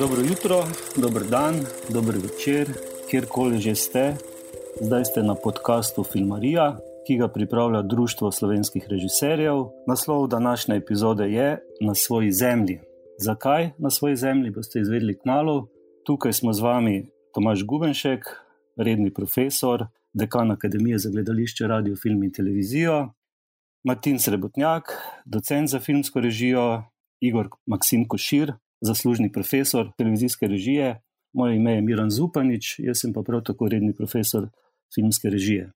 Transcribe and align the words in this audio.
Dobro 0.00 0.20
jutro, 0.20 0.64
dober 0.96 1.22
dan, 1.30 1.54
dober 1.92 2.14
večer, 2.14 2.68
kjerkoli 3.10 3.60
že 3.60 3.74
ste. 3.74 4.16
Zdaj 4.80 5.04
ste 5.04 5.22
na 5.22 5.34
podkastu 5.34 6.04
Filmarija, 6.04 6.78
ki 7.06 7.16
ga 7.20 7.28
pripravlja 7.28 7.82
Društvo 7.82 8.32
slovenskih 8.32 8.86
režiserjev. 8.88 9.66
Naslov 9.86 10.28
današnje 10.28 10.76
epizode 10.76 11.28
je 11.28 11.58
Na 11.80 11.94
svoji 11.94 12.32
zemlji. 12.32 12.80
Zakaj 13.18 13.70
na 13.78 13.90
svoji 13.90 14.16
zemlji, 14.16 14.50
boste 14.50 14.80
izvedeli 14.80 15.18
k 15.18 15.24
malu. 15.24 15.68
Tukaj 16.06 16.32
smo 16.32 16.52
z 16.52 16.60
vami 16.60 17.06
Tomaš 17.34 17.64
Gubenšek, 17.64 18.24
redni 18.76 19.14
profesor, 19.14 19.86
dekan 20.12 20.50
Akademije 20.50 20.98
za 20.98 21.10
gledališče, 21.10 21.66
radio, 21.66 21.96
film 21.96 22.24
in 22.24 22.32
televizijo, 22.32 23.12
Martin 23.84 24.18
Srebotnjak, 24.18 24.96
docent 25.24 25.68
za 25.68 25.80
filmsko 25.80 26.20
režijo, 26.20 26.82
Igor 27.20 27.48
Maksim 27.66 28.08
Košir, 28.08 28.52
zaslužni 28.80 29.32
profesor 29.32 29.92
televizijske 29.98 30.46
režije. 30.46 31.00
Moje 31.32 31.56
ime 31.56 31.72
je 31.72 31.82
Miran 31.82 32.10
Zupanič, 32.10 32.78
jaz 32.78 33.00
sem 33.00 33.12
pa 33.12 33.22
prav 33.22 33.42
tako 33.46 33.68
redni 33.68 33.94
profesor 33.94 34.48
filmske 34.94 35.30
režije. 35.30 35.70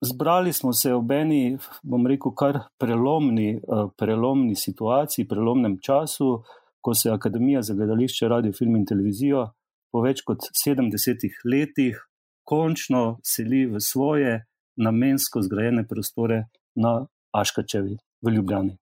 Zbrali 0.00 0.52
smo 0.52 0.72
se 0.72 0.92
v 0.94 1.12
eni, 1.12 1.58
bom 1.82 2.06
rekel, 2.06 2.32
kar 2.34 2.58
prelomni, 2.78 3.56
eh, 3.56 3.86
prelomni 3.98 4.54
situaciji, 4.54 5.28
prelomnem 5.28 5.78
času, 5.82 6.42
ko 6.80 6.94
se 6.94 7.10
Akademija 7.10 7.62
za 7.62 7.74
gledališče, 7.74 8.28
radio, 8.28 8.52
film 8.52 8.76
in 8.76 8.86
televizijo 8.86 9.48
po 9.92 10.02
več 10.04 10.22
kot 10.26 10.46
70 10.54 11.42
letih 11.44 11.98
končno 12.44 13.18
seli 13.24 13.66
v 13.66 13.80
svoje 13.80 14.44
namensko 14.76 15.42
zgrajene 15.42 15.84
prostore 15.88 16.44
na 16.76 17.06
Aškačevi 17.34 17.96
v 18.22 18.34
Ljubljani. 18.34 18.76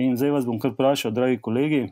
In 0.00 0.16
zdaj 0.16 0.30
vas 0.30 0.46
bom 0.46 0.58
kar 0.62 0.72
vprašal, 0.72 1.12
dragi 1.12 1.40
kolegi, 1.42 1.88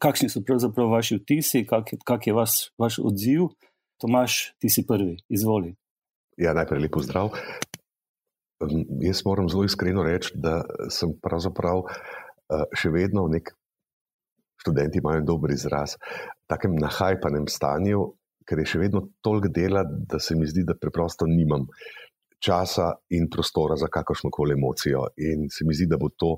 kakšni 0.00 0.28
so 0.32 0.42
pravzaprav 0.46 0.90
vaši 0.92 1.18
vtisi, 1.20 1.64
kak 1.66 1.92
je, 1.92 1.98
kak 2.06 2.26
je 2.26 2.34
vas, 2.36 2.70
vaš 2.78 3.00
odziv. 3.04 3.50
Tomaš, 3.98 4.54
ti 4.62 4.70
si 4.70 4.84
prvi, 4.86 5.16
izvoli. 5.28 5.74
Ja, 6.38 6.54
najprej 6.54 6.84
lepo 6.84 7.02
zdrav. 7.02 7.32
Jaz 9.02 9.24
moram 9.26 9.48
zelo 9.50 9.64
iskreno 9.66 10.04
reči, 10.06 10.32
da 10.38 10.60
sem 10.94 11.16
pravzaprav 11.22 11.82
eh, 11.86 12.64
še 12.78 12.92
vedno 12.94 13.26
v 13.26 13.38
nek, 13.38 13.50
študenti 14.62 15.02
imajo 15.02 15.24
dober 15.26 15.54
izraz, 15.54 15.96
takem 16.50 16.78
nahajpanem 16.78 17.46
stanju, 17.50 18.04
ker 18.46 18.62
je 18.62 18.70
še 18.70 18.82
vedno 18.82 19.04
toliko 19.22 19.50
dela, 19.54 19.82
da 19.84 20.18
se 20.22 20.38
mi 20.38 20.46
zdi, 20.46 20.64
da 20.66 20.78
preprosto 20.78 21.26
nimam 21.26 21.66
časa 22.38 22.92
in 23.14 23.26
prostora 23.30 23.76
za 23.76 23.90
kakršno 23.90 24.30
koli 24.30 24.54
emocijo. 24.54 25.08
In 25.26 25.48
se 25.50 25.66
mi 25.66 25.74
zdi, 25.74 25.88
da 25.90 25.98
bo 26.00 26.10
to, 26.14 26.36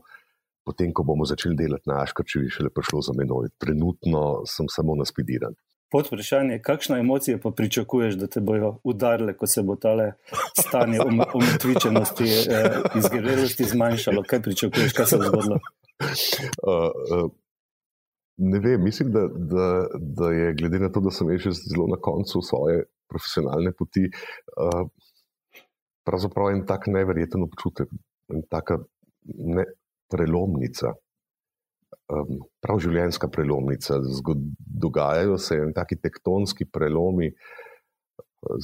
potem, 0.71 0.93
ko 0.95 1.03
bomo 1.07 1.27
začeli 1.27 1.59
delati 1.59 1.91
na 1.91 2.03
Aškarčevi, 2.05 2.53
šele 2.55 2.71
prišlo 2.75 3.03
za 3.03 3.17
menoj. 3.19 3.51
Trenutno 3.59 4.47
sem 4.47 4.71
samo 4.71 4.95
naspidiran. 4.99 5.57
Pod 5.91 6.07
vprašanje, 6.07 6.61
kakšne 6.63 7.01
emocije 7.03 7.41
pa 7.43 7.51
pričakuješ, 7.51 8.15
da 8.15 8.29
te 8.31 8.41
bojo 8.41 8.77
udarile, 8.87 9.35
ko 9.35 9.49
se 9.51 9.65
bo 9.67 9.75
tale 9.75 10.13
stanje 10.59 11.01
umetvičenosti, 11.35 12.29
eh, 12.47 12.79
izgrevelosti 13.01 13.67
zmanjšalo? 13.73 14.23
Kaj 14.23 14.43
pričakuješ, 14.47 14.95
kaj 14.95 15.07
se 15.07 15.19
bo 15.19 15.33
zgodilo? 15.33 15.61
Uh, 16.01 16.89
uh, 17.13 17.27
ne 18.41 18.59
vem, 18.65 18.81
mislim, 18.81 19.11
da, 19.13 19.27
da, 19.29 19.67
da 19.99 20.31
je 20.33 20.55
glede 20.55 20.79
na 20.81 20.89
to, 20.89 21.01
da 21.05 21.11
sem 21.13 21.29
že 21.39 21.51
zelo 21.53 21.87
na 21.93 21.99
koncu 22.01 22.41
svoje 22.43 22.87
profesionalne 23.09 23.73
poti, 23.77 24.07
uh, 24.09 24.87
pravzaprav 26.09 26.55
en 26.55 26.65
tak 26.67 26.87
neverjeten 26.87 27.45
občutek, 27.45 27.93
en 28.33 28.47
taka 28.49 28.79
ne, 29.37 29.67
prelomnica. 30.11 30.93
Um, 32.11 32.41
prav 32.63 32.81
življenjska 32.83 33.31
prelomnica. 33.31 34.01
Zgod, 34.19 34.43
dogajajo 34.59 35.39
se 35.39 35.61
en 35.63 35.75
taki 35.77 36.01
tektonski 36.03 36.67
prelomi, 36.71 37.31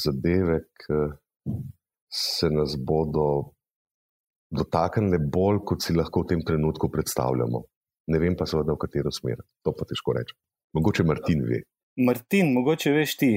zadeve, 0.03 0.63
ki 0.83 1.01
se 2.13 2.51
nas 2.51 2.77
bodo 2.79 3.53
dotaknile 4.51 5.19
bolj, 5.19 5.61
kot 5.67 5.83
si 5.83 5.95
lahko 5.95 6.23
v 6.23 6.33
tem 6.33 6.45
trenutku 6.47 6.91
predstavljamo. 6.91 7.63
Ne 8.13 8.19
vem 8.23 8.37
pa 8.39 8.47
seveda, 8.47 8.77
v 8.77 8.83
katero 8.87 9.11
smer. 9.13 9.43
To 9.67 9.75
pa 9.75 9.87
težko 9.89 10.15
reči. 10.17 10.37
Mogoče 10.77 11.05
Martin 11.05 11.43
ve. 11.49 11.63
Martin, 12.07 12.53
mogoče 12.55 12.93
veš 12.95 13.17
ti, 13.17 13.31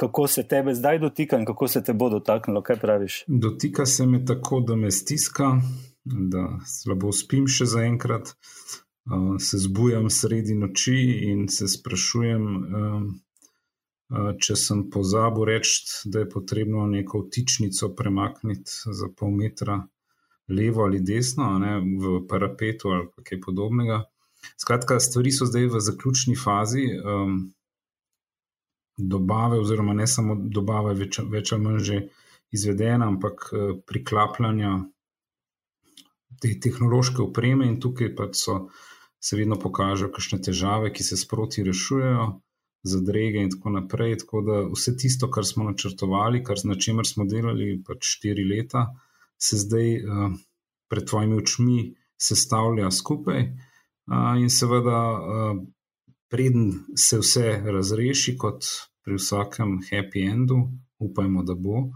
kako 0.00 0.26
se 0.26 0.46
tebe 0.48 0.74
zdaj 0.74 0.98
dotika 0.98 1.38
in 1.38 1.44
kako 1.46 1.68
se 1.68 1.82
te 1.84 1.94
bo 1.94 2.08
dotaknilo. 2.10 2.62
Kaj 2.62 2.80
praviš? 2.82 3.24
Dotika 3.28 3.86
se 3.86 4.06
me 4.06 4.24
tako, 4.24 4.60
da 4.60 4.76
me 4.76 4.90
stiska, 4.90 5.52
da 6.04 6.60
slabo 6.66 7.12
spim 7.12 7.48
še 7.48 7.66
za 7.66 7.84
enkrat. 7.84 8.34
Uh, 9.04 9.36
se 9.40 9.58
zbujam 9.60 10.08
sredi 10.10 10.54
noči 10.56 10.96
in 11.28 11.48
se 11.52 11.68
sprašujem, 11.68 12.44
uh, 12.44 13.02
uh, 13.04 14.30
če 14.40 14.56
sem 14.56 14.86
pozabil 14.90 15.44
reči, 15.50 15.82
da 16.08 16.22
je 16.22 16.30
potrebno 16.32 16.86
neko 16.88 17.26
vtičnico 17.26 17.90
premakniti 17.96 18.94
za 18.96 19.10
pol 19.16 19.34
metra 19.36 19.82
levo 20.48 20.84
ali 20.84 21.00
desno, 21.00 21.50
ne, 21.58 21.76
v 21.80 22.22
parapetu 22.28 22.92
ali 22.96 23.24
kaj 23.24 23.40
podobnega. 23.44 24.02
Skratka, 24.60 25.00
stvari 25.00 25.32
so 25.32 25.48
zdaj 25.48 25.70
v 25.72 25.84
zaključni 25.84 26.36
fazi. 26.36 26.88
Um, 27.00 27.38
dobave, 28.96 29.58
oziroma 29.58 29.92
ne 29.96 30.06
samo 30.06 30.36
dobave, 30.36 30.92
več, 30.94 31.18
več 31.28 31.52
ali 31.52 31.64
manj 31.64 31.80
že 31.84 32.02
izvedena, 32.54 33.08
ampak 33.10 33.48
priklapljanja 33.88 34.76
te 36.40 36.52
tehnološke 36.60 37.22
opreme, 37.22 37.68
in 37.68 37.80
tukaj 37.80 38.14
pa 38.16 38.28
so, 38.32 38.68
se 39.20 39.36
vedno 39.36 39.58
pokažejo 39.60 40.10
kakšne 40.12 40.40
težave, 40.44 40.92
ki 40.92 41.04
se 41.06 41.16
sproti 41.16 41.64
rešujejo, 41.64 42.26
zadrege 42.84 43.40
in 43.42 43.50
tako 43.50 43.70
naprej. 43.70 44.18
Tako 44.24 44.42
da 44.44 44.60
vse 44.68 44.96
tisto, 45.00 45.30
kar 45.30 45.46
smo 45.48 45.64
načrtovali, 45.64 46.42
kar 46.44 46.60
z 46.60 46.76
čemer 46.78 47.08
smo 47.08 47.24
delali 47.24 47.78
pač 47.86 48.04
štiri 48.16 48.44
leta, 48.44 48.86
se 49.40 49.56
zdaj 49.58 49.94
uh, 49.96 50.34
pred 50.88 51.08
tvojimi 51.08 51.40
očmi 51.40 51.78
sestavlja 52.20 52.90
skupaj. 52.90 53.48
Uh, 54.04 54.36
in 54.40 54.50
seveda, 54.52 55.00
uh, 55.16 55.62
preden 56.28 56.72
se 56.96 57.18
vse 57.22 57.62
razreši, 57.64 58.36
kot 58.36 58.68
pri 59.04 59.16
vsakem 59.16 59.78
happy 59.88 60.28
endu, 60.28 60.60
upajmo, 60.98 61.42
da 61.44 61.56
bo, 61.56 61.88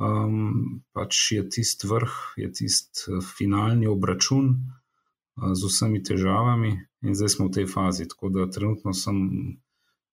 um, 0.00 0.82
pač 0.92 1.32
je 1.32 1.44
tisti 1.48 1.88
vrh, 1.88 2.12
je 2.40 2.52
tisti 2.52 3.12
eh, 3.12 3.24
finalni 3.36 3.86
obračun 3.86 4.48
uh, 4.50 5.52
z 5.52 5.68
vsemi 5.68 6.02
težavami, 6.02 6.72
in 7.04 7.16
zdaj 7.16 7.36
smo 7.36 7.48
v 7.48 7.60
tej 7.60 7.66
fazi. 7.70 8.08
Tako 8.08 8.32
da 8.34 8.50
trenutno 8.50 8.94
sem. 8.96 9.18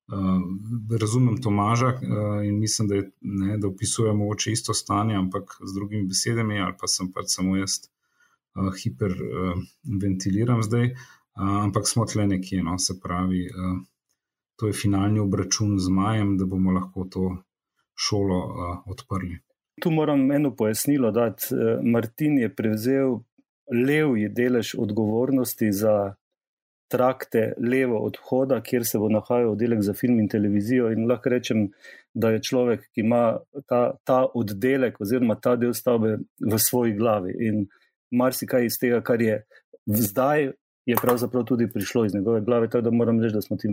Uh, 0.08 0.40
razumem 1.00 1.36
Tomaža 1.36 1.88
uh, 1.92 2.40
in 2.40 2.56
mislim, 2.58 2.88
da, 2.88 2.94
je, 2.96 3.10
ne, 3.20 3.58
da 3.60 3.68
opisujemo 3.68 4.28
oči 4.32 4.54
isto 4.56 4.72
stanje, 4.74 5.18
ampak 5.20 5.58
z 5.60 5.74
drugimi 5.74 6.08
besedami, 6.08 6.60
ali 6.64 6.72
pa 6.80 6.88
sem 6.88 7.10
pač 7.12 7.34
samo 7.34 7.58
jaz 7.58 7.74
uh, 8.56 8.70
hiperventiliram 8.72 10.62
uh, 10.62 10.64
zdaj. 10.64 10.94
Uh, 11.36 11.58
ampak 11.66 11.84
smo 11.88 12.06
tle 12.08 12.24
nekje, 12.26 12.62
no, 12.64 12.78
se 12.80 12.96
pravi, 13.02 13.42
uh, 13.52 13.76
to 14.56 14.72
je 14.72 14.72
finalni 14.72 15.20
obračun 15.20 15.76
z 15.76 15.92
Majem, 15.92 16.38
da 16.40 16.48
bomo 16.48 16.72
lahko 16.72 17.04
to 17.04 17.26
šolo 17.92 18.40
uh, 18.46 18.80
odprli. 18.88 19.36
Tu 19.80 19.90
moram 19.90 20.32
eno 20.32 20.54
pojasnilo 20.56 21.10
dati. 21.10 21.54
Martin 21.82 22.38
je 22.38 22.54
prevzel 22.54 23.18
levji 23.86 24.28
delež 24.28 24.74
odgovornosti 24.78 25.72
za 25.72 26.14
trakte 26.88 27.52
levo 27.60 27.98
od 27.98 28.16
vhoda, 28.16 28.60
kjer 28.64 28.86
se 28.86 28.98
bo 28.98 29.08
nahajal 29.12 29.52
oddelek 29.52 29.82
za 29.82 29.92
film 29.92 30.20
in 30.20 30.28
televizijo. 30.28 30.90
In 30.92 31.06
lahko 31.08 31.28
rečem, 31.28 31.68
da 32.14 32.30
je 32.30 32.42
človek, 32.42 32.86
ki 32.94 33.04
ima 33.04 33.38
ta, 33.68 33.92
ta 34.04 34.24
oddelek 34.34 35.00
oziroma 35.00 35.36
ta 35.40 35.56
del 35.56 35.74
stavbe 35.76 36.16
v 36.40 36.58
svoji 36.58 36.96
glavi. 36.96 37.36
In 37.48 37.66
marsikaj 38.10 38.66
iz 38.66 38.78
tega, 38.80 39.02
kar 39.04 39.22
je 39.22 39.42
zdaj 39.86 40.50
je 40.88 40.96
pravzaprav 40.96 41.44
tudi 41.44 41.68
prišlo 41.72 42.04
iz 42.04 42.14
njegove 42.14 42.40
glave. 42.40 42.70
Tako 42.70 42.88
da 42.88 42.90
moram 42.90 43.20
reči, 43.20 43.34
da 43.34 43.40
smo 43.40 43.56
ti, 43.56 43.68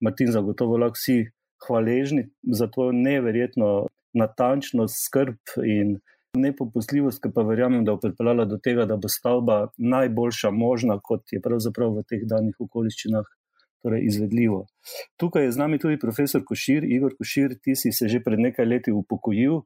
Martin, 0.00 0.30
zagotovo 0.30 0.76
lahko 0.78 0.94
vsi 1.00 1.24
hvaležni 1.66 2.28
za 2.42 2.66
to 2.66 2.92
neverjetno 2.92 3.86
natančnost, 4.14 4.98
skrb 5.06 5.56
in 5.66 5.98
nepopustljivost, 6.36 7.20
ki 7.22 7.32
pa 7.34 7.44
verjamem, 7.44 7.84
da 7.84 7.94
bo 7.96 8.00
pripeljala 8.00 8.46
do 8.48 8.58
tega, 8.62 8.86
da 8.88 8.96
bo 8.96 9.10
stavba 9.12 9.66
najboljša 9.76 10.50
možna, 10.50 10.98
kot 11.02 11.32
je 11.32 11.40
pravzaprav 11.44 11.92
v 11.98 12.04
teh 12.08 12.26
danih 12.28 12.56
okoliščinah. 12.60 13.38
Torej, 13.82 14.04
izvedljivo. 14.06 14.60
Tukaj 15.18 15.42
je 15.42 15.52
z 15.56 15.58
nami 15.58 15.80
tudi 15.82 15.96
profesor 15.98 16.44
Košir, 16.46 16.84
Igor 16.86 17.16
Košir, 17.18 17.56
ti 17.58 17.74
si 17.74 17.90
se 17.90 18.06
že 18.06 18.20
pred 18.22 18.38
nekaj 18.38 18.68
leti 18.70 18.92
upokojil, 18.94 19.56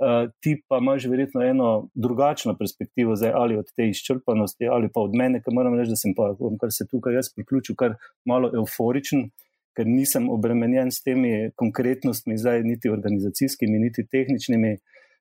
Eh, 0.00 0.28
ti 0.40 0.62
pa 0.68 0.78
imaš 0.80 1.04
verjetno 1.12 1.42
eno 1.44 1.88
drugačno 1.94 2.54
perspektivo, 2.58 3.16
zdaj, 3.16 3.32
ali 3.34 3.56
od 3.56 3.66
te 3.76 3.88
izčrpanosti, 3.88 4.68
ali 4.68 4.88
pa 4.94 5.00
od 5.00 5.14
mene, 5.14 5.42
ker 5.44 5.54
moram 5.54 5.76
reči, 5.76 5.92
da 5.92 5.98
sem 6.00 6.14
pa, 6.16 6.30
kar 6.60 6.72
se 6.72 6.86
tukaj 6.88 7.14
jaz 7.14 7.28
priključil, 7.34 7.76
kar 7.76 7.98
malo 8.24 8.50
euforičen, 8.62 9.28
ker 9.76 9.86
nisem 9.86 10.28
obremenjen 10.30 10.90
s 10.90 11.02
temi 11.06 11.50
konkretnostmi, 11.60 12.38
zdaj 12.38 12.64
niti 12.66 12.90
organizacijskimi, 12.90 13.78
niti 13.78 14.06
tehničnimi, 14.10 14.76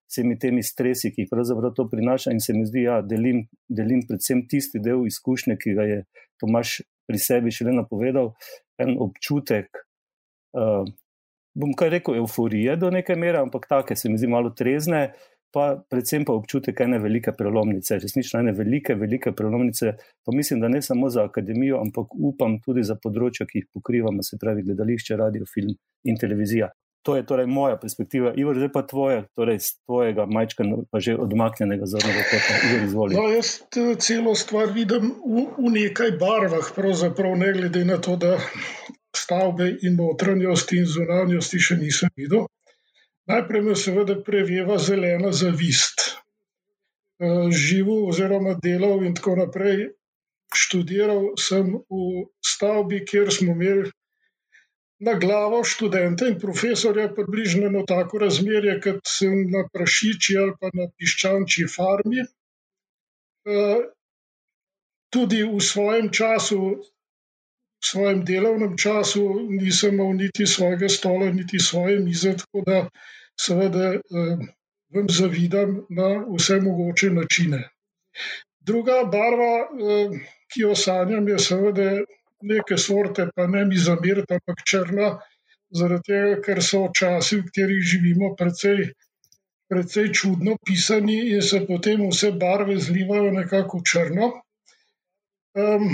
vsemi 0.10 0.40
temi 0.42 0.64
stresi, 0.66 1.12
ki 1.14 1.26
jih 1.26 1.32
pravzaprav 1.32 1.76
to 1.78 1.86
prinaša. 1.92 2.34
In 2.34 2.42
se 2.42 2.56
mi 2.58 2.66
zdi, 2.66 2.86
da 2.86 2.98
ja, 2.98 3.02
delim, 3.06 3.44
delim 3.70 4.02
predvsem 4.10 4.48
tisti 4.50 4.82
del 4.84 5.06
izkušnje, 5.08 5.58
ki 5.62 5.76
ga 5.78 5.86
je 5.90 6.00
Tomaš 6.42 6.80
pri 7.10 7.22
sebi 7.22 7.54
še 7.54 7.70
le 7.70 7.78
napovedal. 7.82 8.34
en 8.80 8.94
občutek, 9.04 9.76
uh, 10.56 10.86
bom 11.52 11.74
kar 11.76 11.90
rekel, 11.92 12.16
euforije 12.22 12.78
do 12.80 12.88
neke 12.96 13.18
mere, 13.20 13.42
ampak 13.44 13.66
take 13.68 13.98
se 14.00 14.08
mi 14.08 14.16
zdi 14.18 14.30
malo 14.32 14.54
trezne, 14.56 15.02
pa 15.54 15.84
predvsem 15.90 16.26
pa 16.26 16.34
občutek 16.34 16.82
ene 16.86 17.00
velike 17.00 17.34
prelomnice, 17.38 18.00
resnično 18.00 18.40
ene 18.40 18.54
velike, 18.58 18.96
velike 18.96 19.32
prelomnice. 19.32 19.94
Pa 20.26 20.36
mislim, 20.36 20.60
da 20.62 20.68
ne 20.68 20.82
samo 20.82 21.10
za 21.10 21.24
akademijo, 21.26 21.80
ampak 21.82 22.14
upam 22.16 22.60
tudi 22.66 22.84
za 22.84 22.96
področja, 22.96 23.48
ki 23.50 23.64
jih 23.64 23.72
pokrivamo, 23.74 24.24
se 24.24 24.38
pravi 24.42 24.66
gledališče, 24.68 25.18
radio, 25.18 25.48
film 25.50 25.74
in 26.06 26.20
televizija. 26.22 26.70
To 27.08 27.16
je 27.16 27.24
torej 27.26 27.48
moja 27.48 27.78
perspektiva, 27.80 28.34
Ivo, 28.36 28.54
zdaj 28.54 28.72
pa 28.76 28.82
tvoje, 28.84 29.22
torej 29.36 29.62
z 29.64 29.70
tvojega 29.88 30.26
majčka, 30.28 30.66
pa 30.92 31.00
že 31.00 31.16
odmaknjenega 31.16 31.88
zornega 31.88 32.26
kota. 32.28 32.58
No, 33.16 33.24
jaz 33.32 33.64
celo 34.04 34.36
stvar 34.36 34.74
vidim 34.76 35.16
v, 35.24 35.48
v 35.56 35.72
nekaj 35.78 36.18
barvah, 36.20 36.68
pravzaprav 36.76 37.38
ne 37.40 37.54
glede 37.56 37.86
na 37.88 37.98
to, 38.04 38.20
da 38.20 38.36
stavbe 39.16 39.72
in 39.82 39.96
notranjosti 39.96 40.84
in 40.84 40.86
zunanjosti 40.86 41.64
še 41.64 41.80
nisem 41.80 42.12
videl. 42.20 42.46
Najprej 43.30 43.62
me 43.62 43.76
seveda 43.78 44.16
preveva 44.26 44.78
zelena 44.82 45.32
zavist. 45.32 46.02
Eh, 47.20 47.52
živel 47.52 48.08
oziroma 48.10 48.56
delal 48.64 49.04
in 49.06 49.14
tako 49.16 49.36
naprej. 49.36 49.90
Študiral 50.56 51.36
sem 51.38 51.76
v 51.78 52.06
stavbi, 52.42 53.04
kjer 53.06 53.30
smo 53.34 53.54
imeli 53.54 53.92
na 55.06 55.14
glavo 55.20 55.60
študente 55.64 56.28
in 56.28 56.40
profesorja 56.40 57.06
približno 57.14 57.84
tako 57.88 58.24
razmerje, 58.24 58.80
kot 58.82 59.06
sem 59.08 59.46
na 59.52 59.62
prašiči 59.74 60.38
ali 60.38 60.56
pa 60.60 60.72
na 60.74 60.90
piščančji 60.98 61.68
farmi. 61.76 62.26
Eh, 62.26 63.84
tudi 65.14 65.44
v 65.44 65.62
svojem 65.62 66.10
času, 66.10 66.62
v 66.82 67.86
svojem 67.92 68.26
delovnem 68.26 68.74
času, 68.78 69.24
nisem 69.54 69.94
imel 69.94 70.18
niti 70.18 70.48
svojega 70.48 70.90
stola, 70.90 71.30
niti 71.32 71.60
svoje 71.60 72.00
mize, 72.00 72.36
tako 72.42 72.66
da 72.66 72.82
seveda 73.46 73.94
eh, 73.94 74.46
vam 74.96 75.10
zavidam 75.10 75.76
na 75.90 76.10
vse 76.36 76.60
mogoče 76.62 77.10
načine. 77.10 77.64
Druga 78.60 79.04
barva, 79.12 79.56
eh, 79.66 80.20
ki 80.52 80.66
jo 80.66 80.76
sanjam, 80.76 81.28
je 81.28 81.40
seveda 81.40 81.90
neke 82.42 82.78
sorte, 82.78 83.28
pa 83.36 83.48
ne 83.48 83.66
mi 83.66 83.78
zamiriti, 83.78 84.34
ampak 84.34 84.64
črna, 84.72 85.10
zaradi 85.76 86.12
tega, 86.12 86.42
ker 86.46 86.64
so 86.64 86.88
časi, 87.00 87.40
v 87.40 87.48
katerih 87.50 87.84
živimo, 87.92 88.34
precej, 88.40 88.88
precej 89.70 90.12
čudno 90.22 90.56
pisani 90.66 91.20
in 91.36 91.42
se 91.46 91.62
potem 91.68 92.08
vse 92.10 92.32
barve 92.44 92.78
zlivajo 92.80 93.32
nekako 93.36 93.82
črno. 93.92 94.32
Um, 95.60 95.92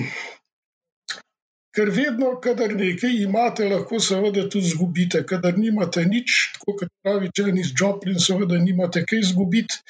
ker 1.76 1.92
vedno, 1.92 2.36
kadar 2.42 2.74
nekaj 2.76 3.18
imate, 3.24 3.68
lahko 3.70 4.00
seveda 4.00 4.46
tudi 4.50 4.70
izgubite. 4.72 5.24
Kadar 5.28 5.58
nimate 5.60 6.06
nič, 6.08 6.36
kot 6.64 6.86
pravi 7.04 7.32
Janis 7.36 7.74
Joplin, 7.76 8.20
seveda 8.20 8.60
nimate 8.62 9.04
kaj 9.08 9.24
izgubiti. 9.28 9.82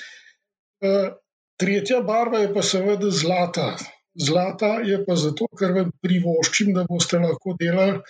Uh, 0.86 1.14
tretja 1.62 2.02
barva 2.06 2.42
je 2.44 2.54
pa 2.54 2.64
seveda 2.66 3.12
zlata. 3.12 3.70
Zlata 4.16 4.80
je 4.88 5.00
pa 5.06 5.18
zato, 5.20 5.48
ker 5.60 5.76
vam 5.76 5.92
privoščim, 6.04 6.74
da 6.76 6.86
boste 6.90 7.20
lahko 7.22 7.56
delali. 7.60 8.02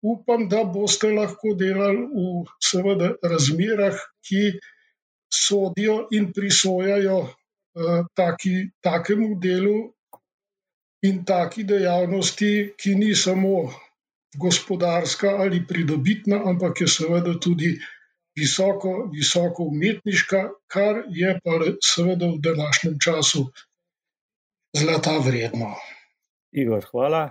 Upam, 0.00 0.46
da 0.48 0.64
boste 0.64 1.10
lahko 1.12 1.52
delali 1.60 2.06
v 2.08 2.44
seveda, 2.64 3.12
razmerah, 3.20 3.98
ki 4.24 4.46
sodijo 5.30 6.06
in 6.16 6.30
prisojajo 6.34 7.18
uh, 7.22 8.06
taki, 8.16 8.70
takemu 8.82 9.34
delu 9.42 9.76
in 11.02 11.24
taki 11.24 11.64
dejavnosti, 11.64 12.74
ki 12.76 12.94
ni 12.94 13.14
samo 13.14 13.70
gospodarska 14.38 15.28
ali 15.42 15.64
pridobitna, 15.66 16.42
ampak 16.46 16.80
je 16.80 16.88
seveda 16.88 17.34
tudi 17.40 17.74
visoko, 18.36 19.10
visoko 19.12 19.66
umetniška, 19.72 20.44
kar 20.70 21.02
je 21.08 21.34
pa 21.44 21.58
seveda 21.82 22.26
v 22.26 22.38
današnjem 22.38 22.96
času 23.04 23.46
zlata 24.76 25.18
vredno. 25.26 25.74
Igor, 26.52 26.84
hvala. 26.90 27.30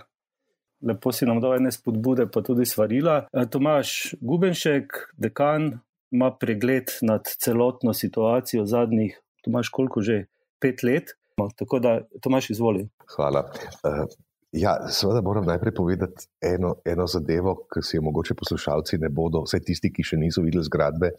Lepo 0.82 1.12
si 1.12 1.28
nam 1.28 1.42
dal 1.44 1.58
ene 1.58 1.72
spodbude, 1.72 2.30
pa 2.32 2.42
tudi 2.42 2.66
svarila. 2.66 3.26
E, 3.34 3.44
Tomaš 3.52 4.14
Gubenšek, 4.22 4.96
dekan, 5.20 5.74
ima 6.12 6.32
pregled 6.32 6.94
nad 7.02 7.28
celotno 7.28 7.94
situacijo 7.94 8.66
zadnjih, 8.66 9.20
Tomaš, 9.44 9.70
koliko 9.70 10.02
že? 10.02 10.26
Pet 10.60 10.84
let. 10.84 11.16
Tako 11.56 11.80
da, 11.80 12.00
Tomaš, 12.22 12.50
izvoli. 12.50 12.88
Hvala. 13.16 13.44
Uh, 13.84 14.06
ja, 14.52 14.76
seveda 14.92 15.22
moram 15.26 15.46
najprej 15.46 15.74
povedati 15.76 16.30
eno, 16.42 16.76
eno 16.86 17.08
zadevo, 17.08 17.56
ki 17.70 17.84
si 17.86 17.98
jo 17.98 18.06
mogoče 18.06 18.38
poslušalci 18.38 19.02
ne 19.02 19.10
bodo, 19.10 19.44
vse 19.46 19.62
tisti, 19.66 19.92
ki 19.94 20.06
še 20.12 20.20
niso 20.22 20.44
videli 20.46 20.66
zgradbe, 20.66 21.14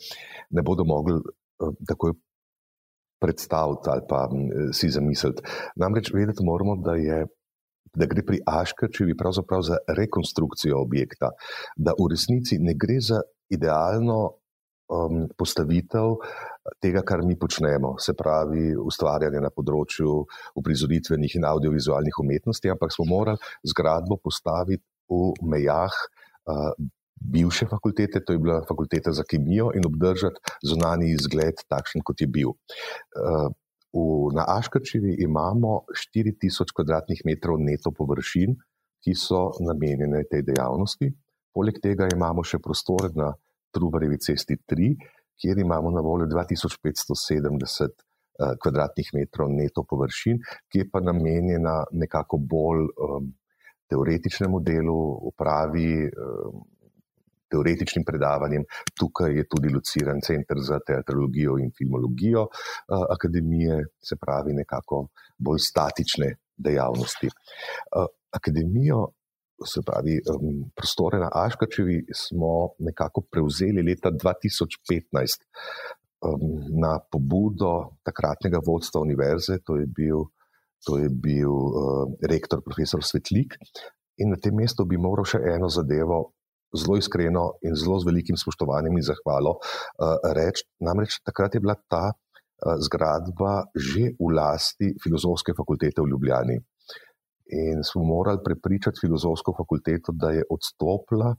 ne 0.51 0.67
bodo 0.67 0.87
mogli 0.89 1.19
uh, 1.19 1.75
takoj 1.89 2.15
predstaviti 3.21 3.91
ali 3.93 4.07
pa 4.09 4.25
si 4.73 4.89
zamisliti. 4.89 5.45
Namreč 5.77 6.09
vedeti 6.15 6.45
moramo, 6.45 6.79
da, 6.81 6.95
je, 6.97 7.27
da 7.93 8.09
gre 8.09 8.25
pri 8.25 8.41
Aškrčevi 8.49 9.17
pravzaprav 9.17 9.63
za 9.67 9.77
rekonstrukcijo 9.99 10.81
objekta, 10.81 11.35
da 11.77 11.93
v 11.99 12.09
resnici 12.15 12.57
ne 12.65 12.73
gre 12.81 12.97
za 13.05 13.21
idealno 13.53 14.40
um, 14.91 15.25
postavitev 15.39 16.19
tega, 16.83 17.03
kar 17.07 17.25
mi 17.25 17.39
počnemo, 17.39 17.95
se 18.03 18.15
pravi 18.19 18.75
ustvarjanje 18.77 19.41
na 19.41 19.51
področju 19.55 20.21
uprizoritvenih 20.61 21.39
in 21.39 21.47
audiovizualnih 21.49 22.21
umetnosti, 22.23 22.73
ampak 22.73 22.95
smo 22.95 23.09
morali 23.09 23.41
zgradbo 23.73 24.21
postaviti 24.21 24.85
v 25.11 25.33
mejah. 25.55 25.95
Uh, 26.51 26.75
bivše 27.21 27.67
fakultete, 27.67 28.25
to 28.25 28.33
je 28.33 28.39
bila 28.39 28.63
fakulteta 28.69 29.13
za 29.13 29.25
kemijo, 29.29 29.71
in 29.77 29.87
obdržati 29.87 30.41
zunani 30.65 31.13
izgled, 31.13 31.61
takšen 31.69 32.03
kot 32.05 32.21
je 32.21 32.27
bil. 32.27 32.51
Eh, 32.51 33.49
v, 33.93 34.05
na 34.35 34.45
Aškačevi 34.49 35.17
imamo 35.21 35.83
4000 36.15 36.73
km2 36.77 37.59
neto 37.59 37.93
površin, 37.93 38.57
ki 39.05 39.15
so 39.17 39.51
namenjene 39.61 40.25
tej 40.31 40.45
dejavnosti. 40.49 41.11
Poleg 41.53 41.81
tega 41.83 42.09
imamo 42.13 42.45
še 42.45 42.61
prostore 42.63 43.11
na 43.17 43.33
Trubarjevi 43.70 44.19
cesti 44.19 44.56
3, 44.72 44.94
kjer 45.40 45.58
imamo 45.58 45.90
na 45.90 46.00
voljo 46.05 46.26
2570 46.26 48.06
km2 48.40 49.46
neto 49.56 49.84
površin, 49.84 50.38
ki 50.69 50.78
je 50.78 50.88
pa 50.93 51.00
namenjena 51.00 51.84
nekako 51.93 52.39
bolj 52.39 52.86
um, 52.89 53.32
teoretičnemu 53.91 54.60
delu, 54.60 55.00
upravi. 55.32 55.94
Um, 56.08 56.62
teoretičnim 57.50 58.05
predavanjem. 58.06 58.62
Tukaj 58.94 59.32
je 59.34 59.44
tudi 59.50 59.72
lociran 59.74 60.20
center 60.22 60.60
za 60.62 60.79
teatrologijo 60.86 61.56
in 61.58 61.72
filmologijo 61.79 62.44
uh, 62.46 63.06
akademije, 63.10 63.81
se 63.98 64.17
pravi, 64.20 64.55
nekako 64.55 65.08
bolj 65.39 65.58
statične 65.65 66.29
dejavnosti. 66.56 67.27
Uh, 67.27 68.06
akademijo, 68.39 69.08
se 69.67 69.82
pravi, 69.86 70.19
um, 70.32 70.70
prostore 70.76 71.19
na 71.19 71.29
Aškačevi 71.32 72.05
smo 72.14 72.74
nekako 72.79 73.22
prevzeli 73.31 73.82
leta 73.82 74.10
2015 74.10 75.44
um, 76.24 76.64
na 76.81 76.98
pobudo 77.12 78.00
takratnega 78.02 78.60
vodstva 78.67 79.00
univerze, 79.00 79.58
to 79.64 79.76
je 79.76 79.86
bil. 79.86 80.29
To 80.88 80.96
je 80.96 81.10
bil 81.12 81.52
uh, 81.52 82.08
rektor, 82.24 82.62
profesor 82.64 83.02
Svetlik, 83.05 83.52
in 84.17 84.31
na 84.32 84.38
tem 84.40 84.55
mestu 84.56 84.86
bi 84.88 84.96
moral 84.96 85.26
še 85.29 85.36
eno 85.52 85.69
zadevo 85.69 86.22
zelo 86.72 86.96
iskreno 86.96 87.43
in 87.67 87.76
zelo 87.76 87.98
z 88.00 88.08
velikim 88.08 88.38
spoštovanjem 88.40 88.96
in 88.96 89.05
zahvalo 89.05 89.58
uh, 89.58 90.17
reči. 90.36 90.64
Namreč 90.81 91.19
takrat 91.20 91.55
je 91.55 91.60
bila 91.60 91.76
ta 91.84 92.08
uh, 92.08 92.81
zgradba 92.81 93.69
že 93.76 94.14
v 94.17 94.32
lasti 94.32 94.94
filozofske 95.05 95.52
fakultete 95.52 96.00
v 96.00 96.14
Ljubljani. 96.14 96.56
In 97.53 97.83
smo 97.83 98.05
morali 98.05 98.39
prepričati 98.45 99.01
filozofsko 99.01 99.55
fakulteto, 99.57 100.13
da 100.13 100.31
je 100.31 100.45
odstopila 100.51 101.35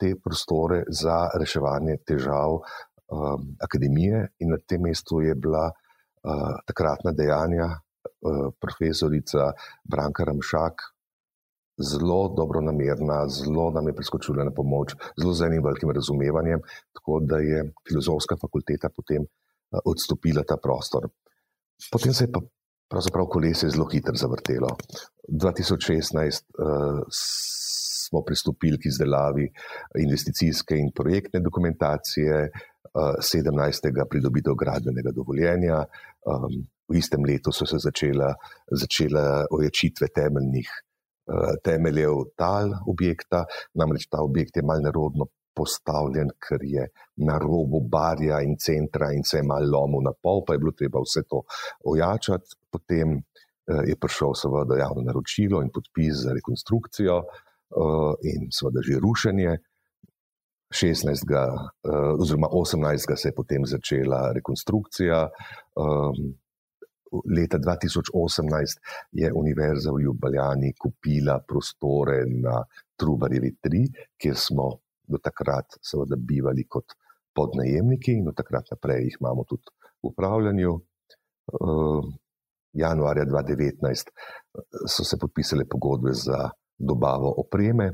te 0.00 0.14
prostore 0.24 0.84
za 0.88 1.28
reševanje 1.40 1.96
težav 2.08 2.54
um, 2.56 3.44
akademije, 3.60 4.22
in 4.40 4.54
na 4.54 4.58
tem 4.68 4.80
mestu 4.82 5.20
je 5.20 5.34
bila 5.34 5.66
uh, 5.68 6.56
takratna 6.66 7.12
dejanja 7.12 7.68
uh, 7.68 8.48
profesorica 8.60 9.52
Branka 9.84 10.24
Ramšak, 10.24 10.86
zelo 11.92 12.34
dobro 12.36 12.60
namerna, 12.60 13.26
zelo 13.28 13.70
nam 13.70 13.86
je 13.88 13.96
priskočila 13.96 14.44
na 14.44 14.54
pomoč, 14.56 14.96
zelo 15.20 15.34
z 15.34 15.50
enim 15.50 15.64
velikim 15.64 15.90
razumevanjem, 15.90 16.64
tako 16.96 17.20
da 17.28 17.38
je 17.44 17.68
filozofska 17.88 18.40
fakulteta 18.40 18.88
potem 18.96 19.28
uh, 19.28 19.84
odstopila 19.84 20.48
ta 20.48 20.56
prostor. 20.56 21.12
Potem 21.92 22.14
se 22.14 22.24
je 22.24 22.32
pa 22.32 22.40
pravzaprav 22.92 23.26
kolesje 23.32 23.70
zelo 23.72 23.86
hitro 23.92 24.14
zavrtelo. 24.14 24.68
2016 25.28 26.44
uh, 26.58 27.00
smo 27.08 28.22
pristopili 28.26 28.78
k 28.78 28.90
izdelavi 28.92 29.48
investicijske 30.04 30.76
in 30.76 30.92
projektne 30.94 31.40
dokumentacije, 31.40 32.44
uh, 32.52 33.16
17. 33.32 33.90
pridobitev 34.10 34.54
gradbenega 34.54 35.14
dovoljenja. 35.16 35.84
Um, 36.28 36.62
v 36.88 36.98
istem 37.00 37.24
letu 37.24 37.52
so 37.56 37.66
se 37.66 37.78
začela, 37.80 38.34
začela 38.70 39.46
oječitve 39.50 40.12
temeljnih 40.14 40.68
temeljev 41.64 42.34
tal 42.36 42.72
objekta, 42.90 43.44
namreč 43.78 44.08
ta 44.10 44.20
objekt 44.22 44.56
je 44.56 44.62
malce 44.66 44.82
nerodno 44.82 45.28
postavljen, 45.54 46.30
ker 46.40 46.60
je 46.64 46.86
na 47.16 47.38
robu 47.38 47.80
barja 47.80 48.40
in 48.40 48.56
centra 48.58 49.12
in 49.12 49.24
se 49.24 49.38
je 49.38 49.42
malo 49.42 49.68
lomil 49.72 50.02
na 50.04 50.12
pol, 50.12 50.44
pa 50.46 50.54
je 50.54 50.58
bilo 50.58 50.72
treba 50.72 51.00
vse 51.04 51.22
to 51.28 51.42
ojačati. 51.84 52.56
Potem 52.70 53.18
je 53.86 53.96
prišel 53.96 54.34
seveda 54.34 54.78
javno 54.80 55.02
naročilo 55.06 55.62
in 55.62 55.70
podpis 55.70 56.24
za 56.24 56.32
rekonstrukcijo 56.34 57.22
in 58.26 58.48
seveda 58.50 58.80
že 58.82 58.98
rušenje. 59.00 59.58
16. 60.72 61.28
oziroma 62.18 62.48
18. 62.48 63.16
se 63.16 63.28
je 63.28 63.34
potem 63.36 63.66
začela 63.66 64.32
rekonstrukcija. 64.32 65.28
Leta 67.36 67.58
2018 67.58 68.80
je 69.12 69.32
Univerza 69.36 69.92
v 69.92 70.00
Ljubljani 70.00 70.72
kupila 70.80 71.42
prostore 71.48 72.24
na 72.24 72.64
Trubarjevi 72.96 73.52
3, 73.62 73.82
kjer 74.16 74.36
smo 74.36 74.70
do 75.08 75.18
takrat 75.18 75.78
seveda 75.82 76.16
bivali 76.16 76.66
kot 76.68 76.96
podnajemniki 77.34 78.18
in 78.20 78.28
od 78.28 78.36
takrat 78.36 78.70
naprej 78.70 79.06
jih 79.06 79.16
imamo 79.20 79.44
tudi 79.48 79.72
v 80.02 80.10
upravljanju. 80.12 80.78
Januarja 82.72 83.24
2019 83.28 84.12
so 84.88 85.04
se 85.04 85.18
podpisale 85.20 85.64
pogodbe 85.68 86.12
za 86.16 86.48
dobavo 86.78 87.34
opreme, 87.38 87.90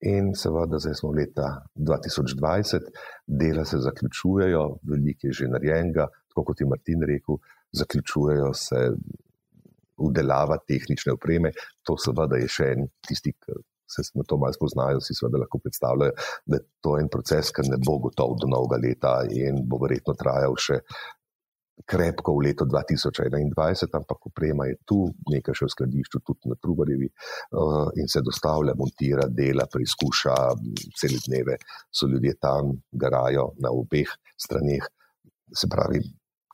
in 0.00 0.34
seveda 0.36 0.78
zdaj 0.78 0.94
smo 0.94 1.10
leta 1.10 1.66
2020, 1.74 2.90
dela 3.26 3.64
se 3.64 3.78
zaključujejo, 3.78 4.64
veliko 4.82 5.26
je 5.26 5.32
že 5.32 5.48
narejenega, 5.48 6.06
tako 6.28 6.44
kot 6.44 6.60
je 6.60 6.66
Martin 6.66 7.02
rekel, 7.02 7.38
zaključujejo 7.72 8.52
se 8.54 8.90
udelava 9.96 10.58
tehnične 10.68 11.12
opreme. 11.12 11.52
To 11.82 11.96
seveda 11.98 12.36
je 12.36 12.48
še 12.48 12.70
en 12.74 12.88
tisti, 13.08 13.32
se 13.86 14.02
na 14.14 14.24
to 14.26 14.38
malo 14.38 14.52
spoznajo, 14.52 15.00
si 15.00 15.14
seveda 15.14 15.42
lahko 15.42 15.60
predstavljajo, 15.62 16.14
da 16.46 16.58
je 16.58 16.64
to 16.82 16.96
en 17.00 17.10
proces, 17.12 17.52
ki 17.54 17.68
ne 17.70 17.78
bo 17.82 17.98
gotov 18.02 18.36
do 18.42 18.50
novega 18.50 18.80
leta 18.82 19.14
in 19.30 19.62
bo 19.68 19.80
verjetno 19.82 20.16
trajal 20.18 20.58
še 20.58 20.80
krepko 21.84 22.32
v 22.38 22.48
leto 22.48 22.64
2021, 22.64 23.92
ampak 23.92 24.26
oprema 24.26 24.66
je 24.66 24.78
tu, 24.88 24.98
nekaj 25.28 25.54
še 25.58 25.68
v 25.68 25.74
skladišču, 25.74 26.22
tudi 26.24 26.50
na 26.50 26.56
Trubarjevi, 26.56 27.08
in 28.00 28.08
se 28.08 28.22
dostavlja, 28.24 28.74
montira, 28.78 29.28
dela, 29.28 29.68
preizkuša, 29.68 30.36
cele 30.96 31.20
dneve 31.26 31.58
so 31.92 32.08
ljudje 32.08 32.36
tam, 32.40 32.72
garajo 32.92 33.50
na 33.60 33.74
obeh 33.76 34.08
straneh. 34.40 34.88
Se 35.52 35.68
pravi, 35.70 36.00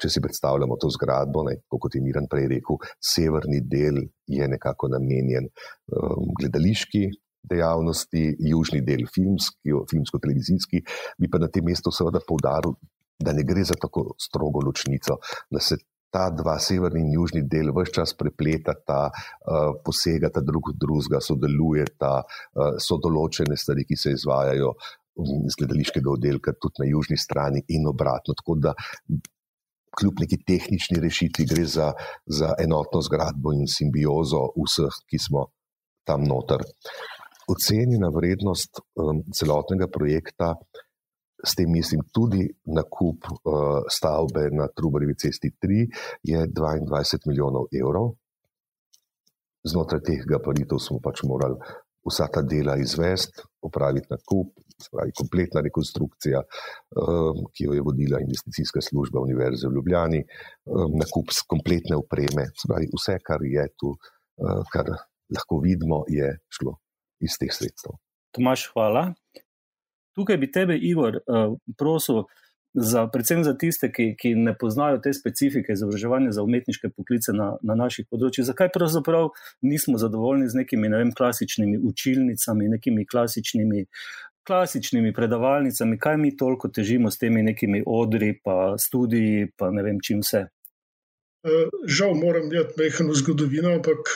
če 0.02 0.10
si 0.10 0.20
predstavljamo 0.20 0.76
to 0.82 0.90
zgradbo, 0.90 1.46
ne, 1.46 1.60
kot 1.70 1.94
je 1.94 2.02
Miren 2.02 2.26
prej 2.30 2.48
rekel, 2.56 2.82
severni 2.98 3.62
del 3.62 4.02
je 4.26 4.48
nekako 4.50 4.90
namenjen 4.96 5.46
gledališki. 6.40 7.06
Dejavnosti, 7.42 8.36
južni 8.38 8.82
del, 8.86 9.06
filmski, 9.10 9.74
filmsko-televizijski, 9.90 10.82
bi 11.18 11.30
pa 11.30 11.40
na 11.42 11.48
tem 11.50 11.64
mestu 11.66 11.90
seveda 11.90 12.22
poudaril, 12.26 12.76
da 13.22 13.34
ne 13.34 13.42
gre 13.46 13.64
za 13.66 13.74
tako 13.78 14.12
strogo 14.20 14.62
ločnico, 14.64 15.18
da 15.50 15.60
se 15.60 15.78
ta 16.12 16.28
dva, 16.30 16.58
severni 16.60 17.00
in 17.00 17.12
južni 17.16 17.42
del, 17.48 17.72
vse 17.72 17.94
čas 17.96 18.12
prepletata, 18.18 19.06
posegata 19.84 20.42
drug 20.44 20.74
v 20.74 20.78
drugega, 20.84 21.22
sodelujeta, 21.24 22.12
so 22.76 22.98
določene 23.00 23.56
stvari, 23.56 23.86
ki 23.88 23.96
se 23.96 24.12
izvajajo 24.18 24.74
iz 25.48 25.56
gledališkega 25.60 26.12
oddelka, 26.12 26.54
tudi 26.60 26.84
na 26.84 26.90
južni 26.90 27.16
strani 27.20 27.64
in 27.72 27.88
obratno. 27.88 28.36
Tako 28.36 28.58
da, 28.60 28.74
kljub 29.96 30.20
neki 30.24 30.38
tehnični 30.48 31.00
rešitvi, 31.00 31.48
gre 31.48 31.64
za, 31.68 31.90
za 32.26 32.54
enotno 32.60 33.02
zgradbo 33.04 33.52
in 33.56 33.66
simbiozo 33.68 34.46
vseh, 34.56 35.02
ki 35.08 35.20
smo 35.20 35.48
tam 36.08 36.24
noter. 36.28 36.64
Ocenjena 37.48 38.08
vrednost 38.14 38.82
celotnega 39.34 39.88
projekta. 39.88 40.54
S 41.42 41.56
tem 41.58 41.70
mislim 41.74 42.04
tudi 42.14 42.44
nakup 42.70 43.26
uh, 43.26 43.82
stavbe 43.90 44.46
na 44.54 44.68
Trubarjevi 44.70 45.16
cesti 45.18 45.50
3, 45.64 45.86
je 46.22 46.42
22 46.46 47.26
milijonov 47.26 47.66
evrov. 47.74 48.12
Znotraj 49.66 50.02
teh 50.06 50.22
gabaritov 50.26 50.78
smo 50.82 51.00
pač 51.02 51.24
morali 51.26 51.58
vsa 52.06 52.28
ta 52.30 52.42
dela 52.46 52.76
izvesti, 52.78 53.42
opraviti 53.62 54.10
nakup, 54.10 54.54
spravi 54.82 55.14
kompletna 55.18 55.62
rekonstrukcija, 55.66 56.42
um, 56.42 57.44
ki 57.54 57.68
jo 57.68 57.74
je 57.74 57.82
vodila 57.86 58.22
investicijska 58.22 58.82
služba 58.82 59.22
Univerze 59.22 59.68
v 59.68 59.76
Ljubljani, 59.78 60.22
um, 60.22 60.94
nakup 60.98 61.34
kompletne 61.50 61.98
opreme, 61.98 62.48
spravi 62.64 62.90
vse, 62.94 63.18
kar 63.22 63.46
je 63.46 63.66
tu, 63.78 63.94
uh, 63.94 64.62
kar 64.72 64.90
lahko 65.34 65.60
vidimo, 65.62 66.02
je 66.10 66.34
šlo 66.50 66.78
iz 67.22 67.38
teh 67.40 67.52
sredstev. 67.54 67.96
Tomaš, 68.36 68.68
hvala. 68.74 69.12
Tukaj 70.16 70.36
bi 70.36 70.50
tebe, 70.52 70.76
Igor, 70.76 71.22
uh, 71.24 71.54
prosil, 71.78 72.24
za, 72.74 73.06
predvsem 73.12 73.44
za 73.44 73.52
tiste, 73.58 73.92
ki, 73.92 74.14
ki 74.16 74.34
ne 74.34 74.54
poznajo 74.58 75.00
te 75.04 75.12
specifike 75.12 75.72
izobraževanja 75.76 76.32
za 76.32 76.42
umetniške 76.42 76.88
poklice 76.96 77.34
na, 77.36 77.52
na 77.62 77.76
naših 77.76 78.08
področjih, 78.10 78.46
zakaj 78.48 78.72
pravzaprav 78.72 79.32
nismo 79.64 80.00
zadovoljni 80.00 80.48
z 80.48 80.62
nekimi 80.62 80.88
ne 80.92 81.02
vem, 81.02 81.12
klasičnimi 81.16 81.80
učilnicami, 81.92 82.70
nekimi 82.76 83.06
klasičnimi. 83.06 83.86
Klasičnimi 84.42 85.12
predavalnicami, 85.14 86.00
kaj 86.02 86.16
mi 86.18 86.32
toliko 86.34 86.66
težimo 86.66 87.12
s 87.14 87.20
temi 87.20 87.44
nekimi 87.46 87.84
odri, 87.86 88.32
pa 88.42 88.74
študiji, 88.74 89.52
pa 89.54 89.68
ne 89.70 89.84
vem, 89.86 90.00
čim 90.02 90.24
vse. 90.24 90.48
Eh, 91.42 91.68
žal 91.86 92.14
moram 92.14 92.46
imeti 92.52 92.78
mehano 92.78 93.14
zgodovino, 93.14 93.74
ampak 93.74 94.14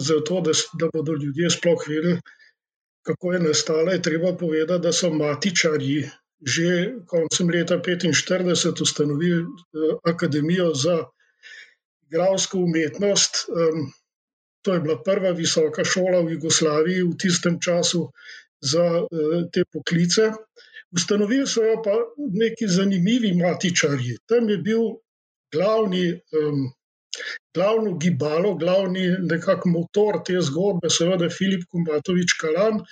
zato, 0.00 0.40
da, 0.40 0.52
da 0.80 0.88
bodo 0.92 1.14
ljudje 1.22 1.50
sploh 1.50 1.88
vedeli, 1.88 2.20
kako 3.06 3.32
je 3.32 3.40
nastala, 3.40 3.92
je 3.92 4.02
treba 4.02 4.36
povedati, 4.36 4.82
da 4.82 4.92
so 4.92 5.10
matičarji 5.10 6.06
že 6.40 6.92
koncem 7.06 7.48
leta 7.50 7.78
1945 7.80 8.82
ustanovili 8.82 9.42
eh, 9.42 9.94
Akademijo 10.04 10.74
za 10.74 11.04
igralsko 12.08 12.58
umetnost. 12.58 13.46
To 14.62 14.74
je 14.74 14.80
bila 14.80 15.02
prva 15.02 15.30
visoka 15.30 15.84
šola 15.84 16.20
v 16.20 16.32
Jugoslaviji 16.36 17.02
v 17.02 17.16
tistem 17.18 17.58
času 17.60 18.10
za 18.60 18.84
eh, 18.84 19.48
te 19.52 19.64
poklice. 19.72 20.32
Ustanovili 20.92 21.46
so 21.46 21.64
jo 21.64 21.80
pa 21.84 21.96
neki 22.16 22.68
zanimivi 22.68 23.34
matičarji. 23.34 24.18
Tam 24.26 24.48
je 24.50 24.58
bil 24.58 24.82
glavni 25.54 26.08
um, 26.12 26.66
glavno 27.54 27.96
gibalo, 28.02 28.54
glavni 28.60 29.06
nekakšen 29.30 29.72
motor 29.72 30.20
te 30.26 30.36
zgodbe, 30.48 30.90
seveda 30.92 31.30
Filip 31.32 31.64
Kumbatovič 31.72 32.36
Kalan, 32.40 32.82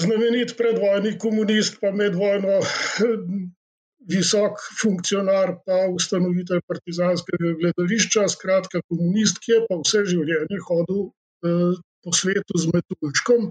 znamenit 0.00 0.56
predvojni 0.58 1.18
komunist, 1.18 1.78
pa 1.82 1.92
medvojno 1.92 2.60
visok 4.14 4.60
funkcionar, 4.80 5.58
pa 5.66 5.84
ustanovitelj 5.92 6.60
partizanskega 6.68 7.54
gledališča, 7.60 8.28
skratka 8.36 8.82
komunist, 8.88 9.40
ki 9.44 9.56
je 9.56 9.60
pa 9.68 9.80
vse 9.80 10.04
življenje 10.10 10.60
hodil 10.68 11.06
eh, 11.08 11.80
po 12.04 12.12
svetu 12.12 12.60
z 12.60 12.72
metuljčkom 12.74 13.48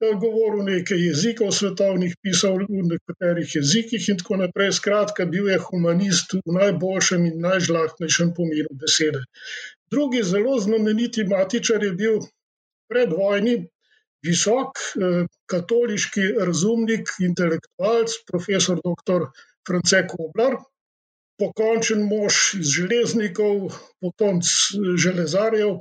govoril 0.00 0.64
nekaj 0.64 1.00
jezikov, 1.06 1.50
svetovnih 1.52 2.14
pisal 2.22 2.62
v 2.64 2.84
nekaterih 2.88 3.54
jezikih 3.54 4.08
in 4.08 4.20
tako 4.20 4.38
naprej. 4.40 4.72
Skratka, 4.78 5.26
bil 5.26 5.50
je 5.52 5.58
humanist 5.60 6.32
v 6.38 6.54
najboljšem 6.56 7.26
in 7.28 7.42
najžlahtnejšem 7.44 8.32
pomenu 8.36 8.72
besede. 8.80 9.20
Drugi 9.90 10.22
zelo 10.22 10.56
znameniti 10.60 11.26
matičar 11.28 11.84
je 11.84 11.92
bil 11.92 12.20
predvojni, 12.88 13.68
visok, 14.24 14.78
eh, 14.78 15.26
katoliški 15.46 16.26
razumnik, 16.48 17.08
intelektualc, 17.20 18.16
profesor 18.26 18.80
dr. 18.80 19.28
France 19.66 20.06
Koblar. 20.08 20.56
Pokončen 21.40 22.02
mož 22.04 22.54
iz 22.60 22.72
železnikov, 22.76 23.72
potomc 24.00 24.44
železarjev, 25.04 25.78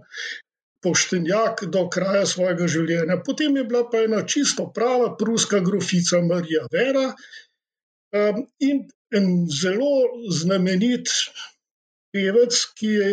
poštenjak 0.83 1.65
do 1.74 1.86
kraja 1.91 2.25
svojega 2.29 2.67
življenja. 2.71 3.19
Potem 3.25 3.57
je 3.59 3.65
bila 3.67 3.83
pa 3.91 4.03
ena 4.05 4.21
čisto 4.27 4.69
prava 4.75 5.12
pruska 5.19 5.59
grofica 5.65 6.21
Marija 6.25 6.65
Vera 6.71 7.09
um, 7.09 8.45
in 8.59 8.86
en 9.15 9.27
zelo 9.50 9.91
znamenit 10.31 11.09
pevec, 12.13 12.59
ki 12.77 12.89
je 12.93 13.09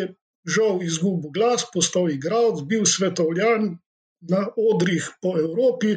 žal 0.47 0.83
izgubil 0.85 1.33
glas, 1.35 1.65
postal 1.73 2.11
igralec, 2.13 2.63
bil 2.71 2.85
svetovljan 2.87 3.73
na 4.31 4.47
odrih 4.57 5.09
po 5.23 5.35
Evropi, 5.39 5.97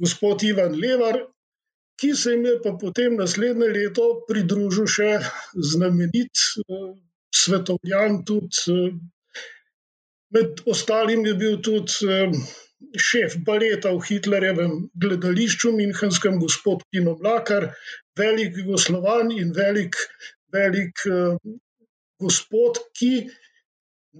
gospod 0.00 0.42
Ivan 0.44 0.74
Levar. 0.74 1.20
Ki 2.00 2.14
se 2.16 2.32
jim 2.32 2.46
je 2.48 2.54
pa 2.64 2.72
potem 2.80 3.18
naslednje 3.20 3.66
leto 3.76 4.04
pridružil 4.28 4.86
še 4.88 5.08
znamenit 5.52 6.44
uh, 6.64 6.94
svetovljan, 7.28 8.22
tudi 8.24 8.72
uh, 8.72 8.94
Med 10.30 10.60
ostalim 10.66 11.24
je 11.26 11.34
bil 11.34 11.56
tudi 11.66 11.92
šef 13.06 13.34
baleta 13.46 13.90
v 13.96 14.02
Hitlerjevem 14.08 14.74
gledališču, 15.02 15.72
Münchenskem, 15.74 16.38
gospod 16.42 16.84
Pino 16.90 17.16
Mlakar, 17.18 17.72
velik 18.18 18.56
Jugoslovan 18.60 19.32
in 19.34 19.50
velik, 19.56 19.98
velik 20.54 21.02
gospod, 22.22 22.78
ki 22.98 23.12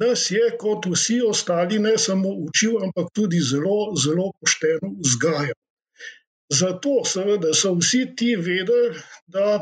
nas 0.02 0.26
je 0.30 0.50
kot 0.58 0.86
vsi 0.90 1.20
ostali 1.26 1.78
ne 1.78 1.96
samo 1.98 2.30
učil, 2.46 2.78
ampak 2.84 3.10
tudi 3.14 3.40
zelo, 3.42 3.94
zelo 4.04 4.30
pošteno 4.40 4.94
vzgajal. 5.06 5.58
Zato 6.50 6.94
seveda 7.06 7.54
so 7.54 7.76
vsi 7.78 8.02
ti 8.18 8.34
vedeli, 8.34 8.98
da 9.30 9.60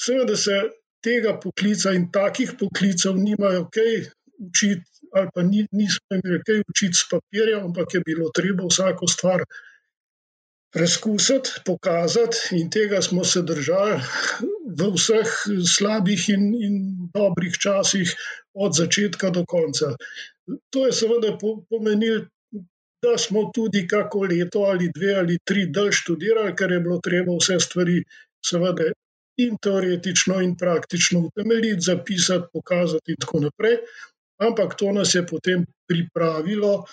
seveda 0.00 0.36
se 0.36 0.60
tega 1.02 1.34
poklica 1.42 1.94
in 1.98 2.10
takih 2.14 2.54
poklicev 2.60 3.18
nimajo 3.18 3.66
kaj 3.74 3.94
učiti, 4.46 4.99
ali 5.12 5.28
pa 5.34 5.42
ni, 5.42 5.66
nismo 5.72 6.18
imeli 6.18 6.42
kaj 6.46 6.62
učiti 6.68 6.98
s 6.98 7.08
papirjem, 7.10 7.66
ampak 7.70 7.94
je 7.94 8.00
bilo 8.06 8.30
treba 8.34 8.66
vsako 8.68 9.08
stvar 9.08 9.44
preizkusiti, 10.72 11.62
pokazati, 11.66 12.58
in 12.60 12.70
tega 12.70 13.02
smo 13.02 13.24
se 13.24 13.42
držali 13.42 13.96
v 14.78 14.90
vseh 14.94 15.32
slabih 15.66 16.28
in, 16.30 16.44
in 16.54 16.76
dobrih 17.14 17.58
časih, 17.58 18.12
od 18.54 18.74
začetka 18.74 19.30
do 19.30 19.44
konca. 19.46 19.96
To 20.70 20.86
je 20.86 20.92
seveda 20.92 21.34
pomenilo, 21.70 22.26
da 23.02 23.18
smo 23.18 23.50
tudi 23.54 23.86
kako 23.88 24.26
leto 24.30 24.66
ali 24.70 24.90
dve 24.94 25.14
ali 25.18 25.38
tri 25.44 25.66
dalj 25.66 25.92
študirali, 26.02 26.54
ker 26.56 26.72
je 26.72 26.80
bilo 26.80 27.00
treba 27.02 27.36
vse 27.38 27.58
stvari, 27.60 28.02
seveda, 28.46 28.90
in 29.40 29.56
teoretično, 29.62 30.40
in 30.44 30.56
praktično 30.56 31.20
utemeljiti, 31.28 31.86
zapisati, 31.86 32.50
pokazati, 32.52 33.14
in 33.14 33.20
tako 33.24 33.40
naprej. 33.46 33.78
Ampak 34.40 34.74
to 34.80 34.92
nas 34.96 35.14
je 35.14 35.22
potem 35.26 35.66
pripravilo 35.88 36.84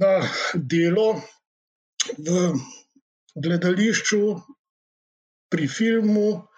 na 0.00 0.24
delo 0.56 1.20
v 2.18 2.52
gledališču, 3.36 4.22
pri 5.52 5.68
filmu, 5.68 6.48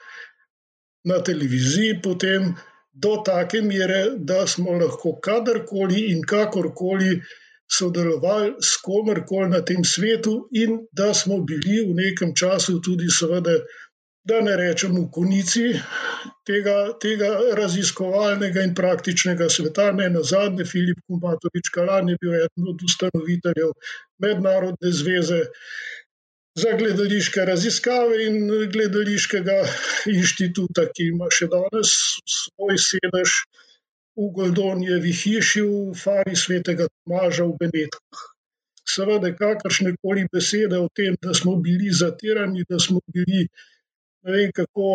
na 1.04 1.18
televiziji, 1.22 1.98
potem 2.02 2.54
do 2.94 3.16
take 3.26 3.60
mere, 3.62 4.14
da 4.18 4.46
smo 4.46 4.78
lahko 4.78 5.16
kadarkoli 5.20 6.12
in 6.12 6.22
kakorkoli 6.22 7.18
sodelovali 7.66 8.54
s 8.62 8.78
komerkoli 8.84 9.50
na 9.50 9.60
tem 9.66 9.82
svetu, 9.84 10.48
in 10.52 10.86
da 10.92 11.10
smo 11.14 11.40
bili 11.42 11.82
v 11.88 11.96
nekem 11.98 12.34
času 12.38 12.78
tudi, 12.80 13.10
seveda, 13.10 13.58
da 14.24 14.40
ne 14.40 14.56
rečem, 14.56 14.96
v 14.96 15.08
konici 15.12 15.64
tega, 16.48 16.96
tega 17.00 17.30
raziskovalnega 17.58 18.64
in 18.64 18.74
praktičnega 18.74 19.50
sveta. 19.52 19.90
Ne 19.92 20.08
na 20.10 20.22
zadnje, 20.24 20.64
Filip 20.64 21.00
Kumbatovič 21.06 21.68
Kalan 21.74 22.08
je 22.08 22.16
bil 22.20 22.36
eden 22.40 22.70
od 22.72 22.84
ustanoviteljev 22.88 23.74
Mednarodne 24.24 24.92
zveze 24.92 25.42
za 26.54 26.72
gledališke 26.78 27.44
raziskave 27.44 28.24
in 28.24 28.48
gledališkega 28.72 29.58
inštituta, 30.16 30.86
ki 30.94 31.10
ima 31.12 31.28
še 31.28 31.50
danes 31.52 31.92
svoj 32.30 32.78
sedež 32.78 33.40
v 34.14 34.28
Goldonjevi 34.36 35.12
hiši 35.12 35.64
v 35.66 35.96
Fari 35.98 36.36
svetega 36.38 36.86
Tomaža 36.88 37.44
v 37.50 37.58
Benetkah. 37.60 38.22
Seveda, 38.88 39.32
kakršne 39.34 39.96
koli 40.00 40.28
besede 40.32 40.78
o 40.78 40.88
tem, 40.94 41.16
da 41.20 41.34
smo 41.34 41.56
bili 41.56 41.90
zatirani, 41.90 42.62
da 42.68 42.78
smo 42.78 43.00
bili 43.10 43.48
ne 44.24 44.32
vem, 44.32 44.52
kako 44.56 44.88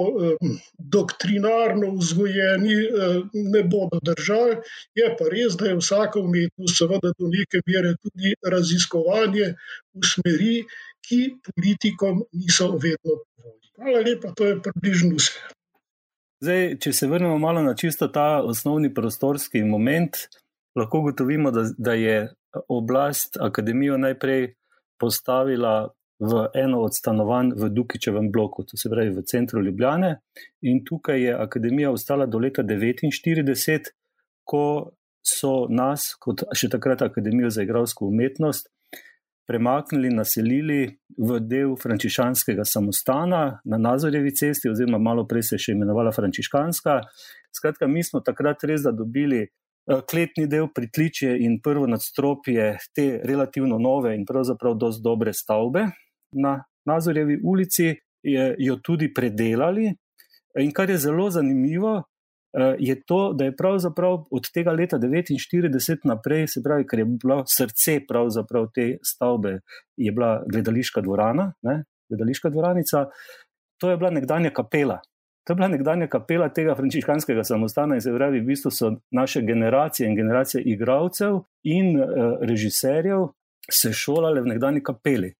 doktrinarno 0.77 1.91
vzgojeni, 1.95 2.75
ne 3.33 3.63
bodo 3.63 3.99
držali. 4.01 4.57
Je 4.97 5.09
pa 5.19 5.29
res, 5.31 5.57
da 5.59 5.69
je 5.69 5.77
vsaka 5.79 6.19
umetnost, 6.19 6.77
seveda, 6.77 7.13
do 7.13 7.29
neke 7.29 7.61
mere 7.67 7.93
tudi 8.01 8.33
raziskovanje 8.55 9.53
v 9.93 10.11
smeri, 10.13 10.55
ki 11.05 11.21
politikom 11.45 12.23
niso 12.33 12.71
vedno 12.75 13.21
povoljni. 13.21 13.71
Hvala 13.77 14.03
lepa, 14.05 14.33
to 14.35 14.49
je 14.49 14.59
približno 14.65 15.15
vse. 15.17 15.37
Zdaj, 16.43 16.65
če 16.83 16.93
se 16.95 17.07
vrnemo 17.07 17.37
malo 17.39 17.61
na 17.63 17.73
čisto 17.75 18.07
ta 18.07 18.41
osnovni 18.43 18.93
prostorski 18.93 19.63
moment, 19.63 20.17
lahko 20.79 21.03
ugotovimo, 21.03 21.51
da, 21.51 21.65
da 21.77 21.93
je 21.93 22.29
oblast 22.71 23.37
akademijo 23.41 23.97
najprej 23.97 24.53
postavila 24.99 25.89
v 26.19 26.49
eno 26.53 26.81
od 26.83 26.95
stanovanj 26.95 27.53
v 27.55 27.69
Dukičevem 27.69 28.31
bloku, 28.31 28.63
to 28.63 28.77
se 28.77 28.89
pravi 28.89 29.09
v 29.15 29.23
centru 29.23 29.63
Ljubljane. 29.63 30.19
In 30.61 30.83
tukaj 30.85 31.21
je 31.23 31.33
akademija 31.33 31.91
ostala 31.91 32.25
do 32.25 32.39
leta 32.39 32.63
1949, 32.63 33.93
ko 34.43 34.91
so 35.23 35.67
nas, 35.69 36.15
kot 36.19 36.43
še 36.55 36.69
takrat 36.71 37.01
Akademijo 37.05 37.51
za 37.53 37.63
igralsko 37.63 38.07
umetnost, 38.07 38.69
premaknili, 39.49 40.11
naselili 40.13 40.81
v 41.17 41.39
del 41.41 41.73
frančišanskega 41.79 42.65
samostana 42.65 43.61
na 43.65 43.77
Nazorjevi 43.77 44.35
cesti, 44.35 44.69
oziroma 44.69 44.99
malo 45.01 45.25
prej 45.27 45.47
se 45.47 45.55
je 45.55 45.63
še 45.63 45.77
imenovala 45.77 46.11
frančiškanska. 46.13 46.99
Skratka, 47.55 47.87
mi 47.87 48.03
smo 48.05 48.21
takrat 48.21 48.63
res 48.69 48.85
dobili 48.93 49.41
eh, 49.45 49.49
kletni 50.09 50.45
del 50.51 50.69
pritličje 50.75 51.31
in 51.45 51.57
prvo 51.65 51.87
nadstropje 51.89 52.75
te 52.93 53.07
relativno 53.23 53.79
nove 53.81 54.13
in 54.17 54.27
pravzaprav 54.27 54.77
dosti 54.77 55.05
dobre 55.05 55.33
stavbe 55.33 55.87
na 56.31 56.63
Nazorjevi 56.85 57.39
ulici, 57.43 57.95
jo 58.57 58.75
tudi 58.83 59.13
predelali. 59.13 59.91
In 60.59 60.71
kar 60.73 60.89
je 60.89 60.97
zelo 60.97 61.29
zanimivo, 61.31 61.99
Eh, 62.53 62.75
je 62.79 63.01
to, 63.05 63.33
da 63.33 63.45
je 63.45 63.55
pravzaprav 63.55 64.23
od 64.31 64.51
tega 64.53 64.71
leta 64.71 64.97
1949 64.97 65.97
naprej, 66.03 66.47
se 66.47 66.61
pravi, 66.63 66.85
ker 66.87 66.99
je 66.99 67.05
bilo 67.05 67.43
srce 67.45 67.99
te 68.73 68.97
stavbe, 69.03 69.59
je 69.97 70.11
bila 70.11 70.43
gledališka 70.51 71.01
dvorana, 71.01 71.53
ne, 71.61 71.83
gledališka 72.09 72.49
dvoranica, 72.49 73.05
to 73.77 73.91
je 73.91 73.97
bila 73.97 74.09
nekdanja 74.09 74.49
kapela. 74.49 74.99
To 75.45 75.53
je 75.53 75.55
bila 75.55 75.67
nekdanja 75.67 76.07
kapela 76.07 76.49
tega 76.49 76.75
frančiškanskega 76.75 77.43
samostana 77.43 77.95
in 77.95 78.01
se 78.01 78.13
pravi, 78.13 78.41
v 78.41 78.45
bistvu 78.45 78.71
so 78.71 78.91
naše 79.11 79.41
generacije 79.41 80.09
in 80.09 80.15
generacije 80.15 80.63
igralcev 80.63 81.39
in 81.63 82.01
uh, 82.01 82.07
režiserjev 82.41 83.27
se 83.71 83.93
šolale 83.93 84.41
v 84.41 84.45
nekdani 84.45 84.83
kapeli. 84.83 85.33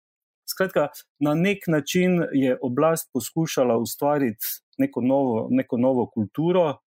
Skratka, 0.59 0.89
na 1.19 1.33
nek 1.39 1.67
način 1.67 2.19
je 2.33 2.57
oblast 2.61 3.09
poskušala 3.13 3.77
ustvariti 3.77 4.45
neko 4.77 5.01
novo, 5.01 5.47
neko 5.51 5.77
novo 5.77 6.05
kulturo, 6.11 6.81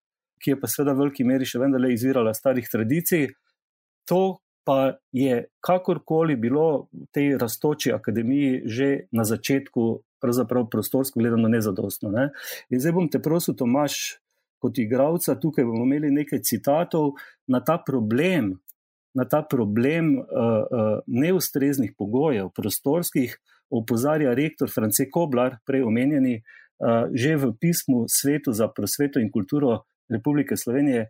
ki 0.45 0.51
je 0.51 0.59
pa 0.61 0.69
seveda 0.69 0.93
v 0.93 1.01
veliki 1.07 1.25
meri 1.25 1.47
še 1.49 1.61
vedno 1.63 1.81
izvirala 1.89 2.35
starih 2.37 2.69
tradicij. 2.69 3.31
To 4.13 4.43
pa 4.69 4.99
je 5.13 5.47
kakorkoli 5.65 6.37
bilo 6.37 6.89
v 6.93 7.07
tej 7.17 7.39
raztoči 7.41 7.95
akademiji 7.97 8.61
že 8.67 8.89
na 9.11 9.25
začetku, 9.25 10.03
pravzaprav 10.21 10.69
prostorsko 10.71 11.21
gledano, 11.21 11.49
nezadostno. 11.49 12.13
Ne? 12.13 12.29
In 12.69 12.81
zdaj 12.81 12.93
bom 12.93 13.09
te 13.09 13.23
prosil, 13.25 13.57
Tomaš, 13.57 14.19
kot 14.61 14.79
igralca, 14.79 15.39
tukaj 15.41 15.65
bomo 15.65 15.87
imeli 15.89 16.13
nekaj 16.13 16.45
citatov 16.45 17.17
na 17.49 17.65
ta 17.65 17.79
problem. 17.81 18.59
Na 19.17 19.25
ta 19.29 19.43
problem 19.45 20.15
uh, 20.17 20.25
uh, 20.25 21.01
neustreznih 21.07 21.97
pogojev, 21.99 22.53
prostorskih, 22.57 23.35
opozarja 23.73 24.35
rektor 24.37 24.71
France 24.71 25.09
Koblar, 25.11 25.59
prej 25.67 25.87
omenjeni, 25.89 26.37
uh, 26.39 27.09
že 27.15 27.37
v 27.41 27.53
pismu 27.57 28.05
Svetu 28.09 28.53
za 28.53 28.69
prosveto 28.69 29.21
in 29.21 29.33
kulturo 29.33 29.83
Republike 30.13 30.57
Slovenije 30.57 31.09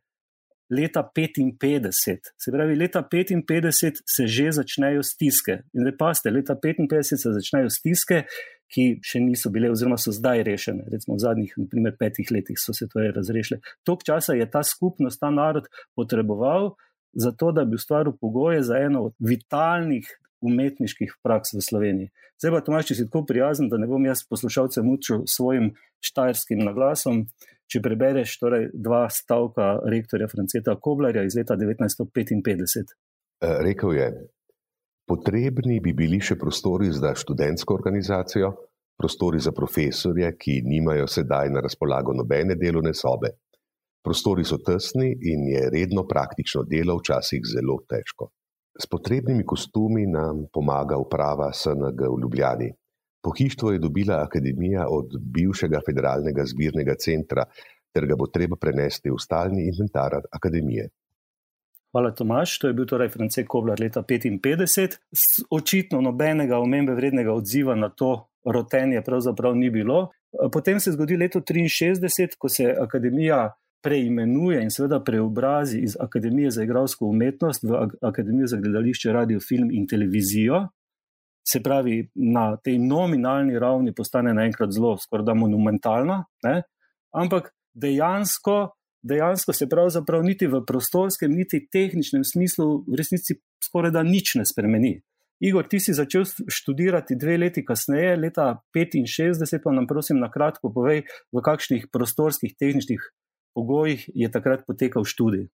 leta 0.72 1.02
55. 1.14 2.32
Se 2.38 2.52
pravi, 2.52 2.76
leta 2.76 3.02
55 3.02 4.02
se 4.06 4.26
že 4.26 4.52
začnejo 4.52 5.02
stiske. 5.02 5.62
In 5.74 5.84
repaste, 5.84 6.30
leta 6.30 6.56
55 6.56 7.16
se 7.16 7.32
začnejo 7.32 7.70
stiske, 7.70 8.24
ki 8.72 8.86
še 9.04 9.20
niso 9.20 9.50
bile, 9.52 9.68
oziroma 9.70 9.98
so 10.00 10.14
zdaj 10.16 10.44
rešene. 10.48 10.86
Recimo 10.92 11.18
v 11.18 11.24
zadnjih 11.26 11.52
naprimer, 11.60 11.96
petih 12.00 12.30
letih 12.32 12.56
so 12.56 12.72
se 12.72 12.88
to 12.88 13.04
razrešile. 13.04 13.60
Tok 13.84 14.06
časa 14.08 14.36
je 14.38 14.48
ta 14.48 14.62
skupnost, 14.64 15.20
ta 15.20 15.30
narod 15.30 15.68
potreboval. 15.96 16.72
Zato, 17.12 17.50
da 17.52 17.66
bi 17.68 17.76
ustvaril 17.76 18.16
pogoje 18.16 18.62
za 18.64 18.80
eno 18.80 19.10
od 19.10 19.14
vitalnih 19.20 20.08
umetniških 20.42 21.16
praks 21.24 21.54
v 21.54 21.62
Sloveniji. 21.64 22.10
Zdaj 22.42 22.52
pa, 22.56 22.60
Tomaš, 22.66 22.88
če 22.90 22.98
si 22.98 23.06
tako 23.06 23.24
prijazen, 23.28 23.68
da 23.70 23.78
ne 23.78 23.86
bom 23.86 24.02
jaz 24.06 24.24
poslušalcem 24.26 24.88
učil 24.90 25.22
svojim 25.30 25.70
štajerskim 26.02 26.62
naglasom, 26.66 27.24
če 27.70 27.82
prebereš 27.84 28.34
torej 28.42 28.68
dva 28.74 29.06
stavka 29.12 29.76
rektorja 29.88 30.28
Franceta 30.28 30.74
Koblarja 30.76 31.22
iz 31.24 31.36
leta 31.38 31.56
1955. 31.60 32.92
E, 33.42 33.54
rekel 33.62 33.94
je, 33.96 34.08
potrebni 35.08 35.78
bi 35.84 35.94
bili 35.96 36.20
še 36.20 36.36
prostori 36.40 36.90
za 36.92 37.14
študentsko 37.16 37.78
organizacijo, 37.78 38.52
prostori 38.98 39.40
za 39.42 39.54
profesorje, 39.54 40.28
ki 40.38 40.60
nimajo 40.66 41.08
sedaj 41.10 41.50
na 41.54 41.62
razpolago 41.64 42.14
nobene 42.14 42.58
delovne 42.58 42.92
sobe. 42.94 43.32
Prostori 44.02 44.44
so 44.44 44.58
tesni 44.58 45.08
in 45.30 45.46
je 45.46 45.66
redno 45.70 46.04
praktično 46.10 46.64
delo 46.66 46.98
včasih 46.98 47.42
zelo 47.46 47.78
težko. 47.88 48.32
S 48.78 48.86
potrebnimi 48.86 49.44
kostumi 49.44 50.06
nam 50.06 50.46
pomaga 50.52 50.96
uprava 50.96 51.52
SNG 51.52 52.00
v 52.00 52.20
Ljubljani. 52.22 52.72
Pohištvo 53.22 53.72
je 53.72 53.78
dobila 53.78 54.22
akademija 54.22 54.86
od 54.88 55.14
bivšega 55.20 55.80
federalnega 55.86 56.44
zbirnega 56.46 56.94
centra, 56.98 57.44
ter 57.92 58.06
ga 58.06 58.16
bo 58.18 58.26
treba 58.26 58.56
prenesti 58.56 59.10
v 59.10 59.20
stalni 59.20 59.68
inventar 59.68 60.16
akademije. 60.32 60.88
Hvala, 61.92 62.10
Tomaš. 62.16 62.58
To 62.58 62.70
je 62.70 62.74
bil 62.74 62.86
torej 62.88 63.10
Francek 63.12 63.46
Koblar 63.46 63.80
leta 63.80 64.02
1955. 64.02 64.96
Očitno 65.50 66.00
nobenega 66.00 66.58
omembe 66.58 66.94
vrednega 66.96 67.34
odziva 67.34 67.74
na 67.76 67.88
to 67.88 68.28
rotenje 68.44 69.02
pravzaprav 69.04 69.54
ni 69.56 69.70
bilo. 69.70 70.08
Potem 70.52 70.80
se 70.80 70.90
je 70.90 70.94
zgodilo 70.94 71.20
leto 71.20 71.40
1963, 71.40 72.38
ko 72.38 72.48
se 72.48 72.64
je 72.64 72.76
akademija 72.80 73.52
preimenuje 73.82 74.62
in 74.62 74.70
seveda 74.70 75.00
preobrazi 75.04 75.80
iz 75.82 75.96
Akademije 76.00 76.50
za 76.50 76.62
igralsko 76.62 77.06
umetnost 77.06 77.62
v 77.62 77.88
Akademijo 78.02 78.46
za 78.46 78.56
gledališče, 78.56 79.12
radio, 79.12 79.40
film 79.40 79.70
in 79.70 79.86
televizijo. 79.86 80.68
Se 81.52 81.62
pravi, 81.62 82.10
na 82.14 82.56
tej 82.56 82.78
nominalni 82.78 83.58
ravni 83.58 83.94
postane 83.94 84.34
naenkrat 84.34 84.70
zelo, 84.70 84.96
skoraj 84.98 85.26
da 85.26 85.34
monumentalna, 85.34 86.24
ne? 86.44 86.62
ampak 87.10 87.50
dejansko, 87.74 88.70
dejansko 89.02 89.52
se 89.52 89.68
pravzaprav 89.68 90.22
niti 90.22 90.46
v 90.46 90.62
prostorskem, 90.66 91.34
niti 91.34 91.66
tehničnem 91.72 92.24
smislu 92.24 92.84
v 92.86 93.00
resnici 93.00 93.40
skoraj 93.64 93.90
da 93.90 94.02
nič 94.06 94.36
ne 94.38 94.46
spremeni. 94.46 95.00
Igor, 95.42 95.66
ti 95.66 95.80
si 95.82 95.90
začel 95.94 96.22
študirati 96.46 97.16
dve 97.18 97.34
leti 97.42 97.64
kasneje, 97.66 98.14
leta 98.16 98.62
65, 98.76 99.58
pa 99.64 99.72
nam 99.74 99.88
prosim 99.90 100.20
na 100.22 100.30
kratko 100.30 100.70
povej, 100.70 101.02
v 101.34 101.42
kakšnih 101.42 101.88
prostorskih 101.90 102.54
tehničnih 102.54 103.02
pogojih 103.54 104.08
je 104.14 104.30
takrat 104.30 104.66
potekal 104.66 105.04
študij 105.04 105.48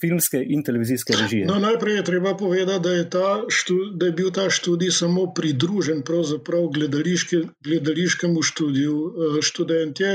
filmske 0.00 0.38
in 0.46 0.62
televizijske 0.62 1.16
režije. 1.20 1.46
No, 1.46 1.58
najprej 1.58 1.96
je 1.96 2.04
treba 2.04 2.36
povedati, 2.36 2.82
da 2.82 2.92
je, 2.92 3.10
študij, 3.48 3.96
da 3.98 4.06
je 4.06 4.12
bil 4.12 4.30
ta 4.30 4.50
študij 4.50 4.90
samo 4.90 5.26
pridružen 5.34 6.02
gledališkemu 7.64 8.42
študiju. 8.42 8.96
Eh, 8.96 9.42
študentje 9.42 10.12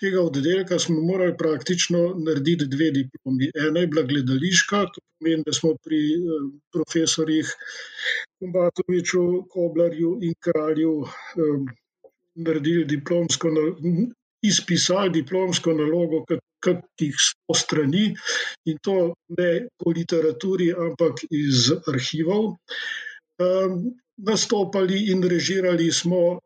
tega 0.00 0.20
oddelka 0.22 0.78
smo 0.78 1.00
morali 1.00 1.36
praktično 1.38 2.14
narediti 2.26 2.66
dve 2.66 2.90
diplomi. 2.90 3.50
Ena 3.68 3.80
je 3.80 3.86
bila 3.86 4.02
gledališka, 4.02 4.84
to 4.94 5.00
pomeni, 5.18 5.42
da 5.46 5.52
smo 5.52 5.74
pri 5.84 6.02
eh, 6.12 6.46
profesorjih 6.72 7.54
Kumbatoviču, 8.38 9.24
Koblarju 9.50 10.18
in 10.22 10.34
Kralju 10.44 10.94
eh, 11.02 11.74
naredili 12.34 12.84
diplomsko 12.84 13.48
izpisali 14.42 15.10
diplomsko 15.12 15.72
nalogo, 15.74 16.24
kakih 16.64 17.14
sto 17.18 17.54
strani, 17.54 18.12
in 18.66 18.78
to 18.82 19.14
ne 19.38 19.68
po 19.78 19.92
literaturi, 19.94 20.72
ampak 20.72 21.24
iz 21.30 21.70
arhivov. 21.90 22.56
Um, 23.38 23.94
nastopali 24.18 25.10
in 25.12 25.22
režirali 25.22 25.92
smo 25.92 26.40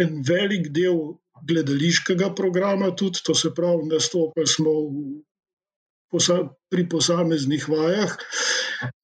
en 0.00 0.22
velik 0.26 0.72
del 0.74 1.16
gledališkega 1.46 2.32
programa, 2.34 2.90
tudi 2.96 3.22
to 3.24 3.34
se 3.34 3.52
pravi, 3.54 3.86
nastopili 3.92 4.46
smo 4.46 4.72
v, 4.90 5.04
posa, 6.10 6.40
pri 6.70 6.88
posameznih 6.88 7.68
vajah. 7.68 8.16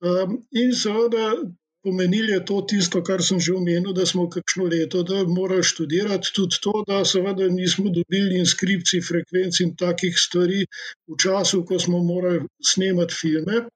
Um, 0.02 0.42
in 0.50 0.74
seveda 0.74 1.36
pomenili 1.82 2.32
je 2.32 2.44
to 2.44 2.60
tisto, 2.68 3.02
kar 3.02 3.22
sem 3.22 3.40
že 3.40 3.54
omenil, 3.54 3.92
da 3.92 4.06
smo 4.06 4.28
kakšno 4.30 4.64
leto 4.70 5.02
morali 5.28 5.66
študirati, 5.66 6.32
tudi 6.34 6.60
to, 6.62 6.84
da 6.86 7.04
seveda 7.04 7.48
nismo 7.48 7.90
dobili 7.90 8.38
inskripcij, 8.38 9.02
frekvenc 9.02 9.60
in 9.60 9.74
takih 9.76 10.18
stvari 10.18 10.66
v 11.08 11.18
času, 11.18 11.64
ko 11.64 11.78
smo 11.78 12.02
morali 12.04 12.46
snemati 12.62 13.14
filme. 13.14 13.66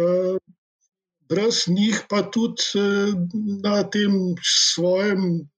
Eh, 0.00 0.36
brez 1.28 1.64
njih 1.68 2.02
pa 2.08 2.22
tudi 2.22 2.62
eh, 2.74 3.12
na 3.62 3.82
tem 3.84 4.34
svojem 4.42 5.48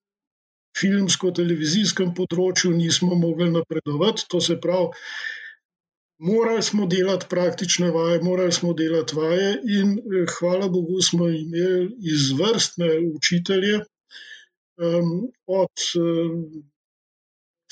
filmsko-televizijskem 0.78 2.14
področju 2.16 2.72
nismo 2.76 3.14
mogli 3.14 3.50
napredovati. 3.52 4.26
To 4.32 4.40
se 4.40 4.58
pravi, 4.60 4.96
Morali 6.22 6.62
smo 6.62 6.86
delati 6.86 7.26
praktične 7.30 7.90
vaje, 7.90 8.20
morali 8.22 8.52
smo 8.52 8.72
delati 8.78 9.16
vaje, 9.16 9.48
in 9.78 9.96
eh, 9.98 10.26
hvala 10.38 10.68
Bogu, 10.68 11.00
smo 11.02 11.28
imeli 11.28 11.88
izvrstne 12.14 12.90
učitelje, 13.14 13.80
um, 14.78 15.32
od 15.46 15.86
um, 15.98 16.44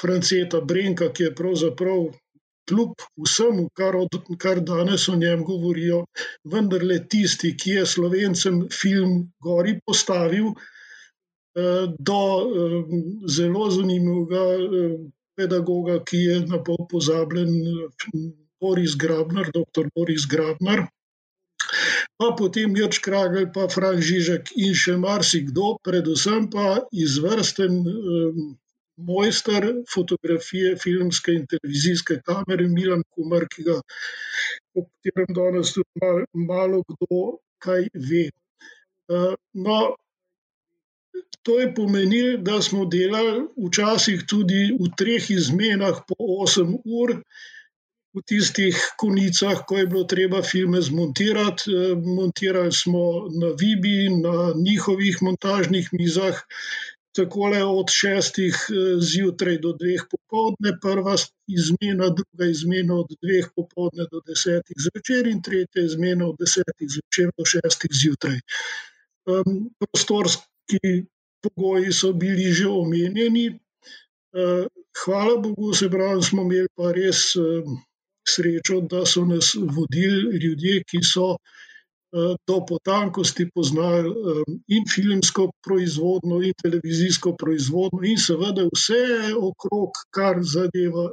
Franceta 0.01 0.61
Brenka, 0.61 1.13
ki 1.13 1.23
je 1.29 1.35
pravzaprav 1.35 2.09
kljub 2.69 3.07
vsemu, 3.27 3.69
kar, 3.75 3.97
od, 3.97 4.19
kar 4.39 4.61
danes 4.61 5.09
o 5.09 5.17
njem 5.17 5.45
govorijo, 5.45 6.05
vendarle 6.45 6.99
tisti, 7.09 7.55
ki 7.57 7.79
je 7.79 7.87
slovencem 7.87 8.61
film 8.73 9.33
Gori 9.43 9.79
postavil, 9.87 10.51
uh, 10.51 11.87
do 11.99 12.21
um, 12.43 13.01
zelo 13.29 13.71
zanimivega. 13.71 14.45
Pedagoga, 15.41 15.99
ki 16.05 16.23
je 16.29 16.39
na 16.53 16.61
pol 16.65 16.81
pozabljen, 16.93 17.53
Boris 18.61 18.97
Grabner, 19.05 19.49
dr. 19.57 19.89
Boris 19.97 20.27
Grabner. 20.29 20.85
Pa 22.21 22.33
potem 22.37 22.77
Jrč 22.77 22.99
Kragel, 23.05 23.47
pa 23.55 23.69
Frank 23.73 24.03
Žižek 24.05 24.53
in 24.61 24.75
še 24.77 24.97
marsikdo, 25.01 25.77
predvsem 25.87 26.49
pa 26.53 26.67
izvrsten 27.05 27.79
um, 27.89 28.41
mojster 29.09 29.67
fotografije, 29.95 30.75
filmske 30.83 31.37
in 31.39 31.47
televizijske 31.53 32.19
kamere 32.27 32.69
Milan 32.69 33.05
Kumar, 33.15 33.47
ki 33.55 33.65
ga, 33.69 33.79
o 34.77 34.85
katerem 34.85 35.33
danes 35.39 35.73
tudi 35.77 36.05
malo, 36.05 36.27
malo 36.53 36.83
kdo 36.93 37.21
kaj 37.65 37.89
ve. 38.11 38.27
Uh, 39.09 39.33
no, 39.67 39.81
To 41.49 41.61
je 41.61 41.71
pomenilo, 41.75 42.37
da 42.45 42.61
smo 42.63 42.85
delali 42.85 43.47
včasih 43.67 44.27
tudi 44.29 44.61
v 44.81 44.91
treh 44.97 45.31
izmenah 45.33 46.03
po 46.09 46.19
8 46.45 46.75
ur, 46.85 47.15
v 48.15 48.23
tistih 48.27 48.75
konicah, 48.99 49.63
ko 49.67 49.79
je 49.79 49.87
bilo 49.87 50.05
treba 50.05 50.43
filme 50.43 50.83
zmontirati. 50.83 51.71
Eh, 51.71 51.95
montirali 51.95 52.73
smo 52.73 53.31
na 53.31 53.55
Vibi, 53.61 54.11
na 54.11 54.53
njihovih 54.59 55.23
montažnih 55.23 55.89
mizah, 55.93 56.37
tako 57.15 57.51
le 57.55 57.63
od 57.65 57.91
šestih 57.95 58.55
eh, 58.55 58.99
zjutraj 58.99 59.59
do 59.63 59.73
dveh 59.79 60.03
popovdne, 60.11 60.75
prva 60.83 61.15
izmena, 61.47 62.11
druga 62.19 62.51
izmena 62.51 62.99
od 63.05 63.15
dveh 63.23 63.47
popovdne 63.55 64.09
do 64.11 64.23
desetih 64.27 64.77
zvečer 64.87 65.31
in 65.31 65.43
tretja 65.43 65.87
izmena 65.87 66.29
od 66.29 66.37
desetih 66.43 66.89
zvečer 66.97 67.31
do 67.39 67.47
šestih 67.47 67.91
zjutraj. 68.03 68.41
Prostorski 70.71 71.07
pogoji 71.43 71.93
so 71.93 72.13
bili 72.13 72.53
že 72.53 72.69
omenjeni. 72.69 73.47
Eh, 73.49 74.67
hvala 75.05 75.37
Bogu, 75.37 75.75
se 75.75 75.91
pravi, 75.91 76.23
smo 76.23 76.43
imeli 76.43 76.69
pa 76.77 76.93
res 76.93 77.37
eh, 77.37 77.65
srečo, 78.29 78.81
da 78.81 79.07
so 79.07 79.25
nas 79.25 79.55
vodili 79.55 80.39
ljudje, 80.39 80.83
ki 80.87 81.01
so 81.03 81.35
eh, 81.35 82.37
do 82.47 82.61
potankosti 82.69 83.49
poznali 83.55 84.13
in 84.69 84.85
filmsko 84.95 85.51
proizvodno, 85.67 86.43
in 86.43 86.55
televizijsko 86.63 87.35
proizvodno, 87.37 88.05
in 88.05 88.19
seveda 88.19 88.69
vse 88.71 89.35
okrog, 89.35 89.91
kar 90.15 90.39
zadeva 90.43 91.11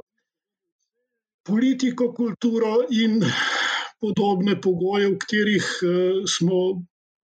politiko, 1.42 2.12
kulturo 2.12 2.84
in 2.90 3.24
podobne 4.00 4.60
pogoje, 4.60 5.08
v 5.08 5.18
katerih 5.18 5.66
smo 6.28 6.60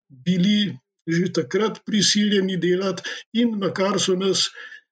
bili 0.10 0.78
že 1.12 1.32
takrat 1.42 1.80
prisiljeni 1.86 2.58
delati 2.58 3.04
in 3.34 3.58
na 3.60 3.74
kar 3.74 4.00
so 4.00 4.16
nas 4.16 4.50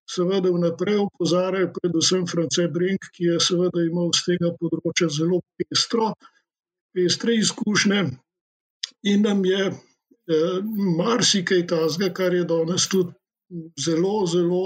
seveda 0.07 0.51
vnaprej 0.51 1.01
opozarjali, 1.03 1.73
predvsem 1.81 2.27
France 2.27 2.67
Brink, 2.71 3.09
ki 3.15 3.33
je 3.33 3.39
seveda 3.43 3.83
imel 3.83 4.13
z 4.15 4.23
tega 4.31 4.53
področja 4.59 5.09
zelo 5.11 5.41
pestro, 5.59 6.13
pestre 6.95 7.35
izkušnje 7.35 8.05
in 9.11 9.25
nam 9.27 9.43
je 9.45 9.67
eh, 9.67 10.59
marsikaj 10.97 11.67
tazga, 11.67 12.09
kar 12.13 12.33
je 12.33 12.47
danes 12.47 12.87
tudi 12.91 13.13
zelo, 13.79 14.25
zelo 14.27 14.63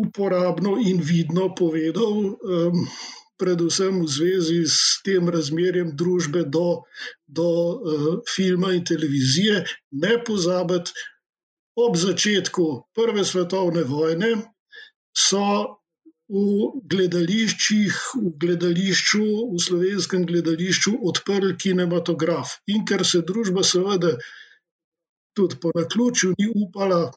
uporabno 0.00 0.76
in 0.80 1.00
vidno 1.04 1.50
povedal. 1.56 2.20
Eh, 2.36 3.18
predvsem 3.40 4.02
v 4.04 4.08
zvezi 4.08 4.60
s 4.68 5.00
tem 5.06 5.28
razmerjem 5.32 5.94
družbe 5.96 6.44
do, 6.44 6.84
do 7.26 7.48
uh, 7.48 8.06
filma 8.28 8.74
in 8.76 8.84
televizije. 8.84 9.64
Ne 10.04 10.18
pozabiti, 10.24 10.92
ob 11.80 11.96
začetku 11.96 12.66
Prve 12.94 13.24
svetovne 13.24 13.84
vojne 13.88 14.34
so 15.16 15.80
v 16.30 16.42
gledališčih, 16.86 17.94
v 18.14 18.30
gledališču, 18.38 19.24
v 19.50 19.58
slovenskem 19.58 20.26
gledališču 20.28 20.94
odprli 21.02 21.56
kinematograf. 21.58 22.60
In 22.70 22.84
ker 22.86 23.02
se 23.02 23.24
družba, 23.26 23.64
seveda, 23.66 24.14
tudi 25.34 25.58
po 25.62 25.72
naključju 25.74 26.36
ni 26.38 26.46
upala 26.54 27.10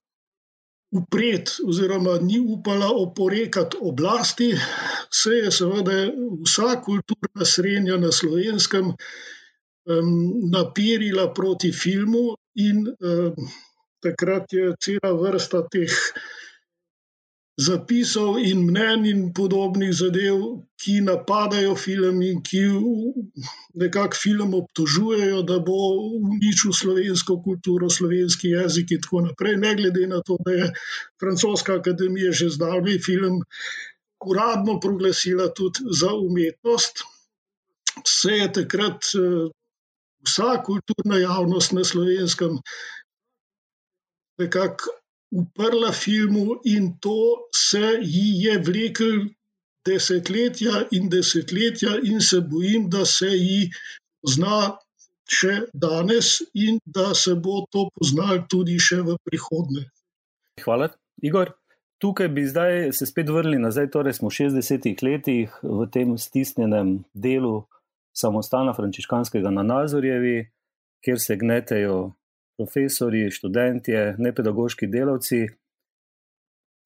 upret, 0.94 1.50
oziroma 1.68 2.18
ni 2.22 2.40
upala 2.40 2.92
oporekati 2.94 3.78
oblasti, 3.82 4.52
se 5.12 5.40
je 5.42 5.52
seveda 5.52 5.98
vsa 6.46 6.78
kulturna 6.86 7.46
srednja 7.46 7.98
na 7.98 8.12
slovenskem 8.12 8.94
um, 8.94 10.14
napirila 10.54 11.32
proti 11.34 11.72
filmu, 11.72 12.36
in 12.56 12.86
um, 12.88 13.50
takrat 14.04 14.54
je 14.54 14.74
cela 14.80 15.14
vrsta 15.18 15.64
teh 15.72 15.90
zapisov 17.58 18.40
in 18.42 18.66
mnen 18.66 19.06
in 19.06 19.34
podobnih 19.34 19.94
zadev, 19.94 20.66
ki 20.82 21.02
napadajo 21.06 21.76
film 21.78 22.22
in 22.26 22.42
ki 22.42 22.64
nekako 23.78 24.18
film 24.18 24.54
obtožujejo, 24.58 25.44
da 25.46 25.60
bo 25.60 25.78
uničil 26.18 26.74
slovensko 26.74 27.38
kulturo, 27.46 27.90
slovenski 27.90 28.56
jezik 28.56 28.92
in 28.92 29.02
tako 29.02 29.22
naprej. 29.28 29.58
Ne 29.58 29.76
glede 29.76 30.08
na 30.08 30.22
to, 30.26 30.38
da 30.46 30.52
je 30.52 30.72
francoska 31.22 31.78
akademija 31.78 32.32
že 32.32 32.50
zdavnaj 32.50 33.00
film 33.00 33.42
uradno 34.26 34.80
proglasila 34.80 35.54
tudi 35.54 35.86
za 35.92 36.14
umetnost, 36.14 37.04
se 38.08 38.32
je 38.32 38.52
takrat 38.54 39.06
eh, 39.14 39.50
vsa 40.26 40.58
kulturna 40.66 41.18
javnost 41.22 41.72
na 41.72 41.84
slovenskem 41.84 42.58
nekako 44.40 45.03
uprla 45.34 45.92
filmu 45.92 46.60
in 46.70 46.94
to 47.02 47.50
se 47.56 48.00
ji 48.02 48.28
je 48.46 48.58
vlekel 48.60 49.26
desetletja 49.86 50.88
in 50.92 51.10
desetletja 51.10 51.98
in 52.04 52.22
se 52.22 52.42
bojim, 52.42 52.90
da 52.90 53.06
se 53.06 53.32
ji 53.32 53.72
zna 54.36 54.78
še 55.30 55.56
danes 55.74 56.38
in 56.54 56.80
da 56.86 57.14
se 57.16 57.36
bo 57.36 57.64
to 57.72 57.88
poznal 57.96 58.44
tudi 58.50 58.78
še 58.80 59.02
v 59.04 59.18
prihodnje. 59.26 59.88
Hvala, 60.64 60.92
Igor. 61.24 61.54
Tukaj 62.04 62.28
bi 62.36 62.44
zdaj 62.44 62.92
se 62.92 63.08
spet 63.08 63.30
vrnili 63.32 63.62
nazaj, 63.64 63.88
torej 63.94 64.18
smo 64.18 64.28
v 64.28 64.36
60-ih 64.36 65.04
letih 65.08 65.54
v 65.64 65.86
tem 65.88 66.18
stisnjenem 66.20 66.98
delu 67.16 67.62
samostana 68.12 68.74
frančiškanskega 68.76 69.54
na 69.56 69.64
Nazorjevi, 69.64 70.50
kjer 71.00 71.20
se 71.20 71.38
gnetejo 71.40 72.12
profesori, 72.58 73.32
študentje, 73.32 74.16
nepedagoški 74.18 74.88
delavci 74.88 75.48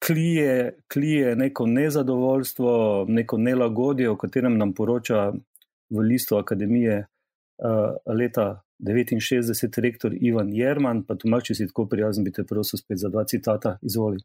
klije, 0.06 0.80
klije 0.94 1.36
neko 1.36 1.66
nezadovoljstvo, 1.66 3.06
neko 3.10 3.38
nelagodje, 3.38 4.10
o 4.10 4.18
katerem 4.18 4.58
nam 4.58 4.74
poroča 4.74 5.32
v 5.90 6.00
listu 6.00 6.38
akademije 6.38 6.98
uh, 7.00 8.16
leta 8.16 8.62
69 8.80 9.82
rektor 9.82 10.14
Ivan 10.22 10.54
Jerman. 10.54 11.04
Pa 11.04 11.16
Tomač, 11.16 11.48
če 11.50 11.56
si 11.56 11.68
tako 11.68 11.88
prijazen, 11.90 12.24
bi 12.24 12.32
te 12.32 12.44
prosil 12.44 12.80
spet 12.80 13.02
za 13.02 13.10
dva 13.10 13.26
citata. 13.26 13.78
Izvoli. 13.82 14.22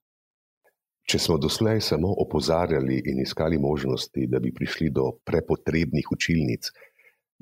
Če 1.08 1.18
smo 1.18 1.38
doslej 1.38 1.80
samo 1.80 2.12
opozarjali 2.24 3.00
in 3.10 3.22
iskali 3.22 3.58
možnosti, 3.58 4.26
da 4.30 4.38
bi 4.38 4.52
prišli 4.54 4.90
do 4.90 5.08
prepotrebnih 5.24 6.12
učilnic, 6.12 6.70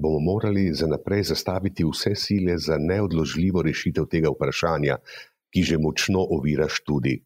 bomo 0.01 0.21
morali 0.21 0.71
za 0.75 0.87
naprej 0.87 1.23
zastaviti 1.33 1.85
vse 1.85 2.15
sile 2.15 2.59
za 2.59 2.79
neodložljivo 2.79 3.63
rešitev 3.63 4.07
tega 4.11 4.31
vprašanja, 4.33 4.97
ki 5.53 5.63
že 5.63 5.79
močno 5.79 6.25
ovira 6.37 6.69
študij. 6.69 7.21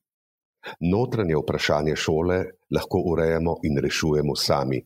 Notranje 0.81 1.37
vprašanje 1.37 1.97
šole 1.97 2.39
lahko 2.75 3.03
urejamo 3.13 3.57
in 3.69 3.79
rešujemo 3.87 4.37
sami. 4.37 4.81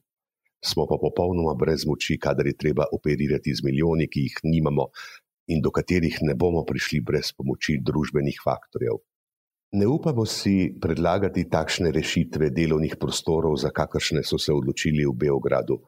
Smo 0.64 0.87
pa 0.90 0.98
popolnoma 1.01 1.55
brez 1.55 1.87
moči, 1.87 2.18
kadar 2.18 2.46
je 2.46 2.57
treba 2.57 2.85
operirati 2.92 3.55
z 3.55 3.62
milijoni, 3.64 4.09
ki 4.11 4.20
jih 4.27 4.40
nimamo 4.42 4.90
in 5.48 5.62
do 5.62 5.70
katerih 5.70 6.18
ne 6.22 6.35
bomo 6.35 6.64
prišli 6.64 7.01
brez 7.01 7.31
pomoči 7.33 7.79
družbenih 7.81 8.40
faktorjev. 8.44 8.98
Ne 9.72 9.87
upamo 9.87 10.24
si 10.27 10.72
predlagati 10.81 11.44
takšne 11.48 11.92
rešitve 11.92 12.51
delovnih 12.51 12.96
prostorov, 13.01 13.57
za 13.57 13.70
kakršne 13.70 14.22
so 14.24 14.38
se 14.38 14.53
odločili 14.53 15.07
v 15.07 15.12
Beogradu, 15.12 15.79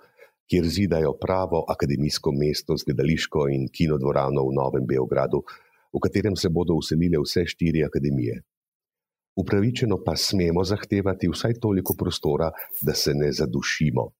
kjer 0.51 0.67
zidajo 0.67 1.15
pravo 1.21 1.65
akademijsko 1.69 2.33
mesto 2.35 2.77
z 2.77 2.91
gledališko 2.91 3.49
in 3.55 3.69
kinodvorano 3.71 4.43
v 4.49 4.55
Novem 4.59 4.87
Beogradu, 4.87 5.45
v 5.95 6.03
katerem 6.03 6.37
se 6.37 6.49
bodo 6.51 6.75
uselile 6.75 7.23
vse 7.23 7.47
štiri 7.47 7.85
akademije 7.87 8.43
upravičeno 9.41 9.97
pa 10.05 10.17
smemo 10.17 10.65
zahtevati 10.65 11.29
vsaj 11.29 11.55
toliko 11.61 11.95
prostora, 11.99 12.51
da 12.83 12.95
se 12.95 13.15
ne 13.15 13.33
zadušimo. 13.33 14.11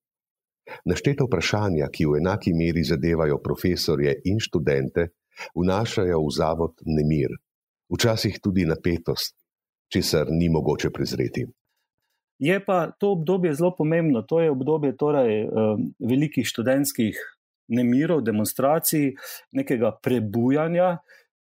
Našteta 0.85 1.25
vprašanja, 1.25 1.89
ki 1.93 2.07
v 2.07 2.19
enaki 2.21 2.53
meri 2.55 2.85
zadevajo 2.87 3.41
profesorje 3.43 4.15
in 4.25 4.39
študente, 4.41 5.09
vnašajo 5.57 6.21
v 6.27 6.35
zavod 6.37 6.85
nemir, 6.87 7.35
včasih 7.91 8.39
tudi 8.43 8.67
napetost, 8.67 9.35
česar 9.93 10.31
ni 10.31 10.49
mogoče 10.49 10.91
prezreti. 10.95 11.47
Je 12.41 12.57
pa 12.65 12.91
to 12.97 13.13
obdobje 13.13 13.55
zelo 13.55 13.75
pomembno. 13.77 14.23
To 14.23 14.41
je 14.41 14.51
obdobje 14.51 14.97
torej, 14.97 15.45
velikih 16.01 16.47
študentskih 16.49 17.19
nemirov, 17.69 18.25
demonstracij, 18.25 19.13
nekega 19.53 19.93
prebujanja, 20.03 20.99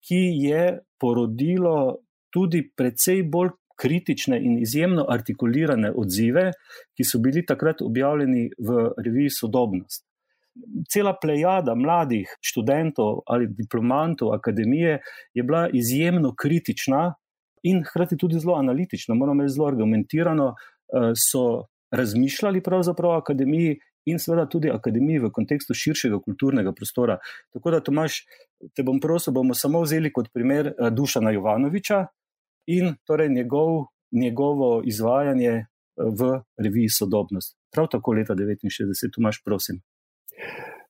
ki 0.05 0.20
je 0.44 0.64
porodilo 1.00 2.05
tudi 2.33 2.62
precej 2.76 3.22
bolj 3.22 3.55
kritične 3.83 4.38
in 4.38 4.59
izjemno 4.62 5.07
artikulirane 5.09 5.90
odzive, 5.96 6.50
ki 6.96 7.05
so 7.05 7.18
bili 7.22 7.44
takrat 7.46 7.83
objavljeni 7.83 8.50
v 8.59 8.88
reviji 9.05 9.31
Sodobnost. 9.31 10.05
Cela 10.92 11.14
plejada 11.16 11.74
mladih 11.74 12.28
študentov 12.44 13.22
ali 13.26 13.48
diplomantov 13.48 14.35
akademije 14.35 14.98
je 15.35 15.42
bila 15.42 15.68
izjemno 15.72 16.35
kritična 16.37 17.14
in 17.62 17.81
hkrati 17.85 18.16
tudi 18.16 18.38
zelo 18.38 18.55
analitična, 18.59 19.14
moram 19.14 19.40
reči, 19.40 19.55
zelo 19.55 19.68
argumentirano 19.68 20.48
eh, 20.52 20.82
so 21.16 21.64
razmišljali 21.92 22.62
pravzaprav 22.62 23.11
o 23.11 23.18
akademiji 23.20 23.78
in 24.07 24.18
seveda 24.18 24.46
tudi 24.48 24.70
akademiji 24.70 25.18
v 25.22 25.31
kontekstu 25.31 25.74
širšega 25.74 26.18
kulturnega 26.24 26.72
prostora. 26.72 27.18
Tako 27.52 27.70
da, 27.70 27.81
Tomaš, 27.81 28.22
te 28.76 28.83
bom 28.83 28.98
prosil, 29.00 29.33
bomo 29.33 29.55
samo 29.55 29.83
vzeli 29.85 30.12
kot 30.12 30.33
primer 30.35 30.72
eh, 30.72 30.90
Dušana 30.90 31.31
Jovanoviča, 31.31 32.07
in 32.66 32.94
torej 33.07 33.28
njegov, 33.28 33.87
njegovo 34.12 34.83
izvajanje 34.85 35.50
eh, 35.50 35.64
v 35.96 36.40
reviji 36.59 36.88
Sodobnost. 36.88 37.57
Prav 37.72 37.88
tako 37.90 38.12
leta 38.12 38.35
1969, 38.35 39.12
tu 39.12 39.20
imaš, 39.20 39.42
prosim. 39.44 39.81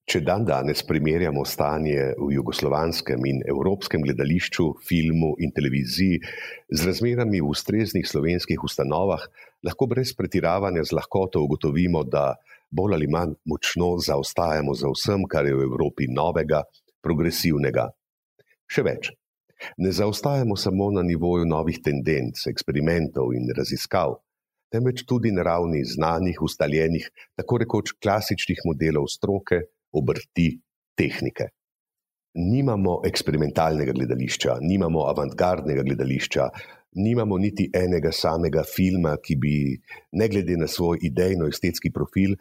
Če 0.02 0.18
dan 0.26 0.42
danes 0.42 0.82
primerjamo 0.82 1.44
stanje 1.46 2.08
v 2.18 2.32
jugoslovanskem 2.34 3.22
in 3.30 3.38
evropskem 3.46 4.02
gledališču, 4.02 4.66
filmu 4.82 5.36
in 5.38 5.54
televiziji 5.54 6.18
z 6.74 6.88
razmerami 6.88 7.38
v 7.38 7.52
ustreznih 7.54 8.08
slovenskih 8.08 8.64
ustanovah, 8.66 9.22
lahko 9.62 9.86
brez 9.86 10.10
pretiravanja 10.18 10.82
z 10.82 10.98
lahkoto 10.98 11.44
ugotovimo, 11.46 12.02
da 12.02 12.34
bolj 12.70 12.98
ali 12.98 13.06
manj 13.06 13.38
močno 13.46 13.94
zaostajamo 14.02 14.74
za 14.74 14.90
vsem, 14.90 15.24
kar 15.30 15.46
je 15.46 15.54
v 15.54 15.70
Evropi 15.70 16.10
novega, 16.10 16.64
progresivnega. 17.02 17.86
Še 18.66 18.82
več, 18.82 19.12
Ne 19.78 19.92
zaostajamo 19.92 20.56
samo 20.56 20.90
na 20.90 21.02
nivoju 21.02 21.44
novih 21.46 21.78
tendenc, 21.84 22.46
eksperimentov 22.50 23.30
in 23.36 23.46
raziskav, 23.56 24.16
temveč 24.74 25.04
tudi 25.06 25.30
na 25.30 25.44
ravni 25.46 25.84
znanih, 25.86 26.40
ustaljenih, 26.42 27.06
tako 27.38 27.60
rekoč 27.62 27.92
klasičnih 28.02 28.64
modelov 28.66 29.06
stroke, 29.12 29.60
obrti, 29.92 30.50
tehnike. 30.98 31.48
Nimamo 32.35 33.02
eksperimentalnega 33.05 33.92
gledališča, 33.92 34.57
nimamo 34.64 35.05
avantgardnega 35.11 35.83
gledališča, 35.85 36.46
nimamo 37.05 37.37
niti 37.38 37.68
enega 37.76 38.12
samega 38.12 38.64
filma, 38.64 39.16
ki 39.20 39.37
bi, 39.37 39.57
ne 40.16 40.28
glede 40.33 40.57
na 40.57 40.68
svoj 40.68 41.05
idejno-estetski 41.09 41.92
profil, 41.92 42.37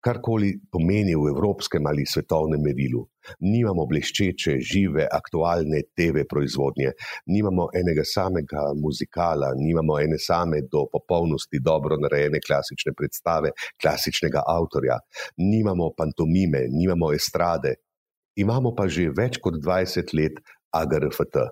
karkoli 0.00 0.52
pomeni 0.70 1.14
v 1.16 1.30
evropskem 1.32 1.86
ali 1.86 2.06
svetovnem 2.06 2.62
merilu. 2.62 3.02
Nimamo 3.44 3.84
bleščeče, 3.90 4.56
žive, 4.64 5.04
aktualne 5.04 5.82
TV 5.96 6.24
proizvodnje, 6.28 6.94
nimamo 7.34 7.68
enega 7.76 8.04
samega 8.06 8.68
muzikala, 8.78 9.52
nimamo 9.58 9.98
ene 10.00 10.18
same 10.18 10.62
do 10.72 10.86
popolnosti 10.92 11.60
dobro 11.60 11.98
narejene 12.00 12.40
klasične 12.40 12.94
predstave, 12.96 13.52
klasičnega 13.82 14.46
avtorja, 14.46 14.96
nimamo 15.44 15.92
pantomime, 15.96 16.66
nimamo 16.72 17.12
estrade, 17.12 17.74
imamo 18.40 18.74
pa 18.74 18.88
že 18.88 19.10
več 19.12 19.42
kot 19.42 19.60
20 19.60 20.14
let 20.16 20.40
AGRFT. 20.72 21.42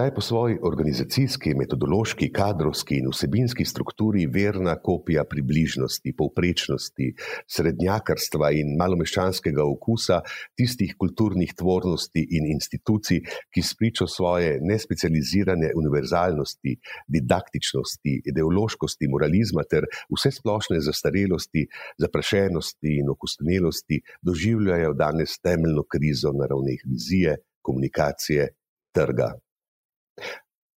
Ta 0.00 0.04
je 0.04 0.14
po 0.14 0.20
svoji 0.20 0.54
organizacijski, 0.62 1.50
metodološki, 1.54 2.30
kadrovski 2.32 2.96
in 3.02 3.10
vsebinski 3.12 3.64
strukturi 3.68 4.22
verna 4.32 4.72
kopija 4.80 5.26
približnosti, 5.28 6.14
povprečnosti, 6.16 7.08
srednjakarstva 7.56 8.48
in 8.56 8.70
malomeščanskega 8.80 9.66
okusa 9.68 10.22
tistih 10.56 10.94
kulturnih 11.02 11.52
tvornosti 11.58 12.22
in 12.38 12.48
institucij, 12.54 13.20
ki 13.52 13.64
spričo 13.72 14.06
svoje 14.08 14.54
nespecializirane 14.70 15.74
univerzalnosti, 15.82 16.74
didaktičnosti, 17.18 18.16
ideološkosti, 18.32 19.10
moralizma 19.16 19.66
ter 19.68 19.84
vse 20.08 20.32
splošne 20.38 20.80
zastarelosti, 20.88 21.66
zaprašenosti 22.06 22.96
in 23.02 23.12
okustenelosti 23.12 24.00
doživljajo 24.24 24.96
danes 25.04 25.36
temeljno 25.44 25.84
krizo 25.92 26.32
na 26.40 26.48
ravneh 26.48 26.88
vizije, 26.88 27.36
komunikacije, 27.60 28.48
trga. 28.96 29.34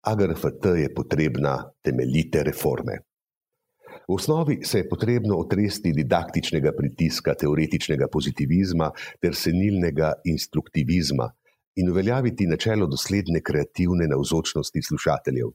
AGRFT 0.00 0.64
je 0.78 0.94
potrebna 0.94 1.70
temeljite 1.82 2.42
reforme. 2.42 2.98
V 4.08 4.14
osnovi 4.14 4.58
se 4.64 4.78
je 4.78 4.88
potrebno 4.88 5.36
otresti 5.36 5.92
didaktičnega 5.92 6.72
pritiska, 6.76 7.34
teoretičnega 7.34 8.08
pozitivizma 8.12 8.90
ter 9.20 9.34
senilnega 9.34 10.12
instruktivizma 10.24 11.28
in 11.76 11.90
uveljaviti 11.90 12.46
načelo 12.46 12.86
dosledne 12.86 13.42
kreativne 13.42 14.08
navzočnosti 14.08 14.82
slušateljev. 14.88 15.52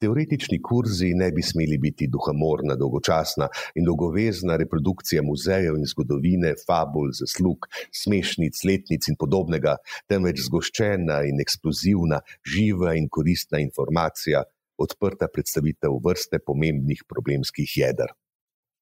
Teoretični 0.00 0.56
kurzi 0.64 1.10
ne 1.12 1.26
bi 1.36 1.42
smeli 1.44 1.76
biti 1.78 2.06
duhamorna, 2.08 2.72
dolgočasna 2.82 3.48
in 3.76 3.84
dolgovezna 3.84 4.54
reprodukcija 4.62 5.20
muzejev 5.26 5.76
in 5.76 5.84
zgodovine, 5.90 6.54
fabul, 6.62 7.10
zaslug, 7.18 7.68
smešnic, 8.02 8.62
letnic 8.64 9.10
in 9.12 9.18
podobnega, 9.20 9.74
temveč 10.08 10.40
zgoščena 10.46 11.18
in 11.28 11.44
eksplozivna, 11.44 12.22
živa 12.54 12.94
in 12.96 13.10
koristna 13.12 13.60
informacija, 13.60 14.40
odprta 14.80 15.28
predstavitev 15.28 16.00
vrste 16.08 16.40
pomembnih 16.48 17.04
problemskih 17.04 17.76
jeder. 17.82 18.16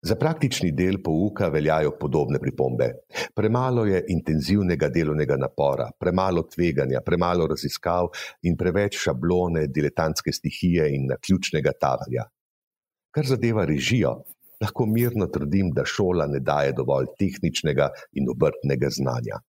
Za 0.01 0.15
praktični 0.15 0.71
del 0.73 1.01
pouka 1.03 1.49
veljajo 1.49 1.97
podobne 2.01 2.39
pripombe. 2.39 2.87
Premalo 3.35 3.85
je 3.87 4.05
intenzivnega 4.15 4.89
delovnega 4.95 5.37
napora, 5.37 5.89
premalo 6.01 6.45
tveganja, 6.47 7.01
premalo 7.07 7.47
raziskav 7.51 8.07
in 8.47 8.57
preveč 8.57 8.95
šablone, 9.03 9.67
diletantske 9.67 10.33
stihije 10.33 10.87
in 10.95 11.09
naključnega 11.11 11.73
tavalja. 11.81 12.29
Kar 13.11 13.27
zadeva 13.27 13.65
režijo, 13.67 14.23
lahko 14.63 14.87
mirno 14.87 15.27
trdim, 15.27 15.73
da 15.75 15.85
šola 15.85 16.27
ne 16.31 16.41
daje 16.41 16.73
dovolj 16.79 17.07
tehničnega 17.19 17.91
in 18.13 18.31
obrtnega 18.31 18.89
znanja. 18.95 19.43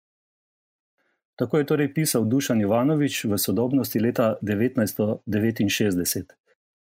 Tako 1.40 1.58
je 1.58 1.66
torej 1.66 1.94
pisal 1.94 2.26
Dušan 2.26 2.62
Jovanovič 2.62 3.26
v 3.26 3.38
sodobnosti 3.38 4.00
leta 4.00 4.36
1969. 4.42 6.24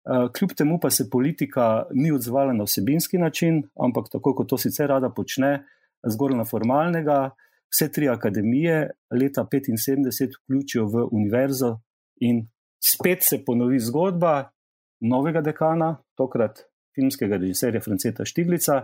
Eh, 0.08 0.28
kljub 0.32 0.52
temu 0.56 0.78
pa 0.80 0.90
se 0.90 1.10
politika 1.10 1.86
ni 1.90 2.12
odzvala 2.12 2.52
na 2.52 2.64
vsebinski 2.64 3.18
način, 3.18 3.62
ampak 3.76 4.06
tako 4.12 4.34
kot 4.34 4.48
to 4.48 4.58
sicer 4.58 4.88
rada 4.88 5.10
počne, 5.10 5.64
zgolj 6.06 6.36
na 6.36 6.44
formalnega. 6.44 7.30
Vse 7.68 7.90
tri 7.92 8.08
akademije 8.08 8.90
leta 9.10 9.44
1975 9.52 10.38
vključijo 10.38 10.86
v 10.86 11.04
univerzo 11.12 11.80
in 12.20 12.46
spet 12.84 13.18
se 13.22 13.44
ponovi 13.44 13.80
zgodba 13.80 14.48
novega 15.00 15.40
dekana, 15.40 15.96
tokrat 16.16 16.64
filmskega 16.94 17.36
režiserja 17.36 17.80
Franceta 17.84 18.24
Štiglica, 18.24 18.80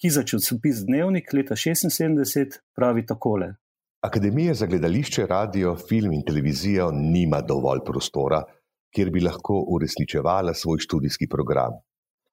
ki 0.00 0.10
za 0.10 0.22
časopis 0.22 0.86
Dnevnik 0.86 1.32
leta 1.32 1.54
1976 1.54 2.58
pravi 2.76 3.06
takole. 3.06 3.54
Akademija 4.00 4.54
za 4.54 4.66
gledališče, 4.66 5.26
radio, 5.26 5.76
film 5.76 6.12
in 6.12 6.24
televizijo 6.24 6.90
nima 6.92 7.40
dovolj 7.40 7.84
prostora, 7.84 8.42
kjer 8.94 9.10
bi 9.10 9.22
lahko 9.24 9.58
uresničevala 9.74 10.54
svoj 10.54 10.78
študijski 10.86 11.28
program. 11.28 11.78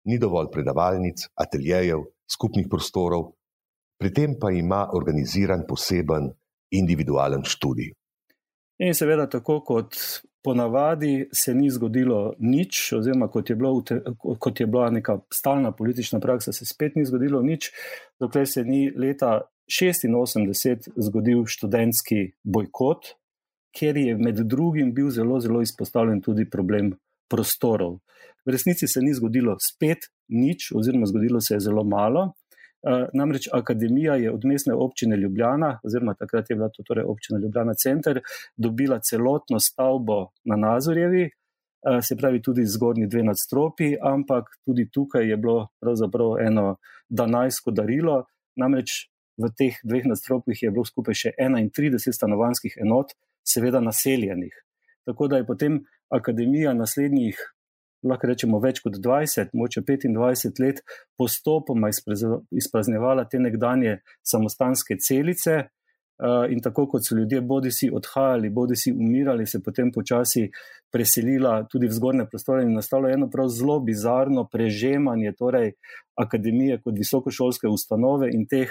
Ni 0.06 0.17
dovolj 0.19 0.52
predavalnic, 0.54 1.28
ateljejev, 1.36 2.06
skupnih 2.32 2.67
prostorov, 2.69 3.32
pri 4.02 4.13
tem 4.13 4.36
pa 4.41 4.52
ima 4.52 4.88
organiziran 4.93 5.65
poseben 5.67 6.32
individualen 6.71 7.43
študij. 7.45 7.91
In 8.82 8.95
seveda, 8.97 9.28
tako 9.30 9.60
kot 9.65 9.97
ponavadi, 10.43 11.28
se 11.34 11.54
ni 11.54 11.69
zgodilo 11.69 12.34
nič, 12.39 12.93
oziroma 12.97 13.28
kot 13.30 13.50
je, 13.50 13.56
bilo, 13.56 13.84
kot 14.39 14.60
je 14.60 14.65
bila 14.67 14.89
neka 14.89 15.19
stalna 15.34 15.71
politična 15.71 16.19
praksa, 16.19 16.54
se 16.54 16.65
spet 16.65 16.95
ni 16.97 17.06
zgodilo 17.06 17.41
nič, 17.45 17.69
dokler 18.19 18.47
se 18.50 18.63
ni 18.65 18.88
leta 18.89 19.41
1986 19.69 20.89
zgodil 20.97 21.45
študentski 21.45 22.32
bojkot 22.43 23.13
ker 23.75 23.97
je 23.97 24.17
med 24.17 24.39
drugim 24.47 24.93
bil 24.93 25.10
zelo, 25.10 25.39
zelo 25.39 25.62
izpostavljen 25.62 26.21
tudi 26.21 26.49
problem 26.49 26.93
prostorov. 27.29 27.99
V 28.45 28.51
resnici 28.51 28.88
se 28.88 29.01
ni 29.01 29.13
zgodilo 29.13 29.55
spet 29.62 30.10
nič, 30.27 30.71
oziroma 30.75 31.05
zgodilo 31.05 31.41
se 31.41 31.55
je 31.55 31.60
zelo 31.60 31.84
malo. 31.84 32.34
Uh, 32.81 33.05
namreč 33.13 33.45
akademija 33.53 34.15
je 34.15 34.31
od 34.34 34.45
mestne 34.45 34.73
občine 34.73 35.17
Ljubljana, 35.17 35.79
oziroma 35.84 36.15
takrat 36.17 36.49
je 36.49 36.55
bila 36.55 36.69
to 36.69 36.84
torej 36.84 37.05
občina 37.05 37.39
Ljubljana 37.39 37.73
center, 37.73 38.21
dobila 38.57 38.99
celotno 38.99 39.60
stavbo 39.60 40.31
na 40.45 40.55
Nazorjevi, 40.55 41.27
uh, 41.29 41.99
se 42.01 42.17
pravi 42.17 42.41
tudi 42.41 42.65
zgornji 42.65 43.07
dve 43.07 43.23
nadstropi, 43.23 43.93
ampak 44.01 44.49
tudi 44.65 44.89
tukaj 44.89 45.29
je 45.29 45.38
bilo 45.38 45.67
pravzaprav 45.79 46.39
eno 46.47 46.75
danajsko 47.10 47.71
darilo. 47.71 48.23
Namreč 48.57 49.12
v 49.38 49.53
teh 49.57 49.77
dveh 49.84 50.10
nadstropjih 50.10 50.63
je 50.63 50.71
bilo 50.71 50.86
skupaj 50.86 51.13
še 51.13 51.36
31 51.38 52.17
stanovanskih 52.17 52.81
enot, 52.81 53.13
seveda 53.47 53.82
naseljenih. 53.82 54.54
Tako 55.06 55.27
da 55.27 55.38
je 55.38 55.47
potem 55.47 55.80
akademija 56.10 56.73
naslednjih, 56.73 57.38
lahko 58.04 58.27
rečemo, 58.27 58.60
več 58.60 58.82
kot 58.82 58.97
20, 58.97 59.54
moče 59.54 59.82
25 59.88 60.62
let, 60.63 60.82
postopoma 61.17 61.89
izpraznjevala 62.51 63.27
te 63.30 63.39
nekdanje 63.39 63.99
samostanske 64.23 64.97
celice. 65.01 65.63
In 66.21 66.60
tako 66.62 66.86
kot 66.86 67.01
so 67.01 67.15
ljudje 67.17 67.39
bodi 67.41 67.71
si 67.73 67.88
odhajali, 67.89 68.51
bodi 68.54 68.75
si 68.77 68.91
umirali, 68.93 69.47
se 69.49 69.58
potem 69.65 69.89
počasi 69.91 70.43
preselila 70.93 71.63
tudi 71.71 71.88
v 71.89 71.97
zgornje 71.97 72.27
prostore 72.30 72.62
in 72.62 72.75
nastalo 72.77 73.10
eno 73.10 73.25
prav 73.30 73.49
zelo 73.49 73.80
bizarno 73.82 74.43
prežemanje 74.51 75.32
torej 75.39 75.71
akademije 76.21 76.77
kot 76.84 76.93
visokošolske 76.99 77.71
ustanove 77.73 78.30
in 78.36 78.45
teh 78.45 78.69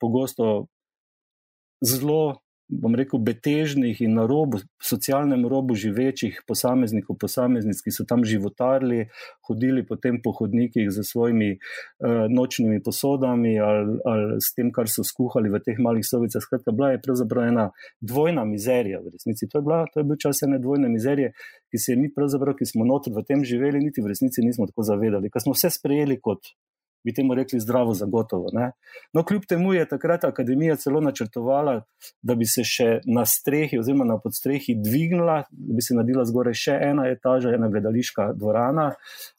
pogosto 0.00 0.68
zelo 1.84 2.40
bom 2.68 2.94
rekel, 2.98 3.20
betežnih 3.22 4.00
in 4.02 4.16
na 4.18 4.26
robu, 4.26 4.58
socialnem 4.82 5.46
robu 5.46 5.76
živečih 5.78 6.42
posameznikov, 6.48 7.18
posameznic, 7.22 7.78
ki 7.82 7.94
so 7.94 8.06
tam 8.08 8.24
životarili, 8.26 9.06
hodili 9.46 9.84
potem 9.86 10.18
po 10.22 10.32
hodnikih 10.34 10.90
z 10.90 11.04
svojimi 11.06 11.52
uh, 11.56 12.26
nočnimi 12.26 12.82
posodami 12.82 13.54
ali, 13.62 13.98
ali 14.04 14.40
s 14.42 14.50
tem, 14.56 14.72
kar 14.74 14.90
so 14.90 15.06
skuhali 15.06 15.52
v 15.52 15.62
teh 15.62 15.78
malih 15.78 16.02
sovicah. 16.06 16.42
Skratka, 16.42 16.74
bila 16.74 16.94
je 16.94 17.02
pravzaprav 17.02 17.48
ena 17.52 17.70
dvojna 18.02 18.44
mizerija 18.44 19.00
v 19.00 19.14
resnici. 19.14 19.46
To 19.52 19.62
je, 19.62 19.62
bila, 19.62 19.84
to 19.92 20.02
je 20.02 20.08
bil 20.10 20.18
čas 20.18 20.42
ene 20.42 20.58
dvojne 20.58 20.90
mizerije, 20.90 21.32
ki 21.70 21.78
se 21.78 21.94
je 21.94 22.00
mi, 22.02 22.10
pravzaprav, 22.10 22.58
ki 22.58 22.66
smo 22.66 22.86
notri 22.88 23.14
v 23.14 23.22
tem 23.26 23.46
živeli, 23.46 23.82
niti 23.82 24.02
v 24.02 24.10
resnici 24.10 24.42
nismo 24.42 24.66
tako 24.66 24.82
zavedali, 24.86 25.30
ker 25.30 25.44
smo 25.44 25.54
vse 25.54 25.70
sprejeli 25.78 26.18
kot 26.18 26.50
bi 27.06 27.14
temu 27.14 27.34
rekli 27.34 27.60
zdravo, 27.60 27.94
zagotovo. 27.94 28.50
Ne? 28.52 28.72
No, 29.14 29.22
kljub 29.24 29.44
temu 29.48 29.74
je 29.74 29.86
takrat 29.88 30.24
akademija 30.24 30.76
celo 30.76 31.00
načrtovala, 31.00 31.76
da 32.22 32.34
bi 32.34 32.48
se 32.50 32.64
še 32.66 32.88
na 33.06 33.22
strehi 33.26 33.78
oziroma 33.78 34.04
na 34.04 34.18
podstrehi 34.18 34.74
dvignila, 34.82 35.36
da 35.50 35.76
bi 35.78 35.84
se 35.86 35.94
naredila 35.94 36.26
zgoraj 36.26 36.58
še 36.58 36.74
ena 36.90 37.06
etaža, 37.12 37.54
ena 37.54 37.70
gledališka 37.70 38.32
dvorana, 38.34 38.88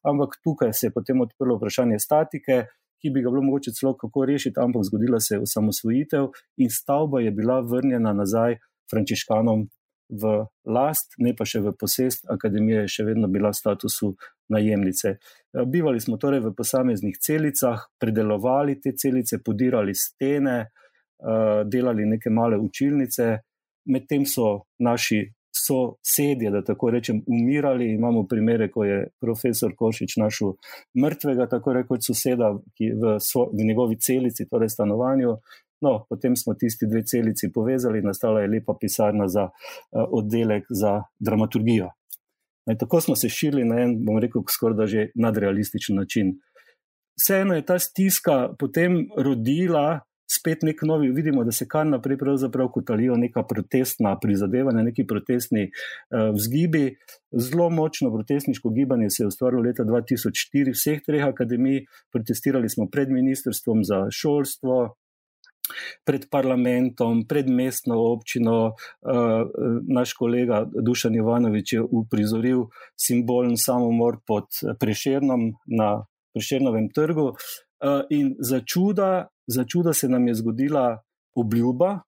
ampak 0.08 0.40
tukaj 0.48 0.72
se 0.74 0.88
je 0.88 0.96
potem 0.96 1.22
odprlo 1.28 1.60
vprašanje 1.60 2.00
statike. 2.00 2.66
Ki 2.98 3.12
bi 3.14 3.22
ga 3.22 3.30
bilo 3.30 3.44
mogoče 3.46 3.76
celo 3.78 3.92
kako 3.94 4.24
rešiti, 4.26 4.58
ampak 4.58 4.88
zgodila 4.88 5.20
se 5.22 5.36
je 5.36 5.44
osamosvojitev 5.44 6.32
in 6.64 6.72
stavba 6.74 7.20
je 7.22 7.30
bila 7.32 7.60
vrnjena 7.62 8.10
nazaj 8.18 8.58
frančiškanom 8.90 9.68
v 10.10 10.32
last, 10.66 11.14
ne 11.20 11.36
pa 11.36 11.46
še 11.46 11.62
v 11.62 11.76
posest. 11.78 12.26
Akademija 12.32 12.86
je 12.86 12.94
še 12.96 13.06
vedno 13.12 13.30
bila 13.30 13.52
v 13.54 13.60
statusu 13.60 14.16
najemnice. 14.50 15.08
Eh, 15.10 15.66
bivali 15.66 16.00
smo 16.00 16.18
torej 16.18 16.40
v 16.40 16.54
posameznih 16.58 17.18
celicah, 17.18 17.88
predelovali 18.00 18.80
te 18.82 18.92
celice, 18.92 19.42
podirali 19.44 19.96
stene, 19.96 20.58
eh, 20.60 21.64
delali 21.66 22.06
neke 22.06 22.30
male 22.30 22.58
učilnice, 22.58 23.38
medtem 23.86 24.26
so 24.26 24.62
naši 24.80 25.24
sosedje, 25.66 26.52
da 26.52 26.62
tako 26.64 26.90
rečem, 26.90 27.22
umirali. 27.28 27.94
Imamo 27.94 28.24
primere, 28.30 28.72
ko 28.72 28.84
je 28.84 29.08
profesor 29.20 29.74
Košič 29.76 30.18
našel 30.18 30.54
mrtvega, 31.02 31.48
tako 31.50 31.74
rekoč 31.74 32.08
soseda, 32.08 32.52
ki 32.78 32.92
v, 32.94 33.18
svo, 33.20 33.50
v 33.54 33.66
njegovi 33.66 33.98
celici, 34.00 34.48
torej 34.50 34.70
stanovanju. 34.70 35.38
No, 35.82 36.06
potem 36.10 36.36
smo 36.36 36.54
tisti 36.54 36.88
dve 36.90 37.04
celici 37.06 37.52
povezali, 37.54 38.02
nastala 38.02 38.42
je 38.42 38.48
lepa 38.48 38.74
pisarna 38.80 39.28
za 39.28 39.44
uh, 39.44 40.06
oddelek 40.10 40.66
za 40.70 41.04
dramaturgijo. 41.20 41.92
In 42.68 42.78
tako 42.78 43.02
smo 43.02 43.16
se 43.16 43.30
širili 43.30 43.66
na 43.66 43.80
en, 43.82 43.96
bom 44.06 44.20
rekel, 44.20 44.44
skoraj 44.50 44.78
da 44.78 44.88
že 44.88 45.08
nadrealističen 45.16 45.96
način. 45.96 46.36
Vseeno 47.18 47.56
je 47.56 47.66
ta 47.66 47.80
stiska 47.80 48.56
potem 48.60 49.08
rodila 49.18 50.08
spet 50.28 50.64
nek 50.64 50.82
novi, 50.84 51.10
vidimo, 51.12 51.44
da 51.44 51.52
se 51.52 51.68
kar 51.68 51.88
naprej 51.88 52.18
pravzaprav 52.18 52.68
kotalijo 52.76 53.16
neka 53.18 53.44
protestna 53.48 54.18
prizadevanja, 54.20 54.84
neki 54.84 55.06
protestni 55.08 55.70
uh, 55.70 56.36
vzgibi. 56.36 56.98
Zelo 57.32 57.70
močno 57.70 58.12
protestniško 58.14 58.70
gibanje 58.70 59.10
se 59.10 59.24
je 59.24 59.28
ustvarilo 59.28 59.64
leta 59.64 59.84
2004 59.84 60.68
v 60.68 60.76
vseh 60.76 61.02
treh 61.06 61.26
akademij. 61.26 61.86
Protestirali 62.12 62.70
smo 62.70 62.90
pred 62.92 63.12
ministrstvom 63.12 63.84
za 63.88 64.06
šolstvo, 64.12 64.96
pred 66.06 66.28
parlamentom, 66.32 67.26
pred 67.28 67.50
mestno 67.50 68.00
občino. 68.12 68.74
Uh, 69.02 69.48
naš 69.88 70.14
kolega 70.14 70.66
Dušan 70.66 71.16
Jovanovič 71.16 71.74
je 71.74 71.82
uprizoril 71.82 72.68
simbolen 73.00 73.58
samomor 73.58 74.20
pod 74.28 74.50
Prešernom 74.80 75.52
na 75.68 76.06
Prešernovem 76.34 76.90
trgu. 76.96 77.32
Uh, 77.32 78.04
in 78.10 78.36
za 78.40 78.62
čuda, 78.66 79.28
za 79.48 79.64
čuda 79.64 79.94
se 79.94 80.10
nam 80.10 80.28
je 80.28 80.36
zgodila 80.36 80.98
obljuba, 81.36 82.00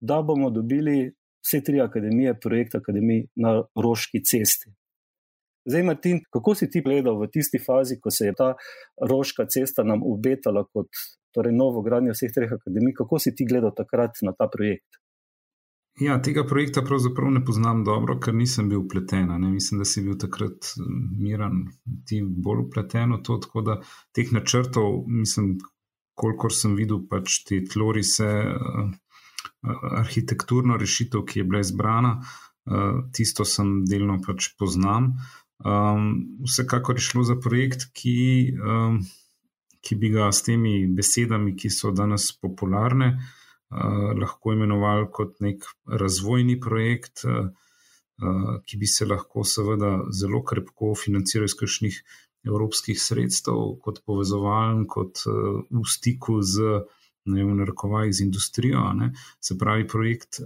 da 0.00 0.22
bomo 0.22 0.50
dobili 0.50 1.12
vse 1.44 1.60
tri 1.64 1.80
akademije, 1.80 2.40
projekt 2.40 2.74
Akademije 2.74 3.26
na 3.36 3.62
Roški 3.82 4.24
cesti. 4.24 4.72
Zdaj, 5.64 5.82
Martin, 5.82 6.20
kako 6.32 6.54
si 6.54 6.70
ti 6.70 6.80
gledal 6.80 7.18
v 7.20 7.28
tisti 7.32 7.58
fazi, 7.60 7.98
ko 8.00 8.10
se 8.10 8.30
je 8.30 8.34
ta 8.36 8.54
Roška 9.10 9.44
cesta 9.46 9.84
nam 9.84 10.00
obetala 10.02 10.64
kot 10.72 10.88
torej 11.34 11.54
novo 11.56 11.82
gradnjo 11.86 12.16
vseh 12.16 12.32
treh 12.34 12.52
akademij. 12.52 12.96
Kako 12.98 13.18
si 13.18 13.34
ti 13.34 13.46
gledal 13.46 13.74
takrat 13.76 14.20
na 14.26 14.32
ta 14.32 14.48
projekt? 14.52 15.00
Ja, 16.00 16.16
tega 16.22 16.46
projekta 16.48 16.80
pravzaprav 16.86 17.32
ne 17.34 17.42
poznam 17.44 17.82
dobro, 17.84 18.14
ker 18.22 18.32
nisem 18.34 18.70
bil 18.70 18.84
upleten. 18.84 19.28
Mislim, 19.50 19.82
da 19.82 19.84
si 19.84 20.00
bil 20.04 20.16
takrat 20.18 20.70
miren, 21.18 21.66
ti 22.08 22.22
bolj 22.22 22.62
upleten 22.68 23.12
v 23.16 23.20
to. 23.26 23.36
Tako 23.42 23.64
da 23.66 23.76
teh 24.16 24.30
načrtov, 24.32 25.02
mislim, 25.10 25.58
kolikor 26.16 26.54
sem 26.54 26.76
videl, 26.78 27.02
pač 27.10 27.42
te 27.48 27.60
tlorise, 27.66 28.30
arhitekturno 30.00 30.78
rešitev, 30.80 31.26
ki 31.28 31.42
je 31.42 31.48
bila 31.48 31.60
izbrana, 31.60 32.14
tisto 33.16 33.44
sem 33.44 33.80
delno 33.88 34.20
pač 34.24 34.54
poznam. 34.60 35.14
Um, 35.60 36.38
vsekakor 36.48 36.96
je 36.96 37.04
šlo 37.04 37.22
za 37.28 37.36
projekt, 37.36 37.90
ki 37.92 38.16
um, 38.56 39.02
ki 39.80 39.96
bi 39.96 40.10
ga 40.12 40.28
s 40.32 40.44
temi 40.46 40.86
besedami, 40.96 41.54
ki 41.56 41.70
so 41.72 41.92
danes 41.96 42.30
popularne, 42.36 43.14
lahko 44.20 44.52
imenovali 44.52 45.06
kot 45.14 45.38
nek 45.40 45.64
razvojni 45.86 46.58
projekt, 46.60 47.24
ki 48.66 48.80
bi 48.80 48.86
se 48.90 49.06
lahko 49.06 49.44
seveda 49.46 49.92
zelo 50.12 50.42
krepko 50.44 50.92
financiral 50.98 51.48
iz 51.48 51.54
kakšnih 51.56 52.00
evropskih 52.44 52.98
sredstev, 53.00 53.76
kot 53.84 54.02
povezovalen, 54.04 54.86
kot 54.88 55.22
v 55.24 55.84
stiku 55.88 56.40
z, 56.42 56.82
ne 57.30 57.44
vem, 57.44 57.56
narekovajih 57.60 58.14
z 58.16 58.24
industrijo. 58.26 58.84
Ne. 58.96 59.12
Se 59.40 59.56
pravi, 59.60 59.86
projekt 59.88 60.40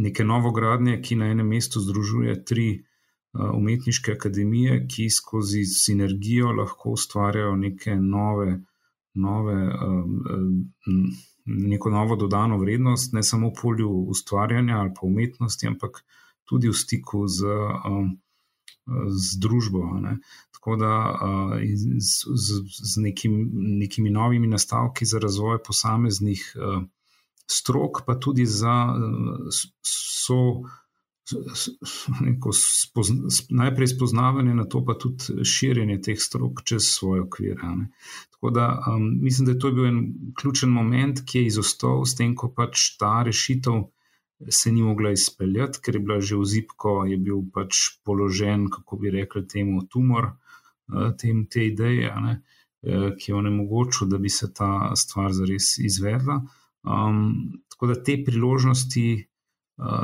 neke 0.00 0.24
novogradnje, 0.24 1.00
ki 1.02 1.18
na 1.20 1.30
enem 1.34 1.50
mestu 1.52 1.82
združuje 1.82 2.38
tri 2.46 2.68
umetniške 3.32 4.12
akademije, 4.12 4.86
ki 4.88 5.10
skozi 5.10 5.64
sinergijo 5.64 6.52
lahko 6.52 6.90
ustvarjajo 6.90 7.56
neke 7.56 7.94
nove, 7.96 8.60
nove, 9.14 9.58
neko 11.46 11.90
novo 11.90 12.16
dodano 12.16 12.58
vrednost, 12.58 13.12
ne 13.12 13.22
samo 13.22 13.48
v 13.48 13.54
polju 13.62 13.90
ustvarjanja 13.90 14.78
ali 14.78 14.94
pa 14.94 15.06
umetnosti, 15.06 15.66
ampak 15.66 16.02
tudi 16.44 16.68
v 16.68 16.74
stiku 16.74 17.26
z, 17.28 17.46
z 19.08 19.38
družbo. 19.38 19.84
Ne. 20.02 20.18
Tako 20.50 20.76
da 20.76 20.92
z, 21.74 22.34
z, 22.34 22.62
z 22.66 23.02
nekim, 23.02 23.38
nekimi 23.54 24.10
novimi 24.10 24.50
nastavki 24.50 25.06
za 25.06 25.18
razvoj 25.18 25.62
posameznih 25.66 26.42
strok, 27.46 28.02
pa 28.06 28.18
tudi 28.18 28.46
za 28.46 28.74
so. 29.82 30.62
Spozna, 32.52 33.28
najprej 33.50 33.88
spoznavanje, 33.92 34.54
na 34.54 34.64
to 34.64 34.84
pa 34.84 34.94
tudi 34.98 35.44
širjenje 35.44 36.00
teh 36.02 36.18
strok 36.20 36.62
čez 36.64 36.88
svoje 36.90 37.22
okvire. 37.22 37.70
Tako 38.30 38.50
da 38.50 38.66
um, 38.88 39.06
mislim, 39.22 39.46
da 39.46 39.52
je 39.52 39.58
to 39.58 39.72
bil 39.72 39.86
en 39.86 40.00
ključen 40.40 40.70
moment, 40.70 41.22
ki 41.26 41.38
je 41.38 41.46
izostal 41.46 42.04
s 42.04 42.16
tem, 42.18 42.34
ko 42.34 42.52
pač 42.56 42.96
ta 42.98 43.22
rešitev 43.26 43.82
se 44.48 44.72
ni 44.72 44.82
mogla 44.82 45.10
izpeljati, 45.12 45.80
ker 45.84 45.94
je 45.94 46.00
bila 46.00 46.20
že 46.20 46.36
v 46.36 46.44
zipko, 46.44 46.94
je 47.04 47.16
bil 47.16 47.42
pač 47.52 48.00
položen, 48.04 48.70
kako 48.72 48.96
bi 48.96 49.12
rekli, 49.12 49.44
temu 49.46 49.84
tumor, 49.88 50.32
uh, 50.32 51.10
tem, 51.20 51.44
te 51.46 51.66
ideje, 51.66 52.12
ne, 52.24 52.40
uh, 52.82 53.10
ki 53.18 53.32
je 53.32 53.36
onemogočil, 53.36 54.08
da 54.08 54.18
bi 54.18 54.32
se 54.32 54.52
ta 54.54 54.96
stvar 54.96 55.32
zares 55.36 55.76
izvedla. 55.78 56.40
Um, 56.80 57.60
tako 57.68 57.92
da 57.92 58.02
te 58.02 58.16
priložnosti 58.24 59.29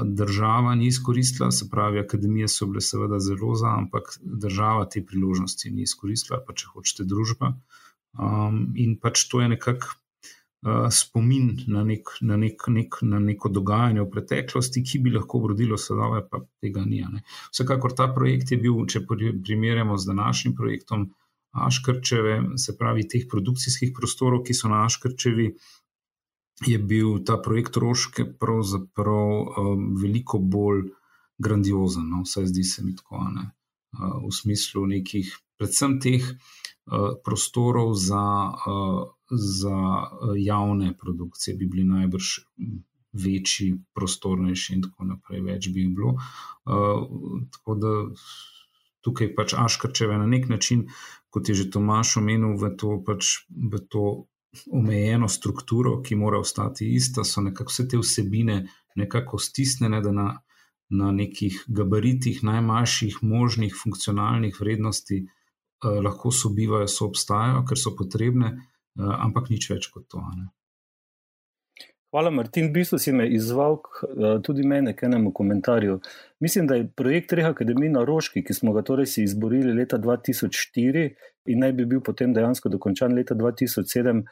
država 0.05 0.75
ni 0.75 0.87
izkoristila, 0.87 1.51
se 1.51 1.69
pravi, 1.71 1.99
akademije 1.99 2.49
so 2.49 2.67
bile 2.67 2.81
seveda 2.81 3.19
zelo 3.19 3.55
za, 3.55 3.75
ampak 3.79 4.19
država 4.23 4.89
te 4.89 5.05
priložnosti 5.07 5.71
ni 5.71 5.83
izkoristila, 5.83 6.41
pa 6.47 6.55
če 6.57 6.71
hočete 6.73 7.05
družba. 7.05 7.53
Um, 8.17 8.73
in 8.77 8.97
pač 9.01 9.27
to 9.29 9.43
je 9.43 9.49
nekako 9.53 9.93
uh, 9.93 10.87
spomin 10.91 11.51
na, 11.69 11.85
nek, 11.85 12.15
na, 12.21 12.39
nek, 12.41 12.65
nek, 12.73 12.97
na 13.03 13.21
neko 13.21 13.53
dogajanje 13.53 14.01
v 14.07 14.11
preteklosti, 14.15 14.83
ki 14.83 15.03
bi 15.05 15.13
lahko 15.13 15.43
rodilo 15.53 15.77
sadove, 15.77 16.25
pa 16.31 16.41
tega 16.65 16.87
ni. 16.89 17.03
Ne. 17.13 17.25
Vsekakor 17.53 17.93
ta 17.93 18.09
projekt 18.15 18.55
je 18.55 18.61
bil, 18.63 18.81
če 18.89 19.05
primerjamo 19.05 19.99
z 19.99 20.13
današnjim 20.13 20.57
projektom 20.57 21.11
Aškrčeve, 21.57 22.41
se 22.61 22.77
pravi, 22.77 23.05
teh 23.09 23.29
produkcijskih 23.29 23.93
prostorov, 23.97 24.43
ki 24.45 24.57
so 24.57 24.73
na 24.73 24.87
Aškrčevi, 24.89 25.53
je 26.65 26.79
bil 26.79 27.19
ta 27.25 27.37
projekt 27.43 27.77
Roške 27.77 28.25
pravzaprav 28.41 29.33
um, 29.41 29.89
veliko 30.01 30.39
bolj 30.39 30.87
grandiozen, 31.39 32.09
no? 32.09 32.23
vsaj 32.25 32.49
zdi 32.53 32.65
se 32.65 32.85
mi 32.85 32.97
tako, 32.97 33.27
ne? 33.35 33.51
Uh, 33.97 34.23
v 34.25 34.33
smislu 34.33 34.87
nekih, 34.89 35.29
predvsem 35.59 35.99
teh 36.01 36.25
uh, 36.25 37.17
prostorov 37.25 37.93
za, 38.01 38.25
uh, 38.57 39.05
za 39.31 39.79
javne 40.37 40.95
produkcije, 40.97 41.57
bi 41.57 41.69
bili 41.69 41.85
najbrž 41.85 42.33
večji, 43.17 43.77
prostornejši 43.95 44.75
in 44.75 44.85
tako 44.85 45.11
naprej, 45.13 45.41
več 45.45 45.69
bi 45.73 45.85
jih 45.85 45.93
bilo. 45.97 46.17
Uh, 46.65 47.45
tako 47.53 47.77
da 47.81 47.93
tukaj 49.05 49.35
pač 49.37 49.55
Aškrčeve 49.57 50.17
na 50.19 50.27
nek 50.27 50.49
način, 50.49 50.89
kot 51.31 51.49
je 51.49 51.55
že 51.55 51.71
Tomaš 51.71 52.17
omenil, 52.21 52.57
v 52.61 52.73
to 52.81 52.97
pač 53.07 53.47
v 53.49 53.81
to 53.93 54.27
omejeno 54.73 55.29
strukturo, 55.29 56.01
ki 56.03 56.17
mora 56.17 56.39
ostati 56.39 56.89
ista, 56.95 57.25
so 57.25 57.41
nekako 57.41 57.73
vse 57.73 57.89
te 57.89 58.01
vsebine 58.01 58.59
nekako 58.97 59.39
stisnjene, 59.39 60.01
da 60.01 60.13
na, 60.13 60.27
na 60.89 61.13
nekih 61.13 61.65
gabaritih, 61.69 62.43
najmanjših 62.45 63.19
možnih 63.23 63.75
funkcionalnih 63.83 64.61
vrednosti 64.61 65.23
eh, 65.23 66.01
lahko 66.09 66.33
sobivajo, 66.33 66.89
so 66.89 67.11
obstajajo, 67.11 67.65
ker 67.69 67.79
so 67.79 67.97
potrebne, 67.99 68.53
eh, 68.57 69.17
ampak 69.29 69.51
nič 69.53 69.71
več 69.71 69.91
kot 69.93 70.09
to. 70.09 70.23
Ne. 70.37 70.49
Hvala, 72.17 72.31
Martin. 72.31 72.69
V 72.69 72.73
bistvu 72.73 72.99
si 72.99 73.13
me 73.13 73.27
izval 73.29 73.77
eh, 73.77 74.39
tudi 74.43 74.63
mene 74.65 74.95
k 74.97 75.05
enemu 75.11 75.33
komentarju. 75.35 75.99
Mislim, 76.41 76.67
da 76.67 76.75
je 76.75 76.87
projekt 76.89 77.29
Treh 77.31 77.47
akademij 77.47 77.91
na 77.93 78.05
Roški, 78.05 78.41
ki 78.47 78.55
smo 78.55 78.73
ga 78.73 78.83
torej 78.83 79.07
si 79.07 79.25
izborili 79.27 79.75
leta 79.75 79.99
2004 79.99 81.11
in 81.53 81.61
naj 81.61 81.73
bi 81.73 81.85
bil 81.85 82.01
potem 82.01 82.33
dejansko 82.33 82.73
dokončan 82.73 83.13
leta 83.13 83.35
2007, 83.35 84.23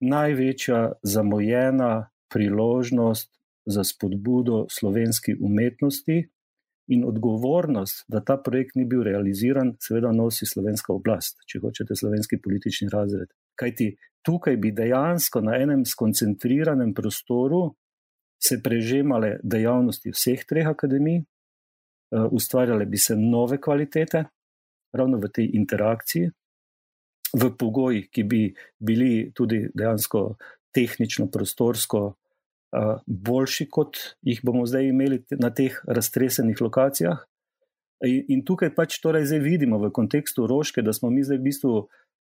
največja 0.00 0.92
zamujena 1.02 2.10
priložnost 2.32 3.32
za 3.66 3.84
spodbudo 3.84 4.66
slovenski 4.70 5.36
umetnosti 5.40 6.28
in 6.88 7.04
odgovornost, 7.04 8.04
da 8.08 8.20
ta 8.24 8.36
projekt 8.36 8.76
ni 8.76 8.84
bil 8.84 9.02
realiziran, 9.04 9.74
seveda 9.80 10.12
nosi 10.12 10.46
slovenska 10.46 10.92
oblast, 10.92 11.42
če 11.46 11.60
hočete 11.60 11.96
slovenski 11.96 12.38
politični 12.40 12.88
razred. 12.92 13.28
Kajti 13.60 13.90
tukaj 14.24 14.56
bi 14.56 14.72
dejansko 14.72 15.42
na 15.44 15.58
enem 15.60 15.84
skoncentriranem 15.84 16.94
prostoru 16.94 17.74
se 18.40 18.60
prežemale 18.64 19.36
dejavnosti 19.42 20.14
vseh 20.14 20.44
treh 20.48 20.66
akademij, 20.68 21.20
eh, 21.20 21.24
ustvarjale 22.30 22.86
bi 22.86 22.96
se 22.96 23.16
nove 23.16 23.60
kvalitete, 23.60 24.24
ravno 24.92 25.18
v 25.18 25.28
tej 25.28 25.50
interakciji, 25.52 26.30
v 27.32 27.50
pogojih, 27.58 28.08
ki 28.10 28.24
bi 28.24 28.42
bili 28.78 29.30
tudi 29.34 29.66
dejansko 29.74 30.36
tehnično, 30.74 31.28
prostorsko 31.32 32.14
boljši, 33.06 33.66
kot 33.72 33.96
jih 34.22 34.40
bomo 34.44 34.66
zdaj 34.68 34.90
imeli 34.90 35.22
na 35.40 35.50
teh 35.50 35.80
raztresenih 35.86 36.60
lokacijah. 36.60 37.24
In 38.04 38.44
tukaj 38.46 38.74
pač 38.76 39.00
torej 39.02 39.26
zdaj 39.26 39.40
vidimo 39.42 39.78
v 39.82 39.90
kontekstu 39.90 40.46
Roške, 40.46 40.82
da 40.82 40.92
smo 40.92 41.10
mi 41.10 41.24
zdaj 41.24 41.40
v 41.40 41.46
bistvu 41.48 41.72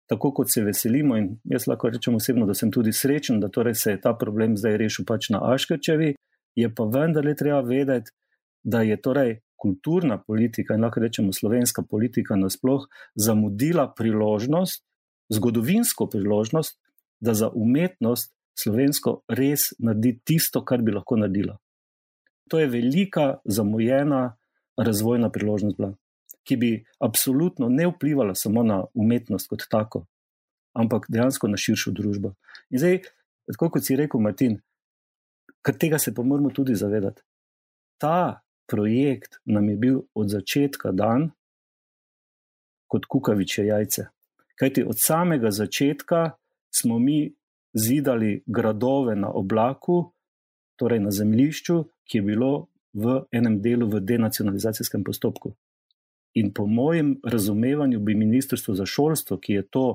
tako, 0.10 0.32
kot 0.34 0.50
se 0.52 0.64
veselimo. 0.64 1.18
In 1.18 1.36
jaz 1.44 1.68
lahko 1.68 1.92
rečem 1.92 2.16
osebno, 2.16 2.48
da 2.48 2.56
sem 2.58 2.72
tudi 2.72 2.94
srečen, 2.94 3.40
da 3.40 3.52
torej 3.52 3.76
se 3.76 3.96
je 3.96 4.02
ta 4.02 4.16
problem 4.18 4.58
zdaj 4.58 4.78
rešil 4.82 5.06
pač 5.06 5.30
na 5.30 5.44
Aškrčevi. 5.54 6.16
Je 6.56 6.68
pa 6.76 6.84
vendarle 6.84 7.36
treba 7.36 7.62
vedeti, 7.62 8.12
da 8.64 8.82
je 8.82 8.98
torej 9.02 9.40
kulturna 9.62 10.18
politika 10.18 10.74
in 10.74 10.82
lahko 10.82 11.04
rečemo 11.04 11.34
slovenska 11.34 11.84
politika 11.86 12.36
nasploh 12.36 12.88
zamudila 13.16 13.86
priložnost, 13.98 14.84
zgodovinsko 15.30 16.08
priložnost, 16.10 16.80
da 17.22 17.34
za 17.38 17.50
umetnost 17.54 18.34
slovensko 18.58 19.22
res 19.30 19.72
naredi 19.80 20.18
tisto, 20.26 20.64
kar 20.66 20.82
bi 20.82 20.96
lahko 20.96 21.20
naredila. 21.22 21.60
To 22.50 22.60
je 22.60 22.68
velika, 22.68 23.38
zamujena 23.46 24.36
razvojna 24.78 25.30
priložnost, 25.30 25.78
bila, 25.78 25.94
ki 26.44 26.58
bi 26.58 26.72
absolutno 27.00 27.70
ne 27.70 27.88
vplivala 27.88 28.36
samo 28.36 28.64
na 28.64 28.82
umetnost 28.94 29.48
kot 29.48 29.68
tako, 29.70 30.06
ampak 30.74 31.06
dejansko 31.10 31.48
na 31.48 31.58
širšo 31.58 31.94
družbo. 31.96 32.34
In 32.74 32.82
zdaj, 32.82 33.04
tako 33.54 33.70
kot 33.78 33.86
si 33.86 33.96
rekel, 33.96 34.20
Martin, 34.20 34.58
tega 35.78 36.00
se 36.00 36.16
pa 36.16 36.26
moramo 36.26 36.50
tudi 36.50 36.76
zavedati. 36.76 37.22
Ta 38.02 38.42
projekt 38.72 39.42
nam 39.46 39.70
je 39.70 39.76
bil 39.76 40.02
od 40.16 40.30
začetka 40.32 40.92
dan 40.96 41.32
kot 42.88 43.06
kukaviče 43.06 43.66
jajce. 43.66 44.08
Kajti 44.56 44.84
od 44.88 45.00
samega 45.00 45.52
začetka 45.52 46.32
smo 46.72 47.00
mi 47.00 47.34
zidali 47.74 48.44
gradove 48.46 49.16
na 49.16 49.32
oblaku, 49.32 50.12
torej 50.76 51.00
na 51.00 51.12
zemljišču, 51.12 51.84
ki 52.08 52.18
je 52.18 52.22
bilo 52.22 52.52
v 52.94 53.22
enem 53.32 53.60
delu 53.62 53.88
v 53.88 54.02
denacionalizacijskem 54.04 55.04
postopku. 55.04 55.54
In 56.36 56.52
po 56.54 56.66
mojem 56.66 57.16
razumevanju 57.24 58.00
bi 58.00 58.16
Ministrstvo 58.16 58.76
za 58.76 58.86
šolstvo, 58.86 59.38
ki 59.38 59.54
je 59.54 59.64
to 59.68 59.86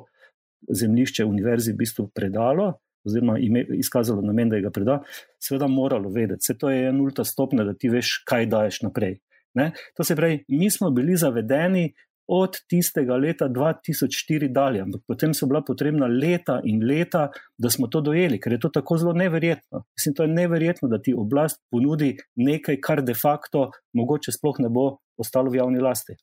zemljišče 0.68 1.24
univerzi 1.24 1.72
v 1.72 1.81
bistvu 1.85 2.09
predalo, 2.14 2.74
oziroma 3.07 3.39
izkazalo 3.79 4.23
namen, 4.23 4.51
da 4.51 4.61
ga 4.61 4.71
preda, 4.71 5.01
seveda 5.43 5.69
moralo 5.71 6.11
vedeti. 6.11 6.45
Vse 6.45 6.59
to 6.59 6.71
je 6.71 6.89
ena 6.89 6.97
nulta 6.99 7.25
stopnja, 7.25 7.65
da 7.65 7.75
ti 7.75 7.89
veš, 7.93 8.23
kaj 8.29 8.47
daješ 8.53 8.83
naprej. 8.89 9.19
Ne? 9.57 9.71
To 9.97 10.05
se 10.05 10.17
pravi, 10.17 10.45
mi 10.49 10.71
smo 10.71 10.91
bili 10.91 11.17
zavedeni 11.17 11.93
od 12.27 12.57
tistega 12.69 13.17
leta 13.17 13.49
2004 13.49 14.49
dalje, 14.53 14.81
ampak 14.83 15.03
potem 15.07 15.35
so 15.35 15.47
bila 15.47 15.63
potrebna 15.63 16.07
leta 16.11 16.59
in 16.65 16.83
leta, 16.83 17.29
da 17.59 17.71
smo 17.71 17.87
to 17.87 18.01
dojeli, 18.01 18.41
ker 18.43 18.53
je 18.53 18.61
to 18.61 18.69
tako 18.75 18.99
zelo 18.99 19.13
neverjetno. 19.13 19.85
Mislim, 19.99 20.15
to 20.15 20.27
je 20.27 20.35
neverjetno, 20.35 20.89
da 20.89 20.99
ti 21.03 21.15
oblast 21.15 21.63
ponudi 21.71 22.17
nekaj, 22.37 22.81
kar 22.83 23.03
de 23.03 23.15
facto 23.15 23.71
mogoče 23.95 24.35
sploh 24.35 24.59
ne 24.59 24.69
bo 24.69 24.97
ostalo 25.17 25.51
v 25.51 25.63
javni 25.63 25.81
lasti. 25.81 26.19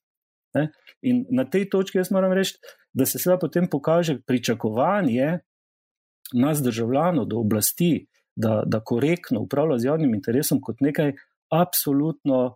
Ne? 0.54 0.68
In 1.02 1.24
na 1.32 1.48
tej 1.50 1.70
točki 1.70 1.98
jaz 1.98 2.12
moram 2.12 2.34
reči, 2.36 2.60
da 2.94 3.06
se 3.06 3.20
seveda 3.20 3.40
potem 3.40 3.70
pokaže 3.72 4.20
pričakovanje 4.28 5.40
nas, 6.34 6.62
državljanov, 6.64 7.26
do 7.30 7.40
oblasti, 7.40 8.08
da, 8.36 8.64
da 8.66 8.80
korektno 8.80 9.42
upravlja 9.42 9.78
z 9.80 9.86
javnim 9.86 10.14
interesom, 10.16 10.62
kot 10.62 10.82
nekaj 10.82 11.14
absolutno 11.52 12.56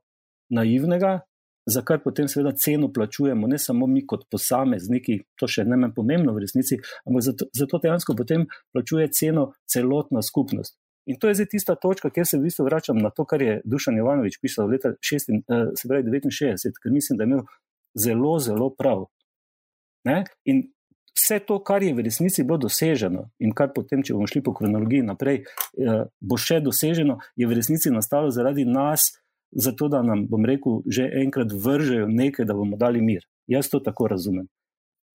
naivnega, 0.49 1.19
za 1.67 1.81
kar 1.83 1.99
potem 2.03 2.27
seveda 2.31 2.55
ceno 2.55 2.87
plačujemo, 2.93 3.47
ne 3.47 3.57
samo 3.59 3.87
mi 3.87 4.05
kot 4.07 4.23
posamezniki, 4.31 5.19
to 5.35 5.49
še 5.51 5.65
ne 5.67 5.77
manj 5.77 5.93
pomembno 5.95 6.31
v 6.33 6.45
resnici, 6.45 6.79
ampak 7.03 7.25
zato, 7.25 7.47
zato 7.53 7.79
dejansko 7.83 8.15
potem 8.15 8.45
plačuje 8.73 9.09
ceno 9.11 9.49
celotna 9.67 10.23
skupnost. 10.23 10.77
In 11.07 11.19
to 11.19 11.27
je 11.27 11.39
zdaj 11.39 11.49
tista 11.51 11.75
točka, 11.75 12.09
kjer 12.11 12.27
se 12.27 12.39
v 12.39 12.47
bistvu 12.47 12.65
vračam 12.67 12.97
na 12.99 13.11
to, 13.15 13.23
kar 13.27 13.43
je 13.43 13.59
Dušan 13.67 13.99
Jovanovič 13.99 14.39
pisal 14.43 14.71
leta 14.71 14.93
69, 14.99 16.71
eh, 16.71 16.79
ker 16.83 16.91
mislim, 16.91 17.19
da 17.19 17.23
je 17.23 17.31
imel 17.31 17.43
zelo, 17.95 18.33
zelo 18.43 18.71
prav. 18.75 19.05
Ne? 20.07 20.23
In 20.47 20.65
vse 21.27 21.39
to, 21.39 21.59
kar 21.63 21.83
je 21.83 21.93
v 21.93 22.03
resnici 22.07 22.43
bilo 22.43 22.57
doseženo 22.57 23.27
in 23.39 23.51
kar 23.51 23.73
potem, 23.75 24.03
če 24.03 24.15
bomo 24.15 24.27
šli 24.27 24.41
po 24.43 24.53
kronologiji 24.55 25.03
naprej, 25.03 25.43
eh, 25.43 26.05
bo 26.19 26.37
še 26.37 26.61
doseženo, 26.63 27.19
je 27.35 27.47
v 27.47 27.57
resnici 27.57 27.91
nastalo 27.91 28.31
zaradi 28.31 28.65
nas, 28.65 29.11
zato 29.51 29.87
da 29.91 30.01
nam, 30.01 30.27
bom 30.27 30.45
rekel, 30.45 30.81
že 30.87 31.09
enkrat 31.23 31.51
vržejo 31.51 32.07
nekaj, 32.07 32.45
da 32.45 32.53
bomo 32.53 32.77
dali 32.77 33.01
mir. 33.01 33.27
Jaz 33.47 33.69
to 33.69 33.79
tako 33.79 34.07
razumem. 34.07 34.47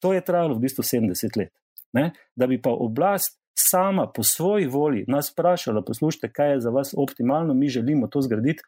To 0.03 0.13
je 0.13 0.21
trajalo 0.21 0.57
v 0.57 0.69
bistvu 0.69 0.85
70 0.85 1.37
let. 1.37 1.53
Ne? 1.93 2.13
Da 2.37 2.47
bi 2.47 2.61
pa 2.61 2.71
oblast 2.73 3.39
sama 3.57 4.09
po 4.09 4.23
svoji 4.23 4.67
volji 4.67 5.05
nas 5.09 5.31
vprašala, 5.33 5.85
poslušajte, 5.85 6.33
kaj 6.33 6.53
je 6.53 6.61
za 6.61 6.71
vas 6.71 6.95
optimalno, 6.97 7.55
mi 7.55 7.69
želimo 7.69 8.09
to 8.09 8.21
zgraditi, 8.21 8.65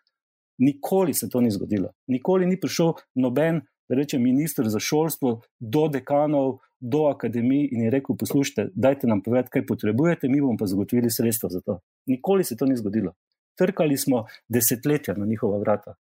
nikoli 0.58 1.14
se 1.14 1.28
to 1.28 1.40
ni 1.40 1.50
zgodilo. 1.50 1.90
Nikoli 2.06 2.46
ni 2.46 2.60
prišel 2.60 2.92
noben, 3.14 3.64
reče 3.88 4.18
ministr 4.18 4.68
za 4.68 4.80
šolstvo, 4.80 5.40
do 5.60 5.88
dekanov, 5.88 6.58
do 6.80 7.06
akademij 7.08 7.68
in 7.72 7.82
je 7.86 7.90
rekel: 7.90 8.16
Poslušajte, 8.16 8.70
dajte 8.74 9.06
nam 9.06 9.22
povedati, 9.22 9.50
kaj 9.50 9.66
potrebujete, 9.66 10.28
mi 10.28 10.40
bomo 10.40 10.56
pa 10.58 10.66
zagotovili 10.66 11.10
sredstva 11.10 11.48
za 11.50 11.60
to. 11.60 11.80
Nikoli 12.06 12.44
se 12.44 12.56
to 12.56 12.66
ni 12.66 12.76
zgodilo 12.76 13.14
trkali 13.56 13.96
smo 13.96 14.24
desetletja 14.48 15.14
na 15.14 15.26
njihova 15.26 15.58
vrata. 15.58 15.94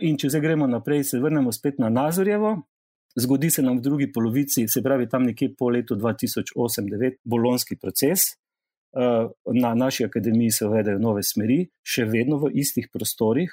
In 0.00 0.18
če 0.18 0.30
zdaj 0.30 0.40
gremo 0.40 0.66
naprej, 0.66 1.04
se 1.04 1.20
vrnemo 1.20 1.52
spet 1.52 1.78
na 1.78 1.88
Nazorjevo. 1.88 2.56
Zgodi 3.18 3.50
se 3.50 3.62
nam 3.62 3.78
v 3.78 3.82
drugi 3.82 4.12
polovici, 4.12 4.68
se 4.68 4.82
pravi 4.82 5.08
tam 5.08 5.24
nekje 5.26 5.54
po 5.58 5.70
letu 5.74 5.96
2008-2009, 5.96 7.18
bolonski 7.24 7.76
proces. 7.76 8.28
Eh, 8.28 9.26
na 9.54 9.74
naši 9.74 10.04
akademiji 10.04 10.50
se 10.50 10.66
uvedejo 10.66 10.98
nove 11.02 11.22
smeri, 11.22 11.64
še 11.82 12.04
vedno 12.04 12.38
v 12.44 12.52
istih 12.62 12.88
prostorih. 12.92 13.50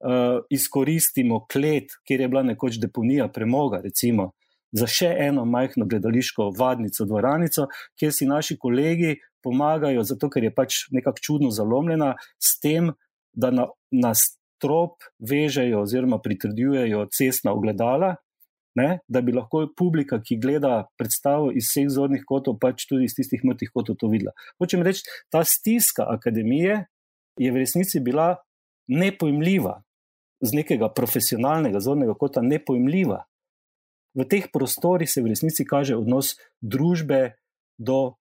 Eh, 0.00 0.40
izkoristimo 0.50 1.46
klet, 1.52 1.92
kjer 2.08 2.20
je 2.20 2.28
bila 2.28 2.42
nekoč 2.42 2.78
deponija 2.80 3.26
premoga, 3.28 3.82
recimo, 3.84 4.30
za 4.72 4.86
še 4.88 5.10
eno 5.26 5.42
majhno 5.44 5.84
gledališko 5.84 6.46
vadnico, 6.56 7.04
dvoranico, 7.04 7.66
kjer 8.00 8.14
si 8.16 8.28
naši 8.28 8.56
kolegi 8.56 9.18
pomagajo, 9.44 10.00
zato 10.08 10.30
ker 10.32 10.46
je 10.46 10.52
pač 10.56 10.78
nekako 10.96 11.20
čudno 11.26 11.50
zalomljena, 11.52 12.14
s 12.40 12.56
tem, 12.62 12.94
da 13.36 13.50
na, 13.52 13.66
na 13.92 14.14
strop 14.16 15.04
vežejo 15.20 15.82
oziroma 15.84 16.16
pritrjujejo 16.24 17.04
cestna 17.12 17.52
ogledala, 17.52 18.14
ne, 18.80 18.88
da 19.04 19.20
bi 19.20 19.36
lahko 19.36 19.66
publika, 19.76 20.22
ki 20.24 20.40
gleda 20.40 20.86
predstavo 20.96 21.52
iz 21.52 21.68
vseh 21.68 21.92
zornih 21.92 22.24
kotov, 22.24 22.56
pač 22.62 22.88
tudi 22.88 23.04
iz 23.04 23.18
tistih 23.18 23.44
mrtvih 23.44 23.74
kotov 23.76 24.00
to 24.00 24.08
videla. 24.08 24.32
Hočem 24.56 24.80
reči, 24.86 25.04
ta 25.28 25.44
stiska 25.44 26.08
akademije 26.08 26.86
je 27.36 27.52
v 27.52 27.66
resnici 27.66 28.00
bila 28.00 28.38
nepojmljiva, 28.88 29.82
z 30.40 30.56
nekega 30.56 30.88
profesionalnega 30.92 31.80
zornega 31.80 32.14
kota 32.14 32.42
nepojmljiva. 32.42 33.24
V 34.14 34.26
teh 34.26 34.48
prostorih 34.52 35.10
se 35.10 35.22
v 35.22 35.30
resnici 35.30 35.64
kaže 35.64 35.96
odnos 35.96 36.34
družbe 36.60 37.36
do 37.78 38.16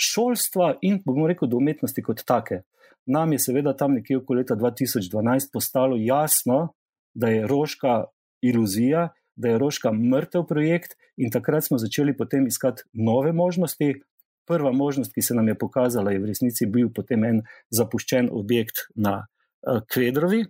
šolstva 0.00 0.78
in, 0.86 1.00
bomo 1.04 1.26
rekel, 1.28 1.48
do 1.50 1.58
umetnosti 1.58 2.02
kot 2.02 2.22
take. 2.24 2.62
Nam 3.10 3.32
je 3.32 3.40
seveda 3.42 3.74
tam 3.76 3.96
nekje 3.98 4.20
okoli 4.20 4.44
leta 4.44 4.56
2012 4.56 5.50
postalo 5.52 5.96
jasno, 5.98 6.72
da 7.14 7.28
je 7.28 7.46
rožka 7.46 8.04
iluzija, 8.42 9.08
da 9.36 9.48
je 9.48 9.58
rožka 9.58 9.92
mrtev 9.92 10.46
projekt, 10.46 10.94
in 11.16 11.32
takrat 11.32 11.66
smo 11.66 11.78
začeli 11.78 12.16
potem 12.16 12.46
iskati 12.46 12.86
nove 12.92 13.32
možnosti. 13.32 14.00
Prva 14.46 14.72
možnost, 14.72 15.12
ki 15.14 15.22
se 15.22 15.34
nam 15.34 15.48
je 15.48 15.58
pokazala, 15.58 16.10
je 16.10 16.18
v 16.18 16.30
resnici 16.32 16.66
bil 16.66 16.88
potem 16.94 17.24
en 17.24 17.42
zapuščen 17.70 18.30
objekt 18.32 18.86
na 18.96 19.20
uh, 19.20 19.82
Kvedrovi, 19.86 20.44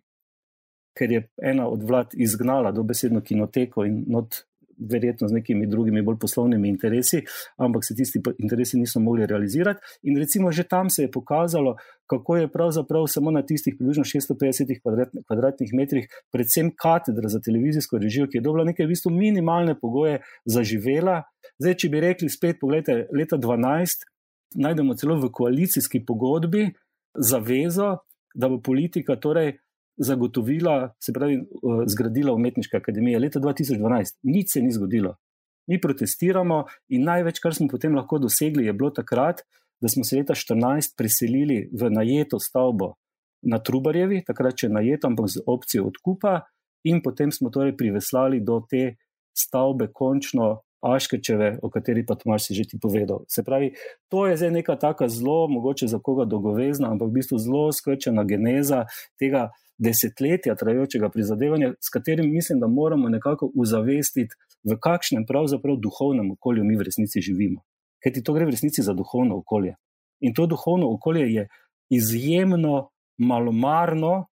ker 0.99 1.12
je 1.12 1.24
ena 1.43 1.68
od 1.68 1.82
vlad 1.82 2.14
izgnala 2.14 2.72
dobesedno 2.72 3.20
kinoteko 3.20 3.84
in 3.84 4.05
not 4.09 4.45
verjetno 4.80 5.28
z 5.28 5.32
nekimi 5.32 5.66
drugimi, 5.66 6.03
bolj 6.03 6.16
poslovnimi 6.20 6.68
interesi, 6.68 7.22
ampak 7.57 7.84
se 7.84 7.95
tisti 7.95 8.20
interesi 8.38 8.78
niso 8.78 9.01
mogli 9.01 9.26
realizirati. 9.26 9.80
In 10.03 10.16
recimo 10.18 10.53
že 10.53 10.64
tam 10.64 10.91
se 10.91 11.03
je 11.03 11.11
pokazalo, 11.11 11.76
kako 12.07 12.36
je 12.36 12.49
pravzaprav 12.49 13.07
samo 13.07 13.30
na 13.30 13.43
tistih 13.47 13.74
približno 13.78 14.05
650 14.05 14.80
kvadratnih, 14.82 15.24
kvadratnih 15.26 15.70
metrih, 15.74 16.09
predvsem 16.32 16.72
katedra 16.76 17.28
za 17.28 17.41
televizijsko 17.41 17.99
režijo, 17.99 18.26
ki 18.26 18.38
je 18.38 18.43
dobila 18.43 18.64
neke 18.64 18.84
v 18.84 18.95
bistvu 18.95 19.12
minimalne 19.12 19.76
pogoje 19.80 20.20
za 20.45 20.64
živela. 20.64 21.22
Zdaj, 21.61 21.74
če 21.74 21.88
bi 21.88 22.01
rekli 22.01 22.28
spet, 22.28 22.57
pogledajte, 22.61 23.07
leta 23.12 23.36
2012 23.36 24.09
najdemo 24.55 24.95
celo 24.95 25.18
v 25.20 25.30
koalicijski 25.32 26.05
pogodbi 26.07 26.70
zavezo, 27.14 27.97
da 28.34 28.49
bo 28.49 28.61
politika 28.62 29.16
torej 29.16 29.59
zagotovila, 30.01 30.94
se 31.01 31.12
pravi, 31.12 31.34
eh, 31.34 31.84
zgradila 31.86 32.34
umetniška 32.34 32.76
akademija 32.76 33.18
leta 33.18 33.40
2012. 33.40 34.18
Nič 34.22 34.53
se 34.53 34.62
ni 34.62 34.72
zgodilo. 34.72 35.16
Mi 35.68 35.80
protestiramo 35.80 36.64
in 36.88 37.05
največ, 37.05 37.38
kar 37.38 37.55
smo 37.55 37.68
potem 37.68 37.94
lahko 37.94 38.18
dosegli, 38.18 38.66
je 38.66 38.72
bilo 38.72 38.90
takrat, 38.90 39.44
da 39.80 39.88
smo 39.88 40.05
se 40.05 40.16
leta 40.16 40.34
2014 40.34 40.96
preselili 40.96 41.68
v 41.72 41.90
najeto 41.90 42.38
stavbo 42.38 42.94
na 43.42 43.59
Trubarjevi, 43.59 44.24
takrat 44.26 44.64
še 44.64 44.68
najeto, 44.68 45.09
ampak 45.09 45.28
z 45.28 45.44
opcijo 45.46 45.86
odkupa, 45.88 46.40
in 46.84 47.01
potem 47.05 47.32
smo 47.32 47.53
torej 47.53 47.76
priveslali 47.76 48.40
do 48.40 48.61
te 48.70 48.96
stavbe 49.36 49.92
končno. 49.92 50.61
Aškečeve, 50.80 51.59
o 51.61 51.68
kateri 51.68 52.07
pa 52.09 52.14
Tomaš 52.16 52.46
si 52.48 52.55
že 52.57 52.64
ti 52.64 52.78
povedal. 52.80 53.26
Se 53.28 53.44
pravi, 53.44 53.74
to 54.09 54.24
je 54.24 54.38
zdaj 54.40 54.48
neka 54.48 54.78
taka 54.80 55.11
zelo, 55.12 55.44
mogoče 55.53 55.84
za 55.84 56.01
koga 56.01 56.24
dolgovezna, 56.24 56.88
ampak 56.88 57.12
v 57.12 57.20
bistvu 57.20 57.36
zelo 57.36 57.66
skrčena 57.68 58.24
geneza 58.24 58.86
tega 59.20 59.51
desetletja 59.80 60.54
trajajočega 60.54 61.08
prizadevanja, 61.08 61.72
s 61.80 61.88
katerim 61.88 62.30
mislim, 62.30 62.60
da 62.60 62.68
moramo 62.68 63.08
nekako 63.08 63.50
uzavestiti, 63.54 64.36
v 64.64 64.76
kakšnem 64.76 65.24
pravzaprav 65.26 65.78
duhovnem 65.80 66.30
okolju 66.36 66.64
mi 66.64 66.76
v 66.76 66.84
resnici 66.88 67.22
živimo. 67.24 67.62
Ker 68.04 68.12
ti 68.12 68.22
to 68.24 68.34
gre 68.36 68.44
v 68.44 68.54
resnici 68.56 68.84
za 68.84 68.92
duhovno 68.94 69.40
okolje. 69.40 69.74
In 70.20 70.34
to 70.36 70.46
duhovno 70.46 70.90
okolje 70.92 71.26
je 71.32 71.48
izjemno 71.90 72.90
malomarno 73.18 74.26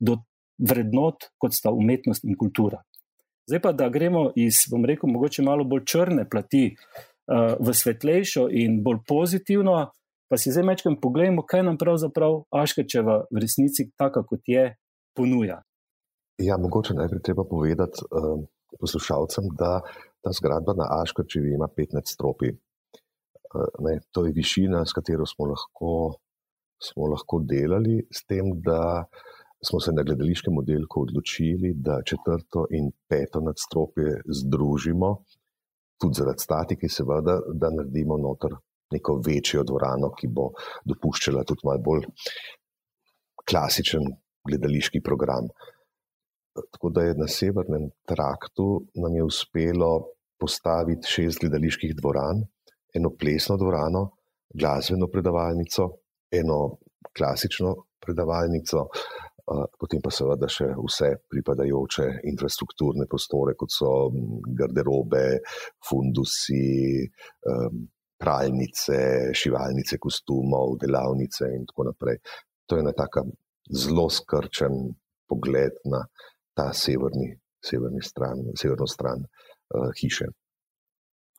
do 0.00 0.18
vrednot, 0.58 1.30
kot 1.38 1.54
sta 1.54 1.70
umetnost 1.70 2.24
in 2.24 2.36
kultura. 2.38 2.82
Zdaj 3.46 3.60
pa, 3.62 3.72
da 3.72 3.88
gremo 3.88 4.30
iz, 4.36 4.64
bom 4.70 4.84
rekel, 4.86 5.10
mogoče 5.10 5.42
malo 5.42 5.64
bolj 5.64 5.84
črne 5.86 6.26
plati 6.30 6.64
uh, 6.74 7.54
v 7.58 7.74
svetlejšo 7.74 8.48
in 8.50 8.82
bolj 8.82 9.02
pozitivno, 9.08 9.78
Pa 10.32 10.38
si 10.40 10.48
zdaj 10.48 10.64
mečkam 10.64 10.94
pogledamo, 10.96 11.42
kaj 11.44 11.60
nam 11.66 11.76
pravzaprav 11.76 12.38
Aškačeva 12.56 13.18
v 13.28 13.40
resnici, 13.44 13.84
tako 14.00 14.22
kot 14.30 14.46
je, 14.48 14.62
ponuja. 15.12 15.58
Ja, 16.40 16.56
mogoče 16.56 16.96
najprej 16.96 17.20
treba 17.20 17.44
povedati 17.44 18.06
uh, 18.06 18.38
poslušalcem, 18.80 19.50
da 19.60 19.82
ta 20.24 20.32
zgradba 20.32 20.72
na 20.78 20.86
Aškačevi 21.02 21.52
ima 21.52 21.68
15 21.68 22.14
stropi. 22.14 22.48
Uh, 22.48 23.68
ne, 23.84 23.98
to 24.08 24.24
je 24.24 24.32
višina, 24.32 24.86
s 24.88 24.96
katero 24.96 25.28
smo 25.28 25.50
lahko, 25.52 25.92
smo 26.80 27.12
lahko 27.12 27.42
delali, 27.52 28.00
s 28.08 28.24
tem, 28.24 28.54
da 28.64 29.04
smo 29.60 29.84
se 29.84 29.92
na 29.92 30.00
gledališkem 30.00 30.56
oddelku 30.64 31.04
odločili, 31.04 31.76
da 31.76 32.00
četrto 32.08 32.70
in 32.72 32.88
peto 33.04 33.44
nadstropje 33.44 34.22
združimo, 34.40 35.14
tudi 36.00 36.24
zaradi 36.24 36.48
statike, 36.48 36.88
seveda, 36.88 37.36
da 37.52 37.76
naredimo 37.76 38.16
noter 38.16 38.56
neko 38.92 39.18
večjo 39.26 39.64
dvorano, 39.68 40.12
ki 40.18 40.28
bo 40.28 40.50
dopuščala 40.88 41.44
tudi 41.48 41.66
malo 41.68 41.82
bolj 41.84 42.08
klasičen 43.48 44.06
gledališki 44.48 45.02
program. 45.04 45.48
Tako 46.52 46.90
da 46.92 47.06
je 47.06 47.14
na 47.16 47.28
severnem 47.28 47.88
traktu 48.08 48.66
nam 49.00 49.14
je 49.16 49.24
uspelo 49.24 49.92
postaviti 50.40 51.08
šest 51.08 51.40
gledaliških 51.40 51.94
dvoran, 51.96 52.42
eno 52.94 53.12
plesno 53.18 53.56
dvorano, 53.56 54.08
glasbeno 54.54 55.08
predavalnico, 55.08 55.88
eno 56.32 56.58
klasično 57.16 57.74
predavalnico, 58.02 58.88
potem 59.78 60.02
pa 60.02 60.10
seveda 60.14 60.48
še 60.50 60.68
vse 60.76 61.08
pripadajoče 61.30 62.08
infrastrukturne 62.30 63.06
prostore, 63.10 63.54
kot 63.58 63.72
so 63.74 63.90
garderobe, 64.58 65.40
fundusi, 65.88 67.06
pralnice, 68.22 68.98
šivalnice 69.34 69.98
kostumov, 69.98 70.76
delavnice 70.82 71.50
in 71.56 71.66
tako 71.66 71.88
naprej. 71.90 72.20
To 72.70 72.78
je 72.78 72.84
ena 72.84 72.92
taka 72.96 73.24
zelo 73.70 74.06
skrčen 74.10 74.94
pogled 75.28 75.80
na 75.90 76.04
ta 76.54 76.70
severni 76.72 78.02
stran, 78.02 78.46
severno 78.58 78.86
stran 78.86 79.24
uh, 79.24 79.90
hiše. 79.98 80.28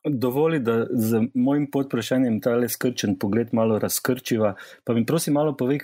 Dovoli, 0.04 0.60
da 0.60 0.84
z 0.90 1.22
mojim 1.34 1.70
podprašanjem 1.72 2.40
ta 2.44 2.56
le 2.60 2.68
skrčen 2.68 3.16
pogled 3.18 3.54
malo 3.56 3.78
razkrčiva. 3.80 4.52
Pa 4.84 4.92
mi 4.92 5.06
prosim 5.06 5.34
malo 5.34 5.56
povej, 5.56 5.80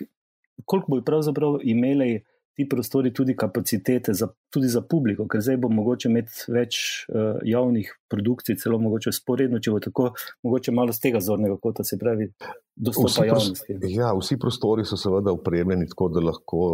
koliko 0.65 0.97
bo 0.97 1.01
pravzaprav 1.05 1.63
imeli 1.63 2.19
ti 2.61 2.69
prostori 2.69 3.13
tudi 3.13 3.37
kapacitete, 3.37 4.13
za, 4.15 4.29
tudi 4.53 4.69
za 4.69 4.83
publiko, 4.85 5.25
ker 5.31 5.41
zdaj 5.41 5.57
bo 5.63 5.71
mogoče 5.73 6.11
imeti 6.11 6.53
več 6.53 6.81
uh, 7.09 7.39
javnih 7.47 7.89
produkcij, 8.13 8.59
celo 8.61 8.79
mogoče 8.83 9.13
sporedno, 9.17 9.61
če 9.65 9.73
bo 9.73 9.81
tako, 9.81 10.11
mogoče 10.45 10.75
malo 10.77 10.93
z 10.93 11.05
tega 11.07 11.23
zornega 11.25 11.57
kota, 11.63 11.87
se 11.87 11.97
pravi, 12.01 12.29
dostopa 12.77 13.25
javnosti. 13.31 13.79
Ja, 13.95 14.13
vsi 14.19 14.37
prostori 14.41 14.85
so 14.85 14.99
seveda 15.01 15.33
upremljeni 15.33 15.89
tako, 15.89 16.11
da 16.13 16.25
lahko 16.27 16.67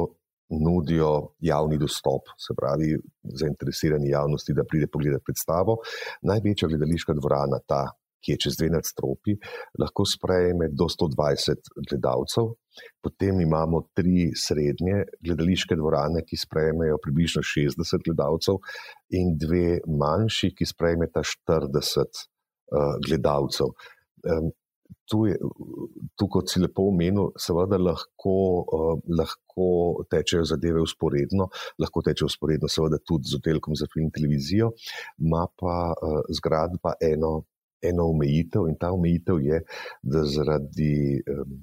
nudijo 0.50 1.12
javni 1.42 1.78
dostop, 1.78 2.34
se 2.38 2.54
pravi, 2.58 2.96
zainteresirani 3.42 4.10
javnosti, 4.10 4.54
da 4.54 4.66
pride 4.66 4.90
pogledati 4.90 5.26
predstavo. 5.26 5.78
Največja 6.26 6.70
gledališka 6.72 7.14
dvorana, 7.18 7.62
ta, 7.66 7.84
ki 8.26 8.34
je 8.34 8.42
čez 8.46 8.58
dve 8.58 8.72
nadstropi, 8.74 9.36
lahko 9.78 10.02
sprejme 10.02 10.72
do 10.74 10.88
120 10.90 11.70
gledalcev. 11.86 12.50
Potem 13.00 13.38
imamo 13.40 13.84
tri 13.94 14.32
srednje 14.36 15.04
gledališke 15.22 15.78
dvorane, 15.78 16.24
ki 16.26 16.36
sprejmejo 16.42 16.98
približno 17.04 17.44
60 17.46 18.02
gledalcev, 18.08 18.58
in 19.14 19.36
dve 19.38 19.78
manjši, 19.86 20.52
ki 20.58 20.66
sprejmeta 20.66 21.22
40 21.22 22.26
uh, 22.74 22.96
gledalcev. 23.06 23.72
Um, 24.26 24.50
tu, 25.06 25.24
je, 25.26 25.38
tu, 26.18 26.28
kot 26.30 26.50
si 26.50 26.60
lepo 26.62 26.88
omenil, 26.90 27.30
seveda 27.40 27.78
lahko, 27.80 28.36
uh, 28.66 28.94
lahko 29.18 29.68
tečejo 30.10 30.44
zadeve 30.50 30.82
usporedno, 30.82 31.48
lahko 31.82 32.02
tečejo 32.06 32.30
usporedno, 32.30 32.70
seveda 32.70 32.98
tudi 33.06 33.30
z 33.30 33.38
oddelkom 33.40 33.78
za 33.78 33.88
film 33.92 34.08
in 34.08 34.14
televizijo, 34.14 34.72
ima 35.22 35.46
pa 35.58 35.78
uh, 35.94 36.18
zgradba 36.38 36.96
eno, 37.12 37.38
eno 37.82 38.10
omejitev 38.12 38.68
in 38.70 38.78
ta 38.80 38.92
omejitev 38.94 39.42
je, 39.44 39.60
da 40.02 40.24
zaradi 40.24 41.20
um, 41.20 41.58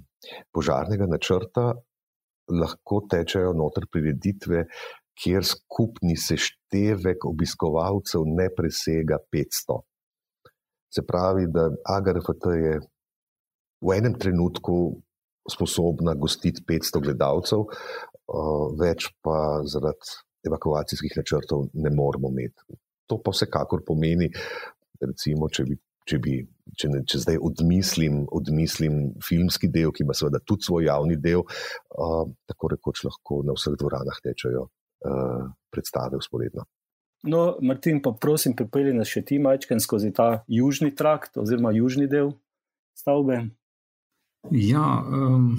požarnega 0.53 1.07
načrta 1.09 1.73
lahko 2.51 3.01
tečejo 3.09 3.53
noter 3.55 3.87
prireditve, 3.91 4.65
kjer 5.19 5.45
skupni 5.45 6.15
seštevek 6.17 7.25
obiskovalcev 7.29 8.25
ne 8.27 8.49
presega 8.55 9.19
500. 9.31 9.79
Se 10.93 11.03
pravi, 11.05 11.47
da 11.49 11.69
AGRFT 11.95 12.49
je 12.57 12.73
v 13.83 13.95
enem 13.97 14.15
trenutku 14.19 14.77
sposobna 15.49 16.13
gostiti 16.15 16.63
500 16.67 17.01
gledalcev, 17.03 17.65
več 18.79 19.09
pa 19.21 19.61
zaradi 19.67 20.19
evakuacijskih 20.47 21.17
načrtov 21.17 21.67
ne 21.73 21.91
moremo 21.93 22.31
imeti. 22.31 22.77
To 23.07 23.19
pa 23.23 23.31
vsekakor 23.35 23.83
pomeni, 23.87 24.29
recimo, 25.01 25.49
če 25.51 25.65
bi 25.67 25.77
če, 26.09 26.19
bi, 26.23 26.37
če, 26.77 26.89
ne, 26.91 27.01
če 27.07 27.21
zdaj 27.23 27.39
odmislim, 27.41 28.23
odmislim 28.31 29.01
filmski 29.23 29.69
del, 29.71 29.93
ki 29.95 30.05
ima 30.05 30.15
seveda 30.17 30.41
tudi 30.43 30.67
svoj 30.67 30.87
javni 30.89 31.17
del, 31.21 31.43
uh, 31.45 32.23
tako 32.49 32.73
rekoč 32.75 33.03
lahko 33.07 33.41
na 33.47 33.55
vseh 33.57 33.77
dvoranah 33.79 34.19
tečejo 34.23 34.67
uh, 34.67 35.51
predstave 35.73 36.19
usporedno. 36.19 36.67
No, 37.23 37.55
Martin, 37.63 38.01
pa 38.03 38.11
prosim, 38.11 38.55
pripelji 38.55 38.97
nas 38.97 39.07
še 39.07 39.23
ti 39.23 39.39
majčken 39.39 39.79
skozi 39.79 40.11
ta 40.15 40.43
južni 40.51 40.91
trakt 40.91 41.39
oziroma 41.39 41.71
južni 41.71 42.09
del 42.11 42.33
stavbe. 42.99 43.45
Ja, 44.51 44.87
um, 45.07 45.53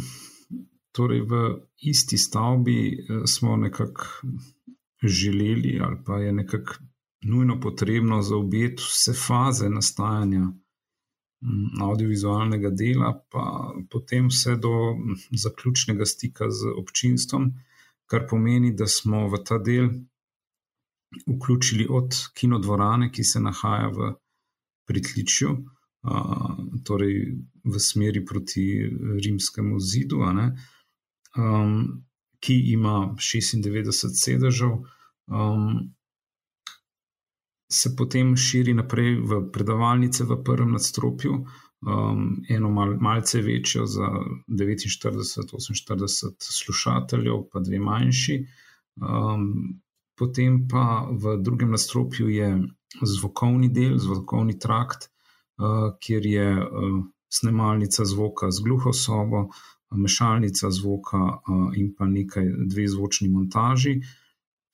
torej 0.93 1.25
v 1.25 1.41
isti 1.89 2.19
stavbi 2.21 2.79
eh, 2.93 3.25
smo 3.25 3.57
nekako 3.57 4.29
želeli, 5.03 5.81
ali 5.81 5.97
pa 6.07 6.21
je 6.21 6.33
nekako 6.33 6.75
nujno 7.25 7.61
potrebno 7.61 8.23
za 8.23 8.37
obet 8.37 8.81
vse 8.81 9.13
faze 9.27 9.69
nastajanja 9.69 10.41
mm, 10.41 11.83
audiovizualnega 11.83 12.71
dela, 12.71 13.13
pa 13.31 13.75
potem 13.91 14.29
vse 14.29 14.57
do 14.57 14.95
mm, 14.95 15.39
zaključnega 15.43 16.05
stika 16.05 16.51
z 16.51 16.75
občinstvom, 16.77 17.53
kar 18.07 18.27
pomeni, 18.31 18.75
da 18.75 18.87
smo 18.87 19.29
v 19.29 19.45
ta 19.45 19.59
del 19.59 19.89
vključili 21.27 21.87
od 21.91 22.15
kinodvorane, 22.35 23.13
ki 23.13 23.25
se 23.25 23.41
nahaja 23.41 23.89
v 23.89 24.13
pritličju, 24.87 25.57
torej 26.85 27.15
v 27.65 27.81
smeri 27.81 28.25
proti 28.25 28.91
rimskemu 29.25 29.81
zidu, 29.81 30.21
um, 30.21 32.05
ki 32.41 32.57
ima 32.73 33.15
96 33.17 34.21
sedežev. 34.25 34.83
Um, 35.27 35.95
se 37.73 37.95
potem 37.97 38.37
širi 38.37 38.75
naprej 38.75 39.21
v 39.21 39.41
predavalnice 39.53 40.25
v 40.25 40.37
prvem 40.45 40.73
nadstropju, 40.73 41.33
um, 41.35 42.43
eno 42.49 42.71
mal, 42.71 42.97
malce 43.01 43.43
večjo 43.43 43.87
za 43.87 44.09
49-48 44.49 46.35
slušateljev, 46.39 47.43
pa 47.53 47.61
dve 47.61 47.79
manjši. 47.79 48.47
Um, 48.97 49.81
potem 50.19 50.69
pa 50.69 51.09
v 51.11 51.37
drugem 51.43 51.71
nadstropju 51.71 52.29
je 52.29 52.63
zvokovni 53.03 53.69
del, 53.69 53.99
zvokovni 53.99 54.59
trakt, 54.59 55.09
uh, 55.59 55.97
kjer 56.01 56.27
je 56.27 56.51
uh, 56.63 57.05
snemalnica 57.33 58.05
zvoka 58.05 58.51
z 58.51 58.63
gluho 58.63 58.93
sobo, 58.93 59.49
mešalnica 59.91 60.71
zvoka 60.71 61.19
uh, 61.19 61.71
in 61.77 61.95
pa 61.99 62.07
nekaj 62.07 62.47
dve 62.67 62.89
zvočni 62.89 63.29
montaži. 63.29 64.01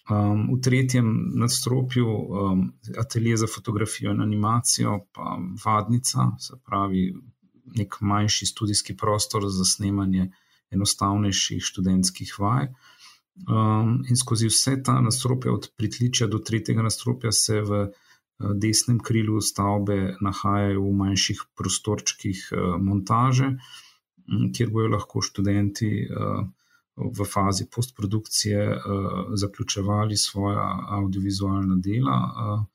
Um, 0.09 0.57
v 0.57 0.61
tretjem 0.65 1.07
nadstropju 1.39 2.07
um, 2.09 2.63
atelje 2.99 3.37
za 3.37 3.47
fotografijo 3.47 4.11
in 4.11 4.21
animacijo, 4.21 5.07
pa 5.13 5.39
vadnica, 5.65 6.31
se 6.39 6.57
pravi, 6.67 7.13
nek 7.77 8.01
manjši 8.01 8.47
študijski 8.47 8.97
prostor 8.97 9.45
za 9.47 9.65
snemanje 9.65 10.31
enostavnejših 10.71 11.63
študentskih 11.63 12.35
vaj. 12.39 12.73
Um, 13.47 14.01
in 14.09 14.17
skozi 14.17 14.49
vse 14.51 14.81
ta 14.83 15.01
nadstropja, 15.01 15.53
od 15.53 15.71
pritličja 15.77 16.27
do 16.27 16.39
tretjega 16.39 16.83
nadstropja, 16.83 17.33
se 17.33 17.61
v 17.61 17.83
uh, 17.85 18.57
desnem 18.57 18.99
krilu 18.99 19.41
stavbe 19.41 20.17
nahajajo 20.21 20.83
v 20.89 20.97
manjših 21.05 21.45
prostorčkih 21.55 22.49
uh, 22.53 22.81
montaže, 22.83 23.53
kjer 24.57 24.73
bojo 24.73 24.97
lahko 24.97 25.23
študenti. 25.23 25.93
Uh, 26.09 26.49
v 27.01 27.25
fazi 27.25 27.67
postprodukcije 27.75 28.67
uh, 28.69 28.83
zaključevali 29.35 30.17
svoja 30.17 30.67
audiovizualna 30.99 31.77
dela. 31.85 32.19
Uh, 32.35 32.67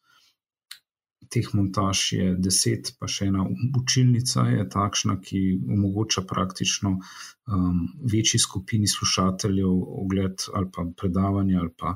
teh 1.29 1.47
montaž 1.53 2.01
je 2.13 2.27
deset, 2.39 2.93
pa 2.99 3.09
še 3.11 3.29
ena 3.31 3.45
učilnica 3.79 4.45
je 4.51 4.65
takšna, 4.71 5.17
ki 5.21 5.41
omogoča 5.75 6.23
praktično 6.29 6.95
um, 6.95 7.81
večji 8.13 8.39
skupini 8.39 8.87
slušateljev 8.87 9.73
ogled 10.03 10.47
ali 10.53 10.71
pa 10.71 10.85
predavanje 10.97 11.57
ali 11.61 11.73
pa 11.77 11.95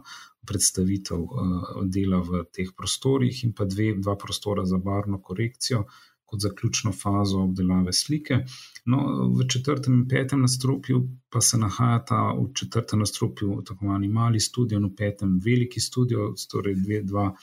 predstavitev 0.50 1.24
uh, 1.24 1.72
dela 1.86 2.22
v 2.26 2.44
teh 2.52 2.72
prostorih, 2.76 3.44
in 3.46 3.54
pa 3.54 3.70
dve, 3.70 3.94
dva 4.02 4.18
prostora 4.18 4.66
za 4.66 4.78
barno 4.78 5.22
korekcijo 5.22 5.86
kot 6.30 6.42
zaključno 6.42 6.92
fazo 6.92 7.42
obdelave 7.44 7.94
slike. 7.94 8.44
No, 8.86 9.00
v 9.38 9.48
četrtem 9.50 9.94
in 9.94 10.08
petem 10.08 10.42
nastropju 10.42 11.02
pa 11.30 11.42
se 11.42 11.58
nahaja 11.58 12.04
ta 12.06 12.22
v 12.34 12.48
četrtem 12.54 13.00
nastropju 13.00 13.62
tako 13.66 13.86
imenovani 13.86 14.08
mali 14.08 14.40
studio, 14.40 14.78
in 14.78 14.86
v 14.86 14.96
petem 14.98 15.40
veliki 15.46 15.80
studio, 15.80 16.34
torej 16.52 16.76
dve, 16.76 17.02
dva. 17.04 17.34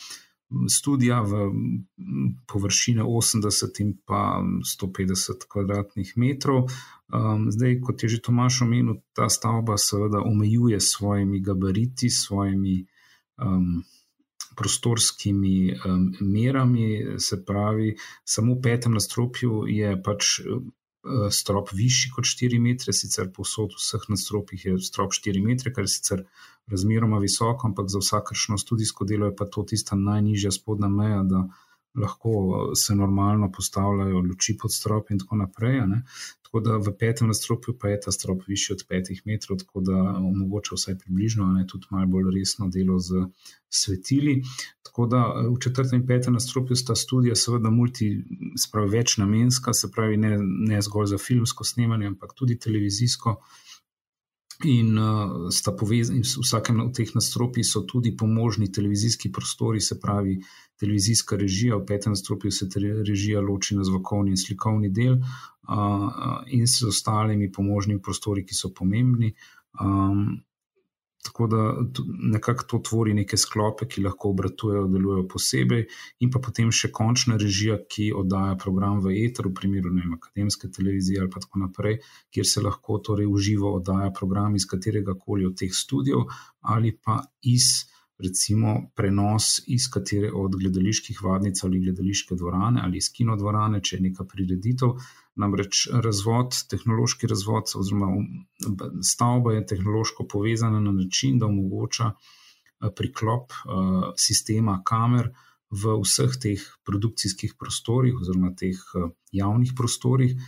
Studija 0.71 1.21
v 1.23 1.51
površini 2.47 3.03
80 3.03 3.81
in 3.81 3.97
pa 4.07 4.39
150 4.79 5.49
kvadratnih 5.49 6.13
metrov. 6.17 6.69
Um, 7.11 7.51
zdaj, 7.51 7.81
kot 7.81 8.03
je 8.03 8.09
že 8.09 8.23
Tomaš 8.23 8.63
omenil, 8.63 9.01
ta 9.13 9.29
stavba 9.29 9.79
seveda 9.79 10.23
omejuje 10.23 10.81
s 10.81 10.93
svojimi 10.99 11.41
gabariti, 11.41 12.11
s 12.11 12.27
svojimi 12.27 12.87
um, 13.43 13.83
prostorskimi 14.57 15.75
um, 15.75 16.09
merami, 16.21 17.19
se 17.19 17.43
pravi, 17.45 17.95
samo 18.25 18.57
v 18.57 18.63
petem 18.65 18.97
nadstropju 18.97 19.67
je 19.69 19.93
pač 20.03 20.41
uh, 20.41 20.65
strop 21.31 21.71
višji 21.73 22.11
kot 22.17 22.27
4 22.27 22.59
metre, 22.63 22.95
sicer 22.97 23.31
povsod 23.35 23.77
v 23.77 23.83
vseh 23.83 24.09
nadstropjih 24.13 24.65
je 24.67 24.79
strop 24.83 25.15
4 25.15 25.45
metre, 25.45 25.73
kar 25.73 25.87
je 25.87 25.95
sicer 25.95 26.25
razmeroma 26.71 27.21
visoko, 27.23 27.69
ampak 27.69 27.91
za 27.93 28.03
vsakršno 28.03 28.59
študijsko 28.59 29.07
delo 29.07 29.31
je 29.31 29.37
pa 29.37 29.47
to 29.47 29.63
tista 29.63 29.97
najnižja 29.97 30.51
spodnja 30.51 30.91
meja, 30.91 31.23
da 31.23 31.47
lahko 31.97 32.31
se 32.75 32.95
normalno 32.95 33.51
postavljajo 33.53 34.19
luči 34.19 34.57
pod 34.61 34.73
strop 34.73 35.11
in 35.11 35.19
tako 35.19 35.37
naprej. 35.37 35.81
Tako 36.43 36.61
da 36.61 36.77
v 36.77 36.93
petem 36.99 37.27
nadstropju 37.27 37.75
pa 37.81 37.89
je 37.89 38.01
ta 38.01 38.13
strop 38.13 38.43
višji 38.47 38.75
od 38.75 38.85
petih 38.89 39.23
metrov, 39.27 39.59
tako 39.59 39.81
da 39.81 39.97
omogoča 40.17 40.79
vsaj 40.79 40.99
približno, 40.99 41.47
ne 41.53 41.67
tudi 41.67 41.87
malo 41.91 42.07
bolj 42.07 42.31
resno 42.39 42.69
delo 42.73 42.99
z 42.99 43.27
svetili. 43.69 44.43
Tako 44.83 45.07
da 45.07 45.25
v 45.51 45.59
četrtem 45.61 46.01
in 46.01 46.07
petem 46.07 46.33
nadstropju 46.33 46.77
sta 46.77 46.95
studija 46.95 47.35
seveda 47.35 47.71
multi, 47.71 48.25
spravi 48.59 48.91
večnamenska, 48.91 49.73
se 49.73 49.91
pravi 49.91 50.17
ne, 50.17 50.39
ne 50.41 50.83
zgolj 50.83 51.07
za 51.07 51.19
filmsko 51.19 51.65
snemanje, 51.65 52.07
ampak 52.07 52.33
tudi 52.35 52.59
televizijsko. 52.59 53.37
In 54.65 54.97
uh, 54.97 55.49
sta 55.53 55.75
povezani, 55.77 56.23
v 56.25 56.41
vsakem 56.41 56.81
od 56.81 56.95
teh 56.97 57.11
nastropij 57.13 57.65
so 57.65 57.83
tudi 57.85 58.15
pomožni 58.17 58.71
televizijski 58.73 59.29
prostori, 59.33 59.81
se 59.81 59.99
pravi 60.01 60.39
televizijska 60.81 61.37
režija, 61.37 61.77
v 61.77 61.85
petem 61.85 62.15
nastropju 62.17 62.51
se 62.51 62.69
režija 63.05 63.41
loči 63.41 63.77
na 63.77 63.85
zvokovni 63.85 64.33
in 64.33 64.41
slikovni 64.41 64.89
del, 64.89 65.19
uh, 65.21 66.41
in 66.47 66.65
s 66.65 66.83
ostalimi 66.89 67.53
pomožnimi 67.53 68.01
prostori, 68.01 68.47
ki 68.47 68.57
so 68.57 68.73
pomembni. 68.73 69.35
Um, 69.81 70.41
Tako 71.27 71.47
da 71.51 71.63
nekako 72.33 72.67
to 72.71 72.81
tvori 72.89 73.15
neke 73.15 73.39
sklope, 73.41 73.89
ki 73.91 74.05
lahko 74.05 74.31
obratujejo, 74.35 74.87
delujejo 74.93 75.27
posebej, 75.33 75.87
in 76.23 76.31
pa 76.31 76.43
potem 76.43 76.71
še 76.71 76.93
končna 76.95 77.39
režija, 77.41 77.79
ki 77.91 78.13
oddaja 78.17 78.55
program 78.63 79.01
v 79.05 79.17
eteru, 79.25 79.51
v 79.51 79.61
primeru 79.61 79.95
vem, 79.97 80.15
akademske 80.19 80.71
televizije 80.71 81.25
ali 81.25 81.33
tako 81.33 81.65
naprej, 81.67 81.99
kjer 82.31 82.47
se 82.47 82.63
lahko 82.63 83.01
torej 83.11 83.27
uživo 83.27 83.75
oddaja 83.81 84.13
program 84.15 84.57
iz 84.57 84.69
katerega 84.71 85.17
koli 85.19 85.47
od 85.47 85.59
teh 85.59 85.75
studijev 85.75 86.27
ali 86.61 86.93
pa 86.93 87.21
iz 87.43 87.87
recimo 88.19 88.91
prenos 88.97 89.61
iz 89.67 89.89
katere 89.93 90.31
od 90.35 90.57
gledaliških 90.57 91.23
vadnic 91.23 91.63
ali 91.65 91.81
gledališke 91.81 92.35
dvorane 92.35 92.81
ali 92.85 92.99
iz 92.99 93.11
kinodvorane, 93.13 93.83
če 93.83 93.97
je 93.97 94.03
neka 94.09 94.25
prireditev. 94.25 94.97
Namreč 95.37 95.87
razvod, 95.93 96.57
tehnološki 96.71 97.29
razvod, 97.29 97.75
oziroma 97.77 98.09
stavba 99.05 99.53
je 99.53 99.67
tehnološko 99.67 100.25
povezana 100.33 100.81
na 100.81 100.93
način, 100.97 101.39
da 101.39 101.47
omogoča 101.47 102.13
eh, 102.13 102.89
priklop 102.97 103.53
uh, 103.53 104.15
sistema 104.17 104.81
kamer 104.85 105.29
v 105.71 105.99
vseh 106.01 106.39
teh 106.41 106.63
produkcijskih 106.89 107.57
prostorih, 107.59 108.17
oziroma 108.17 108.55
teh 108.57 108.81
uh, 108.97 109.11
javnih 109.33 109.75
prostorih, 109.77 110.39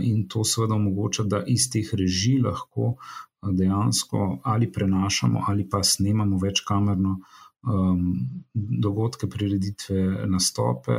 in 0.00 0.28
to 0.28 0.44
seveda 0.44 0.74
omogoča, 0.74 1.24
da 1.24 1.42
iz 1.46 1.68
teh 1.72 1.88
režij 1.92 2.40
lahko 2.44 2.94
dejansko 3.42 4.40
ali 4.44 4.72
prenašamo 4.72 5.44
ali 5.46 5.68
pa 5.68 5.82
snemamo 5.82 6.38
večkamerno 6.38 7.18
um, 7.62 8.18
dogodke, 8.54 9.26
prireditve, 9.26 10.26
nastope, 10.26 10.92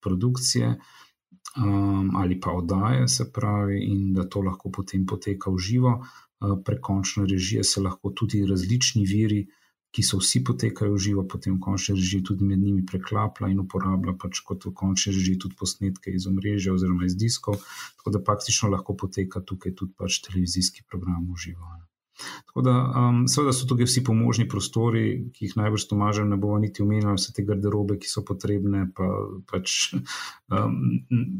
produkcije 0.00 0.78
um, 1.56 2.16
ali 2.16 2.40
pa 2.40 2.50
oddaje, 2.52 3.08
se 3.08 3.32
pravi, 3.32 3.80
in 3.84 4.12
da 4.12 4.28
to 4.28 4.40
lahko 4.40 4.70
potem 4.70 5.06
poteka 5.06 5.50
v 5.50 5.58
živo. 5.58 5.92
Uh, 6.40 6.58
prekončne 6.64 7.26
režije 7.26 7.64
se 7.64 7.80
lahko 7.80 8.10
tudi 8.10 8.46
različni 8.46 9.04
viri 9.06 9.46
ki 9.92 10.02
so 10.02 10.18
vsi 10.22 10.40
potekajo 10.44 10.96
v 10.96 11.02
živo, 11.04 11.26
potem 11.28 11.56
v 11.56 11.60
končni 11.60 11.96
režiji 11.98 12.24
tudi 12.30 12.48
med 12.48 12.60
njimi 12.64 12.86
preklapla 12.88 13.52
in 13.52 13.60
uporablja 13.60 14.16
pač 14.16 14.40
kot 14.48 14.64
v 14.64 14.72
končni 14.72 15.12
režiji 15.12 15.38
tudi 15.44 15.58
posnetke 15.58 16.14
iz 16.16 16.26
omrežja 16.30 16.72
oziroma 16.72 17.04
iz 17.04 17.16
diskov, 17.16 17.60
tako 18.00 18.16
da 18.16 18.24
praktično 18.24 18.72
lahko 18.72 18.96
poteka 18.96 19.44
tukaj 19.44 19.76
tudi 19.76 19.92
pač 19.98 20.22
televizijski 20.24 20.88
program 20.88 21.28
v 21.28 21.40
živo. 21.46 21.72
Tako 22.46 22.62
da, 22.62 22.92
um, 22.96 23.22
seveda 23.28 23.52
so 23.56 23.66
tukaj 23.66 23.88
vsi 23.88 24.02
pomožni 24.04 24.44
prostori, 24.48 25.04
ki 25.32 25.46
jih 25.46 25.56
najbrž 25.58 25.86
Tomažem 25.90 26.28
ne 26.30 26.36
bomo 26.36 26.58
niti 26.60 26.84
omenjali, 26.84 27.16
vse 27.18 27.32
te 27.34 27.44
garderobe, 27.46 27.96
ki 27.98 28.10
so 28.10 28.22
potrebne. 28.26 28.84
Pa, 28.96 29.08
pač, 29.48 29.94
um, 30.56 30.76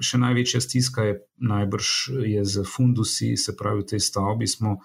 še 0.02 0.20
največja 0.22 0.62
stiska 0.64 1.06
je 1.08 1.18
najbrž 1.52 1.92
je 2.32 2.44
z 2.54 2.66
fundusi, 2.68 3.34
se 3.36 3.56
pravi, 3.58 3.84
v 3.84 3.92
tej 3.94 4.04
stavbi 4.08 4.48
smo, 4.48 4.80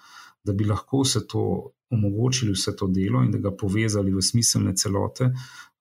da 0.47 0.55
bi 0.55 0.65
lahko 0.65 1.03
vse 1.03 1.25
to 1.27 1.43
omogočili 1.89 2.51
vse 2.51 2.75
to 2.75 2.87
delo 2.87 3.23
in 3.23 3.31
da 3.31 3.37
ga 3.37 3.51
povezali 3.51 4.13
v 4.13 4.21
smiselne 4.21 4.75
celote. 4.75 5.31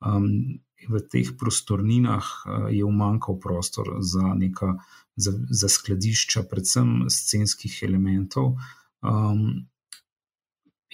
Um, 0.00 0.60
v 0.86 1.00
teh 1.10 1.32
prostorninah 1.38 2.22
uh, 2.22 2.66
je 2.70 2.84
umankal 2.84 3.40
prostor 3.40 3.96
za, 4.00 4.34
neka, 4.34 4.76
za, 5.16 5.32
za 5.50 5.68
skladišča, 5.68 6.44
predvsem 6.50 7.08
scenskih 7.10 7.80
elementov. 7.82 8.54
Um, 9.02 9.66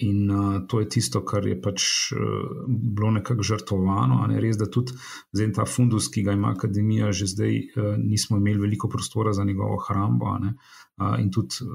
in 0.01 0.31
uh, 0.31 0.63
to 0.67 0.81
je 0.81 0.89
tisto, 0.89 1.21
kar 1.21 1.45
je 1.45 1.59
pač 1.61 1.85
uh, 2.15 2.65
bilo 2.67 3.11
nekako 3.19 3.45
žrtvovano. 3.45 4.23
Ne? 4.31 4.41
Res, 4.41 4.57
da 4.57 4.65
tudi 4.65 4.95
za 5.31 5.49
ta 5.53 5.67
fundus, 5.69 6.09
ki 6.09 6.25
ga 6.25 6.33
ima 6.33 6.55
akademija, 6.55 7.11
že 7.13 7.29
zdaj 7.29 7.53
uh, 7.53 7.93
nismo 8.01 8.41
imeli 8.41 8.65
veliko 8.65 8.89
prostora 8.89 9.35
za 9.35 9.45
njegovo 9.45 9.77
hrambo. 9.83 10.39
Uh, 10.39 11.19
in 11.21 11.29
tudi 11.29 11.69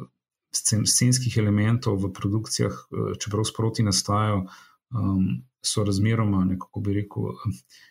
scenskih 0.65 1.37
elementov 1.37 2.01
v 2.05 2.13
produkcijah, 2.13 2.73
eh, 2.73 3.13
čeprav 3.21 3.45
sproti 3.45 3.83
nastajajo, 3.83 4.47
um, 4.91 5.29
so 5.63 5.85
razmeroma, 5.85 6.47
kako 6.61 6.81
bi 6.81 6.95
rekel, 6.95 7.23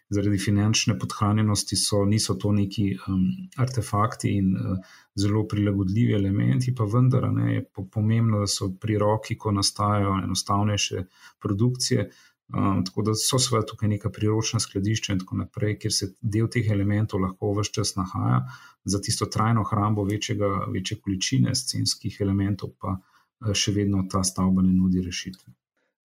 zaradi 0.09 0.37
finančne 0.37 0.95
podhranjenosti, 0.99 1.75
so, 1.75 2.05
niso 2.05 2.33
to 2.33 2.51
neki 2.51 2.87
um, 2.95 3.25
artefakti 3.57 4.31
in 4.37 4.55
uh, 4.55 4.77
zelo 5.15 5.43
prilagodljivi 5.47 6.13
elementi, 6.15 6.73
pa 6.75 6.87
vendar 6.93 7.27
ne, 7.33 7.53
je 7.55 7.65
pomembno, 7.91 8.39
da 8.39 8.47
so 8.47 8.71
pri 8.81 8.97
roki, 8.97 9.37
ko 9.37 9.51
nastajajo 9.51 10.15
enostavnejše 10.23 11.03
produkcije. 11.43 12.09
Um, 12.47 12.85
tako 12.85 13.01
da 13.03 13.13
so 13.19 13.39
seveda 13.43 13.65
tukaj 13.67 13.89
neka 13.91 14.09
priročna 14.09 14.59
skladišča 14.63 15.13
in 15.13 15.19
tako 15.19 15.35
naprej, 15.41 15.73
kjer 15.83 15.93
se 15.93 16.07
del 16.21 16.47
teh 16.47 16.69
elementov 16.71 17.19
lahko 17.19 17.51
vse 17.57 17.73
čas 17.75 17.95
nahaja, 17.99 18.45
za 18.87 19.01
tisto 19.03 19.27
trajno 19.27 19.65
hrambo 19.67 20.05
večjega, 20.07 20.51
večje 20.71 21.01
količine 21.03 21.55
scenskih 21.55 22.21
elementov, 22.23 22.71
pa 22.79 22.95
uh, 22.95 23.53
še 23.53 23.75
vedno 23.75 24.05
ta 24.11 24.23
stavba 24.23 24.63
ne 24.63 24.71
nudi 24.71 25.03
rešitve. 25.03 25.51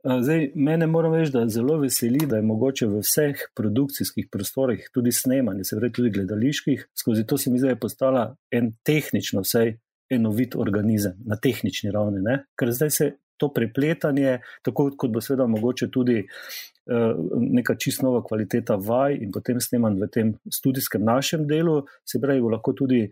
Zdaj, 0.02 0.48
mene 0.54 0.86
moram 0.90 1.14
reči, 1.14 1.30
da 1.30 1.44
zelo 1.48 1.76
veseli, 1.78 2.26
da 2.26 2.36
je 2.36 2.42
mogoče 2.42 2.86
v 2.90 3.04
vseh 3.04 3.44
produkcijskih 3.54 4.26
prostorih 4.32 4.88
tudi 4.94 5.12
snemanje, 5.14 5.64
se 5.64 5.76
pravi 5.78 5.92
tudi 5.92 6.10
gledaliških, 6.10 6.88
skozi 6.98 7.22
to 7.26 7.38
se 7.38 7.50
mi 7.50 7.62
zdaj 7.62 7.78
postala 7.78 8.24
en 8.50 8.72
tehnično, 8.82 9.44
vsaj 9.46 9.76
enovit 10.10 10.56
organizem 10.56 11.14
na 11.24 11.36
tehnični 11.36 11.90
ravni. 11.94 12.18
Ne? 12.22 12.40
Ker 12.58 12.72
zdaj 12.74 12.90
se 12.90 13.10
to 13.42 13.50
prepletanje, 13.54 14.38
tako 14.62 14.90
kot 14.96 15.12
bo 15.12 15.20
seveda 15.20 15.48
mogoče 15.50 15.90
tudi 15.90 16.22
uh, 16.22 17.12
neka 17.58 17.74
čisto 17.74 18.06
nova 18.06 18.22
kvaliteta 18.24 18.78
vaj 18.78 19.18
in 19.18 19.34
potem 19.34 19.60
sneman 19.60 19.98
v 20.00 20.10
tem 20.14 20.34
študijskem 20.60 21.04
našem 21.04 21.46
delu, 21.50 21.82
se 22.06 22.22
pravi, 22.22 22.42
bo 22.42 22.54
lahko 22.54 22.76
tudi 22.78 23.08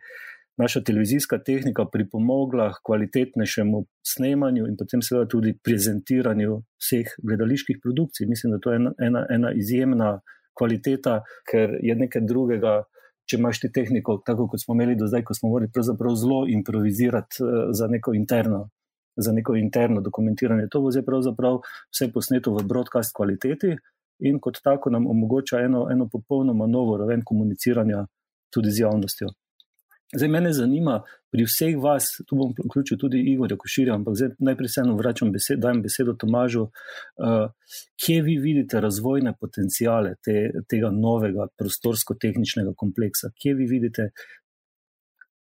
naša 0.60 0.80
televizijska 0.80 1.38
tehnika 1.38 1.84
pripomogla 1.92 2.72
k 2.72 2.82
kvalitetnejšemu 2.86 3.84
snemanju 4.14 4.66
in 4.68 4.76
potem 4.76 5.02
seveda 5.02 5.28
tudi 5.28 5.54
prezentiranju 5.64 6.60
vseh 6.82 7.14
gledaliških 7.28 7.80
produkcij. 7.82 8.26
Mislim, 8.26 8.52
da 8.52 8.58
to 8.58 8.72
je 8.72 8.76
ena, 8.76 8.92
ena, 9.06 9.26
ena 9.30 9.52
izjemna 9.56 10.10
kvaliteta, 10.58 11.20
ker 11.50 11.78
je 11.82 11.96
nekaj 11.96 12.26
drugega. 12.28 12.82
Če 13.30 13.38
imaš 13.38 13.60
ti 13.62 13.68
tehniko, 13.70 14.16
tako 14.26 14.48
kot 14.50 14.58
smo 14.58 14.74
imeli 14.74 14.96
do 14.98 15.06
zdaj, 15.06 15.22
ko 15.22 15.34
smo 15.38 15.52
morali 15.52 15.70
pravzaprav 15.70 16.16
zelo 16.18 16.40
improvizirati 16.50 17.44
uh, 17.44 17.68
za 17.78 17.86
neko 17.86 18.14
interno 18.18 18.64
za 19.22 19.32
neko 19.32 19.56
interno 19.56 20.00
dokumentiranje. 20.00 20.68
To 20.70 20.80
bo 20.80 20.90
zdaj 20.90 21.04
pravzaprav 21.04 21.60
vse 21.90 22.10
posneto 22.12 22.54
v 22.54 22.64
broadcast 22.64 23.14
kvaliteti 23.16 23.76
in 24.20 24.40
kot 24.40 24.60
tako 24.64 24.90
nam 24.90 25.06
omogoča 25.06 25.60
eno, 25.60 25.86
eno 25.90 26.08
popolnoma 26.12 26.66
novo 26.66 26.96
raven 26.96 27.22
komuniciranja 27.24 28.06
tudi 28.50 28.70
z 28.70 28.80
javnostjo. 28.80 29.28
Zdaj 30.16 30.28
me 30.28 30.52
zanima 30.52 31.02
pri 31.30 31.44
vseh 31.46 31.76
vas, 31.78 32.08
tu 32.26 32.36
bom 32.36 32.50
vključil 32.64 32.98
tudi 32.98 33.20
Igorja 33.32 33.56
Koširja, 33.56 33.94
ampak 33.94 34.16
zdaj 34.18 34.30
najprej 34.38 34.68
se 34.68 34.80
eno 34.80 34.96
vračam, 34.98 35.30
besed, 35.32 35.60
dajem 35.62 35.82
besedo 35.82 36.16
Tomažu. 36.18 36.62
Uh, 36.62 37.52
kje 38.04 38.22
vi 38.22 38.36
vidite 38.42 38.80
razvojne 38.80 39.34
potencijale 39.40 40.16
te, 40.24 40.50
tega 40.68 40.90
novega 40.90 41.46
prostorsko-tehničnega 41.58 42.74
kompleksa? 42.76 43.30
Kje 43.42 43.54
vi 43.54 43.68
vidite, 43.70 44.10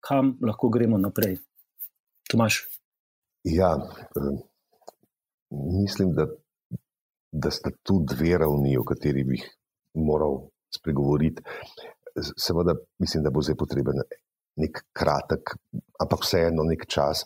kam 0.02 0.34
lahko 0.42 0.74
gremo 0.74 0.98
naprej? 0.98 1.38
Tomaž. 2.32 2.64
Ja, 3.56 3.78
eh, 4.16 4.38
mislim, 5.52 6.14
da, 6.14 6.28
da 7.32 7.52
sta 7.52 7.70
tu 7.84 8.04
dve 8.10 8.38
ravni, 8.38 8.78
o 8.78 8.84
kateri 8.84 9.24
bi 9.24 9.40
moral 9.94 10.40
spregovoriti. 10.76 11.44
Seveda, 12.38 12.76
mislim, 13.00 13.24
da 13.24 13.30
bo 13.30 13.42
zdaj 13.42 13.56
potreben 13.56 14.02
nek 14.58 14.82
kratek, 14.94 15.54
ampak 16.04 16.26
vseeno 16.26 16.66
nek 16.68 16.86
čas, 16.90 17.24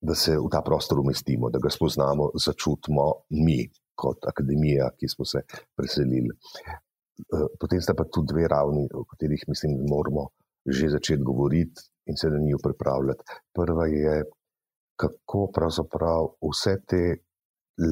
da 0.00 0.14
se 0.14 0.36
v 0.36 0.50
ta 0.52 0.60
prostor 0.66 1.00
umestimo, 1.00 1.50
da 1.50 1.62
ga 1.62 1.70
spoznamo, 1.72 2.30
začutimo 2.46 3.06
mi, 3.30 3.60
kot 3.94 4.26
akademija, 4.28 4.90
ki 4.98 5.08
smo 5.08 5.24
se 5.24 5.46
preselili. 5.78 6.34
Eh, 6.36 7.46
potem 7.60 7.80
sta 7.80 7.94
pa 7.96 8.04
tu 8.04 8.26
dve 8.28 8.48
ravni, 8.48 8.88
o 8.92 9.06
katerih 9.08 9.46
mislim, 9.48 9.78
da 9.78 9.94
moramo 9.94 10.28
že 10.66 10.88
začeti 10.90 11.22
govoriti 11.22 11.80
in 12.10 12.16
se 12.18 12.28
na 12.30 12.38
njih 12.42 12.58
pripravljati. 12.62 13.22
Prva 13.54 13.86
je 13.86 14.24
kako 14.96 15.50
pravzaprav 15.54 16.30
vse 16.40 16.76
te 16.88 17.02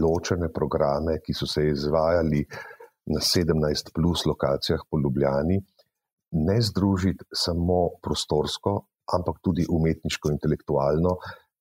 ločene 0.02 0.48
programe, 0.52 1.18
ki 1.24 1.34
so 1.36 1.46
se 1.46 1.66
izvajali 1.68 2.44
na 3.12 3.20
17 3.20 3.92
plus 3.94 4.24
lokacijah 4.26 4.80
po 4.90 4.98
Ljubljani, 4.98 5.60
ne 6.34 6.60
združiti 6.60 7.24
samo 7.36 7.88
prostorsko, 8.02 8.78
ampak 9.12 9.42
tudi 9.44 9.66
umetniško, 9.70 10.32
intelektualno 10.32 11.18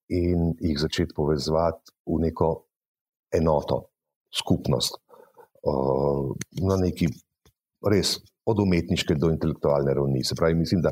in 0.09 0.53
jih 0.59 0.79
začeti 0.79 1.13
povezovati 1.15 1.91
v 2.07 2.19
neko 2.27 2.49
enoto, 3.35 3.83
skupnost, 4.39 4.97
na 6.61 6.77
neki 6.79 7.09
res. 7.91 8.19
Od 8.43 8.59
umetniške 8.59 9.15
do 9.15 9.29
intelektualne 9.31 9.93
ravni. 9.95 10.23
Se 10.27 10.35
pravi, 10.35 10.57
mislim, 10.59 10.81
da 10.83 10.91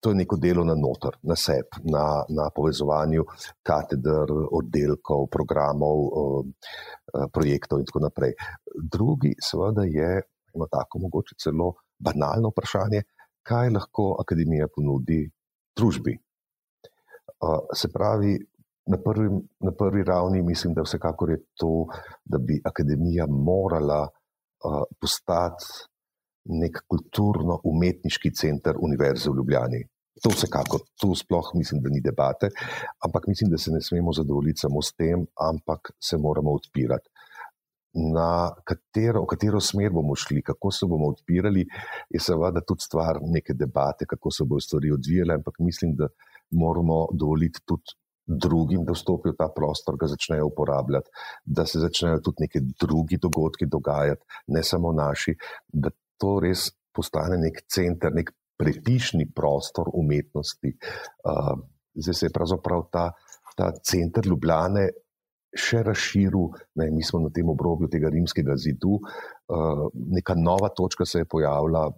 to 0.00 0.10
je 0.10 0.14
neko 0.14 0.36
delo 0.36 0.64
na 0.64 0.74
noter, 0.74 1.16
na 1.22 1.36
sebi, 1.36 1.82
na, 1.90 2.24
na 2.28 2.50
povezovanju 2.54 3.24
kateder, 3.62 4.32
oddelkov, 4.52 5.26
programov, 5.32 5.98
eh, 6.06 7.26
projektov 7.32 7.80
in 7.80 7.88
tako 7.88 8.04
naprej. 8.06 8.34
Drugi, 8.76 9.34
seveda, 9.40 9.86
je 9.88 10.10
eno 10.54 10.68
tako, 10.70 10.98
mogoče 11.06 11.36
celo 11.42 11.72
banalno 11.98 12.52
vprašanje, 12.52 13.02
kaj 13.46 13.70
lahko 13.70 14.16
akademija 14.20 14.68
ponudi 14.74 15.24
družbi. 15.76 16.16
Eh, 16.16 17.58
se 17.74 17.88
pravi, 17.92 18.36
na 18.86 18.98
prvi, 19.02 19.28
na 19.60 19.72
prvi 19.72 20.04
ravni 20.04 20.42
mislim, 20.42 20.74
da 20.74 20.82
vsekakor 20.82 21.30
je 21.30 21.40
to, 21.58 21.86
da 22.24 22.38
bi 22.38 22.60
akademija 22.64 23.26
morala 23.26 24.06
eh, 24.06 24.82
postati 25.00 25.64
nek 26.48 26.80
kulturno-umetniški 26.88 28.32
center 28.34 28.78
Univerze 28.80 29.30
v 29.30 29.40
Ljubljani. 29.40 29.82
To 30.24 30.32
vsekakor, 30.32 30.80
tu 31.00 31.12
sploh 31.14 31.50
mislim, 31.54 31.82
da 31.84 31.90
ni 31.92 32.00
debate, 32.00 32.48
ampak 33.04 33.26
mislim, 33.28 33.50
da 33.52 33.58
se 33.58 33.72
ne 33.72 33.82
smemo 33.84 34.14
zadovoljiti 34.16 34.62
samo 34.64 34.82
s 34.82 34.94
tem, 34.96 35.26
ampak 35.36 35.92
se 36.00 36.16
moramo 36.16 36.54
odpirati. 36.56 37.10
Na 38.14 38.52
katero, 38.64 39.22
v 39.24 39.28
katero 39.32 39.60
smer 39.60 39.92
bomo 39.92 40.16
šli, 40.16 40.42
kako 40.44 40.70
se 40.72 40.88
bomo 40.88 41.10
odpirali, 41.12 41.66
je 42.12 42.20
seveda 42.20 42.60
tudi 42.64 42.84
stvar 42.84 43.20
neke 43.22 43.54
debate, 43.54 44.08
kako 44.08 44.30
se 44.30 44.44
bodo 44.44 44.60
stvari 44.60 44.92
odvijale, 44.92 45.36
ampak 45.36 45.60
mislim, 45.60 45.94
da 45.96 46.08
moramo 46.50 47.06
dovoliti 47.12 47.60
tudi 47.64 47.96
drugim, 48.26 48.84
da 48.84 48.92
vstopijo 48.92 49.32
v 49.32 49.38
ta 49.38 49.48
prostor, 49.54 49.96
ga 50.00 50.08
začnejo 50.10 50.48
uporabljati, 50.48 51.10
da 51.44 51.66
se 51.66 51.78
začnejo 51.78 52.20
tudi 52.24 52.46
neki 52.46 52.60
drugi 52.80 53.18
dogodki 53.22 53.66
dogajati, 53.66 54.24
ne 54.46 54.62
samo 54.62 54.92
naši, 54.92 55.36
da 55.68 55.90
to 56.20 56.38
res 56.42 56.68
postane 56.96 57.38
nek 57.40 57.64
center, 57.72 58.14
nek 58.14 58.32
prepišni 58.56 59.28
prostor 59.36 59.90
umetnosti. 59.92 60.72
Uh, 61.28 61.56
zdaj 61.94 62.14
se 62.14 62.26
je 62.26 62.32
pravzaprav 62.32 62.86
ta, 62.92 63.10
ta 63.56 63.72
center 63.84 64.26
Ljubljane 64.26 64.88
še 65.56 65.82
razširil, 65.86 66.48
ne, 66.80 66.90
mi 66.92 67.04
smo 67.04 67.22
na 67.24 67.30
tem 67.32 67.48
obrobju 67.48 67.88
tega 67.92 68.10
rimskega 68.12 68.56
zidu, 68.60 68.98
uh, 69.00 69.86
neka 70.16 70.36
nova 70.36 70.68
točka 70.76 71.06
se 71.08 71.24
je 71.24 71.28
pojavila. 71.28 71.88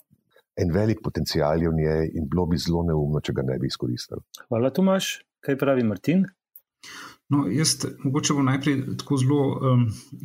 En 0.59 0.73
velik 0.75 1.03
potencial 1.05 1.63
je 1.63 1.71
v 1.71 1.79
njej, 1.79 2.09
in 2.19 2.27
bilo 2.31 2.49
bi 2.51 2.59
zelo 2.59 2.83
neumno, 2.87 3.23
če 3.23 3.35
ga 3.35 3.45
ne 3.47 3.59
bi 3.63 3.71
izkoristili. 3.71 4.25
Hvala, 4.49 4.73
Tomaš. 4.75 5.13
Kaj 5.47 5.59
pravi 5.59 5.85
Martin? 5.87 6.25
No, 7.31 7.45
jaz, 7.53 7.77
mogoče 8.03 8.35
bom 8.35 8.49
najprej 8.49 8.81
tako 8.99 9.19
zelo 9.23 9.43
um, 9.55 9.85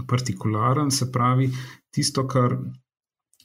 partikularen, 0.09 0.89
se 0.93 1.11
pravi, 1.13 1.51
tisto, 1.93 2.25
kar 2.29 2.55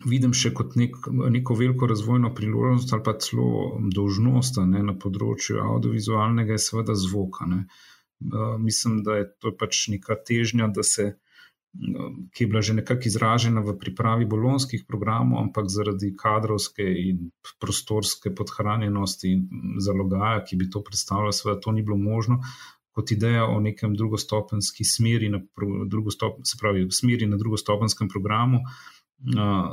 vidim 0.06 0.34
še 0.36 0.52
kot 0.54 0.76
nek, 0.78 0.96
neko 1.08 1.56
veliko 1.58 1.88
razvojno 1.90 2.30
priložnost 2.34 2.92
ali 2.94 3.04
pa 3.04 3.14
celo 3.22 3.78
dožnost 3.94 4.60
ne, 4.66 4.82
na 4.86 4.94
področju 4.94 5.58
audiovizualnega, 5.62 6.54
je 6.54 6.64
seveda 6.68 6.94
zvok. 6.98 7.40
Uh, 7.48 8.58
mislim, 8.62 9.02
da 9.06 9.18
je 9.20 9.30
to 9.42 9.54
pač 9.58 9.88
neka 9.92 10.18
težnja, 10.26 10.70
se, 10.86 11.08
uh, 11.14 12.08
ki 12.34 12.44
je 12.44 12.50
bila 12.50 12.62
že 12.62 12.78
nekako 12.78 13.10
izražena 13.10 13.62
v 13.66 13.76
pripravi 13.78 14.26
bolonskih 14.26 14.86
programov, 14.86 15.42
ampak 15.42 15.70
zaradi 15.70 16.14
kadrovske 16.18 16.82
in 16.82 17.30
prostorske 17.62 18.34
podhranjenosti 18.34 19.30
in 19.34 19.78
zalogaja, 19.82 20.44
ki 20.46 20.58
bi 20.58 20.70
to 20.70 20.82
predstavljalo, 20.82 21.34
seveda 21.34 21.60
to 21.62 21.74
ni 21.74 21.86
bilo 21.86 21.98
možno. 21.98 22.42
Kot 22.98 23.12
ideja 23.14 23.44
o 23.46 23.60
nekem 23.62 23.92
drugostopenski 23.94 24.82
smeri, 24.82 25.28
na, 25.30 25.38
drugostop, 25.86 26.40
se 26.42 26.58
pravi, 26.58 26.88
smeri 26.90 27.28
na 27.30 27.38
drugostopenskem 27.38 28.10
programu, 28.10 28.58
uh, 28.58 28.97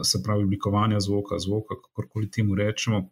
se 0.04 0.24
pravi, 0.24 0.44
oblikovanja 0.44 1.00
zvoka, 1.00 1.40
zvoka, 1.40 1.76
kakorkoli 1.82 2.32
temu 2.32 2.56
rečemo, 2.56 3.10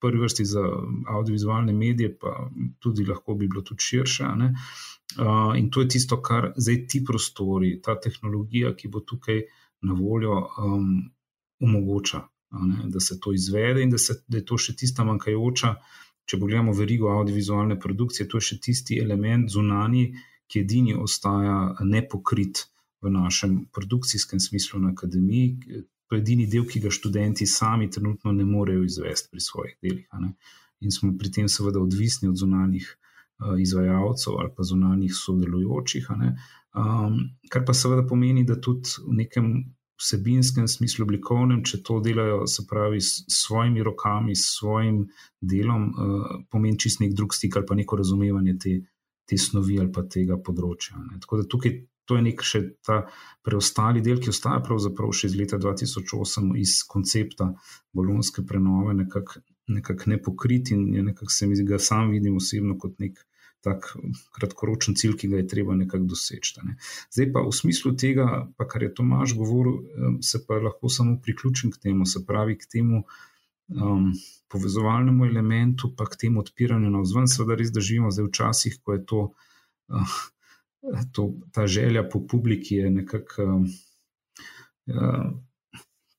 prvi 0.00 0.20
vrsti 0.20 0.44
za 0.44 0.62
audiovizualne 1.08 1.72
medije, 1.72 2.18
pa 2.18 2.50
tudi 2.78 3.06
lahko 3.06 3.34
bi 3.34 3.48
bilo 3.48 3.62
tudi 3.62 3.80
širše. 3.80 4.24
Uh, 4.24 5.58
in 5.58 5.70
to 5.70 5.80
je 5.80 5.88
tisto, 5.88 6.22
kar 6.22 6.52
zdaj 6.56 6.86
ti 6.86 7.04
prostori, 7.06 7.80
ta 7.82 8.00
tehnologija, 8.00 8.74
ki 8.76 8.88
bo 8.88 9.00
tukaj 9.00 9.42
na 9.82 9.94
voljo, 9.94 10.40
um, 10.58 11.10
omogoča, 11.60 12.20
da 12.84 13.00
se 13.00 13.20
to 13.20 13.32
izvede 13.32 13.82
in 13.82 13.90
da, 13.90 13.98
se, 13.98 14.14
da 14.28 14.38
je 14.38 14.44
to 14.44 14.58
še 14.58 14.74
tista 14.76 15.04
manjkajoča. 15.04 15.74
Če 16.26 16.38
pogledamo 16.42 16.72
verigo 16.74 17.12
audiovizualne 17.14 17.78
produkcije, 17.80 18.26
to 18.28 18.40
je 18.42 18.48
še 18.48 18.56
tisti 18.60 18.98
element 18.98 19.50
zunanji, 19.50 20.08
ki 20.50 20.64
edini 20.66 20.94
ostaja 20.98 21.76
nepokrit 21.86 22.64
uh, 22.64 22.75
v 23.06 23.14
našem 23.14 23.56
produkcijskem 23.72 24.40
smislu 24.40 24.80
na 24.82 24.92
akademiji. 24.92 25.82
To 26.06 26.14
je 26.14 26.22
edini 26.22 26.46
del, 26.46 26.66
ki 26.66 26.80
ga 26.84 26.90
študenti 26.90 27.46
sami 27.46 27.90
trenutno 27.90 28.32
ne 28.32 28.44
morejo 28.46 28.84
izvesti 28.86 29.32
pri 29.32 29.42
svojih 29.42 29.74
delih. 29.82 30.06
In 30.80 30.92
smo 30.92 31.14
pri 31.18 31.32
tem 31.32 31.48
seveda 31.48 31.80
odvisni 31.80 32.28
od 32.28 32.36
zunanjih 32.38 32.86
uh, 32.90 33.56
izvajalcev 33.60 34.36
ali 34.38 34.52
pa 34.56 34.62
zunanjih 34.62 35.14
sodelujočih. 35.14 36.10
Um, 36.12 37.18
kar 37.50 37.64
pa 37.66 37.74
seveda 37.74 38.06
pomeni, 38.06 38.44
da 38.44 38.60
tudi 38.60 39.00
v 39.06 39.16
nekem 39.22 39.50
vsebinskem 39.96 40.68
smislu, 40.68 41.06
oblikovnem, 41.06 41.62
če 41.64 41.80
to 41.82 42.02
delajo, 42.04 42.44
se 42.46 42.66
pravi, 42.68 43.00
s 43.00 43.24
svojimi 43.32 43.82
rokami, 43.82 44.36
s 44.36 44.58
svojim 44.58 45.06
delom, 45.40 45.88
uh, 45.88 46.26
pomeni 46.52 46.78
čist 46.78 47.00
nek 47.00 47.16
drug 47.16 47.34
stik 47.34 47.56
ali 47.56 47.66
pa 47.66 47.78
neko 47.78 47.96
razumevanje 47.96 48.58
te, 48.62 48.74
te 49.26 49.38
snovi 49.40 49.80
ali 49.80 49.92
pa 49.92 50.04
tega 50.04 50.36
področja. 50.36 51.00
Ne. 51.00 51.20
Tako 51.24 51.40
da 51.40 51.48
tukaj 51.48 51.78
to 52.06 52.16
je 52.16 52.22
nek 52.22 52.42
še 52.46 52.62
ta 52.86 53.02
preostali 53.46 54.02
del, 54.02 54.20
ki 54.22 54.32
ostaja 54.32 54.62
pravzaprav 54.64 55.12
še 55.14 55.30
iz 55.30 55.36
leta 55.38 55.58
2008 55.62 56.54
iz 56.62 56.80
koncepta 56.88 57.52
bolonske 57.94 58.46
prenove, 58.46 58.94
nekako 59.02 59.42
nekak 59.66 60.06
nepokrit 60.06 60.70
in 60.70 60.84
nekako 61.04 61.32
se 61.32 61.46
mi 61.46 61.56
ga 61.66 61.78
sam 61.78 62.12
vidim 62.14 62.36
osebno 62.36 62.76
kot 62.78 63.00
nek 63.02 63.18
tak 63.66 63.88
kratkoročen 64.36 64.94
cilj, 64.94 65.16
ki 65.18 65.30
ga 65.32 65.40
je 65.40 65.46
treba 65.50 65.74
nekako 65.74 66.12
doseči. 66.12 66.60
Ne. 66.62 66.76
Zdaj 67.10 67.32
pa 67.34 67.42
v 67.42 67.54
smislu 67.54 67.96
tega, 67.98 68.26
pa 68.54 68.66
kar 68.70 68.84
je 68.86 68.92
Tomaž 68.94 69.34
govoril, 69.34 69.80
se 70.22 70.38
pa 70.46 70.60
lahko 70.62 70.90
samo 70.92 71.16
priključim 71.22 71.72
k 71.74 71.88
temu, 71.88 72.06
se 72.06 72.22
pravi 72.26 72.58
k 72.58 72.70
temu. 72.76 73.02
Um, 73.66 74.12
povezovalnemu 74.46 75.26
elementu, 75.26 75.88
pa 75.98 76.06
k 76.06 76.14
temu 76.20 76.38
odpiranju 76.44 76.86
na 76.92 77.00
vzven, 77.02 77.26
seveda 77.26 77.56
res, 77.58 77.72
da 77.74 77.82
živimo 77.82 78.12
zdaj 78.14 78.28
v 78.28 78.34
časih, 78.38 78.76
ko 78.78 78.94
je 78.94 79.00
to 79.10 79.22
uh, 79.26 80.12
to, 81.12 81.34
ta 81.52 81.66
želja 81.66 82.08
po 82.08 82.26
publiki 82.26 82.74
je 82.74 82.90
nekako, 82.90 83.42
uh, 84.86 85.26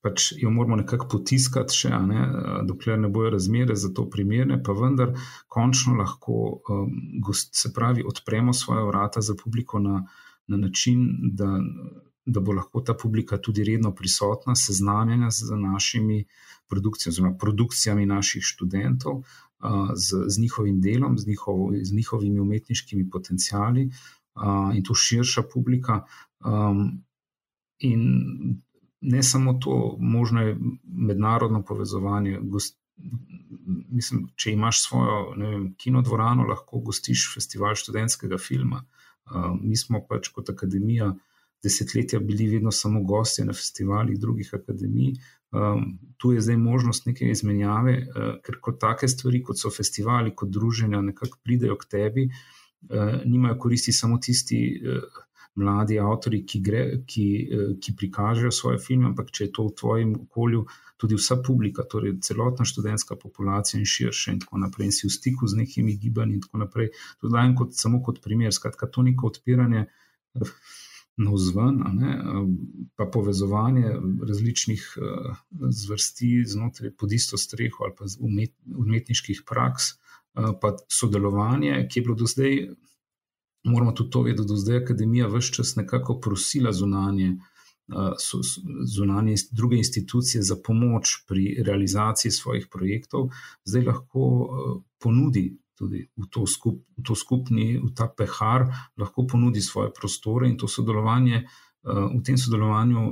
pač 0.00 0.32
jo 0.36 0.50
moramo 0.50 0.76
nekako 0.76 1.08
potiskati, 1.08 1.74
še, 1.74 1.90
ne, 1.90 2.26
dokler 2.68 2.98
ne 3.00 3.08
bojo 3.12 3.32
razmere 3.34 3.76
za 3.76 3.90
to 3.94 4.06
primerne, 4.10 4.60
pa 4.62 4.72
vendar 4.72 5.14
končno 5.48 5.96
lahko, 5.98 6.60
um, 6.70 6.92
gost, 7.24 7.54
se 7.56 7.72
pravi, 7.74 8.04
odpremo 8.06 8.52
svoje 8.52 8.86
vrata 8.86 9.20
za 9.20 9.34
publiko 9.34 9.78
na, 9.82 10.04
na 10.46 10.56
način, 10.56 11.08
da, 11.34 11.58
da 12.26 12.40
bo 12.40 12.52
lahko 12.52 12.84
ta 12.84 12.94
publika 12.94 13.40
tudi 13.40 13.64
redno 13.64 13.94
prisotna, 13.94 14.54
seznanjena 14.54 15.30
z 15.30 15.56
našimi 15.56 16.24
produkcijami, 16.68 17.12
oziroma 17.12 17.36
produkcijami 17.40 18.06
naših 18.06 18.44
študentov. 18.44 19.22
Z, 19.98 20.20
z 20.30 20.38
njihovim 20.38 20.76
delom, 20.78 21.16
z, 21.18 21.26
njihovo, 21.26 21.72
z 21.82 21.90
njihovimi 21.90 22.38
umetniškimi 22.40 23.08
potencijali, 23.10 23.88
uh, 23.88 24.17
in 24.74 24.82
to 24.84 24.94
širša 24.94 25.42
publika. 25.52 26.02
Um, 26.44 27.04
in 27.78 28.02
ne 29.00 29.22
samo 29.22 29.54
to, 29.62 29.96
možno 30.00 30.42
je 30.42 30.56
mednarodno 30.84 31.62
povezovanje. 31.62 32.38
Gost, 32.42 32.78
mislim, 33.88 34.28
če 34.36 34.52
imaš 34.52 34.82
svojo 34.88 35.18
vem, 35.36 35.74
kinodvorano, 35.78 36.46
lahko 36.48 36.80
gostiš 36.80 37.28
festival 37.34 37.74
študentskega 37.78 38.38
filma. 38.38 38.82
Um, 39.34 39.60
mi 39.62 39.76
smo 39.76 40.00
pač 40.08 40.32
kot 40.34 40.50
akademija 40.50 41.12
desetletja 41.62 42.18
bili 42.18 42.48
vedno 42.48 42.70
samo 42.70 43.02
gostje 43.02 43.44
na 43.44 43.52
festivalih 43.52 44.18
drugih 44.20 44.50
akademij. 44.54 45.12
Um, 45.50 45.98
tu 46.16 46.32
je 46.32 46.40
zdaj 46.40 46.56
možnost 46.56 47.06
neke 47.06 47.30
izmenjave, 47.30 47.94
uh, 47.98 48.34
ker 48.44 48.58
kot 48.60 48.80
take 48.80 49.08
stvari, 49.08 49.42
kot 49.42 49.58
so 49.58 49.70
festivali, 49.70 50.34
kot 50.36 50.50
druženja, 50.54 51.00
nekako 51.02 51.38
pridejo 51.44 51.76
k 51.76 51.88
tebi. 51.90 52.28
Eh, 52.82 53.22
nimajo 53.24 53.58
koristi 53.58 53.92
samo 53.92 54.18
tisti 54.18 54.58
uh, 54.86 55.22
mladi 55.54 55.98
avtori, 55.98 56.44
ki, 56.46 56.60
gre, 56.62 56.82
ki, 57.06 57.24
uh, 57.50 57.72
ki 57.82 57.94
prikažejo 57.98 58.52
svoje 58.54 58.78
filme, 58.78 59.08
ampak 59.10 59.32
če 59.34 59.48
je 59.48 59.52
to 59.56 59.64
v 59.66 59.74
tvojem 59.80 60.12
okolju, 60.20 60.62
tudi 60.98 61.18
vsa 61.18 61.40
publika, 61.42 61.82
torej 61.90 62.20
celotna 62.22 62.64
študentska 62.66 63.18
populacija 63.18 63.80
in 63.82 63.86
širše, 63.86 64.36
in 64.36 64.40
tako 64.44 64.62
naprej, 64.62 64.88
in 64.88 64.94
si 64.94 65.08
v 65.08 65.12
stiku 65.14 65.50
z 65.50 65.58
nekimi 65.58 65.98
gibanji 65.98 66.38
in 66.38 66.46
tako 66.46 66.62
naprej. 66.62 66.92
To 67.20 67.34
dajem 67.34 67.58
kot, 67.58 67.74
samo 67.74 68.00
kot 68.02 68.22
primer. 68.22 68.54
Skratka, 68.54 68.86
to 68.86 69.02
neko 69.06 69.32
odpiranje. 69.34 69.88
Na 71.18 71.32
vzven, 71.34 71.80
pa 72.94 73.08
povezovanje 73.10 73.90
različnih 74.22 74.84
zvrsti 75.50 76.28
znotraj 76.46 76.92
pod 76.94 77.10
isto 77.12 77.34
streho 77.34 77.82
ali 77.82 77.94
pa 77.98 78.06
umet, 78.22 78.52
umetniških 78.70 79.42
praks, 79.42 79.96
Eh, 79.98 80.07
pa 80.34 80.74
sodelovanje, 80.92 81.86
ki 81.90 82.00
je 82.00 82.04
bilo 82.04 82.14
do 82.14 82.26
zdaj, 82.26 82.58
moramo 83.64 83.92
tudi 83.92 84.10
to 84.10 84.22
vedeti, 84.22 84.58
da 84.66 84.74
je 84.74 84.82
akademija 84.82 85.28
vse 85.28 85.52
čas 85.60 85.76
nekako 85.76 86.20
prosila 86.20 86.72
zunanje 86.72 87.36
zunanje 88.96 89.34
druge 89.52 89.76
institucije 89.76 90.42
za 90.42 90.56
pomoč 90.64 91.24
pri 91.28 91.62
realizaciji 91.66 92.32
svojih 92.32 92.66
projektov, 92.72 93.30
zdaj 93.64 93.82
lahko 93.82 94.24
ponudi 95.00 95.56
tudi 95.78 96.08
v 96.16 96.26
to, 96.30 96.46
skup, 96.46 96.82
v 96.98 97.02
to 97.06 97.14
skupni, 97.14 97.78
v 97.78 97.92
ta 97.94 98.08
pehar, 98.10 98.66
lahko 98.98 99.26
ponudi 99.30 99.62
svoje 99.62 99.92
prostore 99.94 100.48
in 100.50 100.58
to 100.58 100.68
sodelovanje. 100.68 101.44
V 101.86 102.18
tem 102.26 102.36
sodelovanju, 102.36 103.02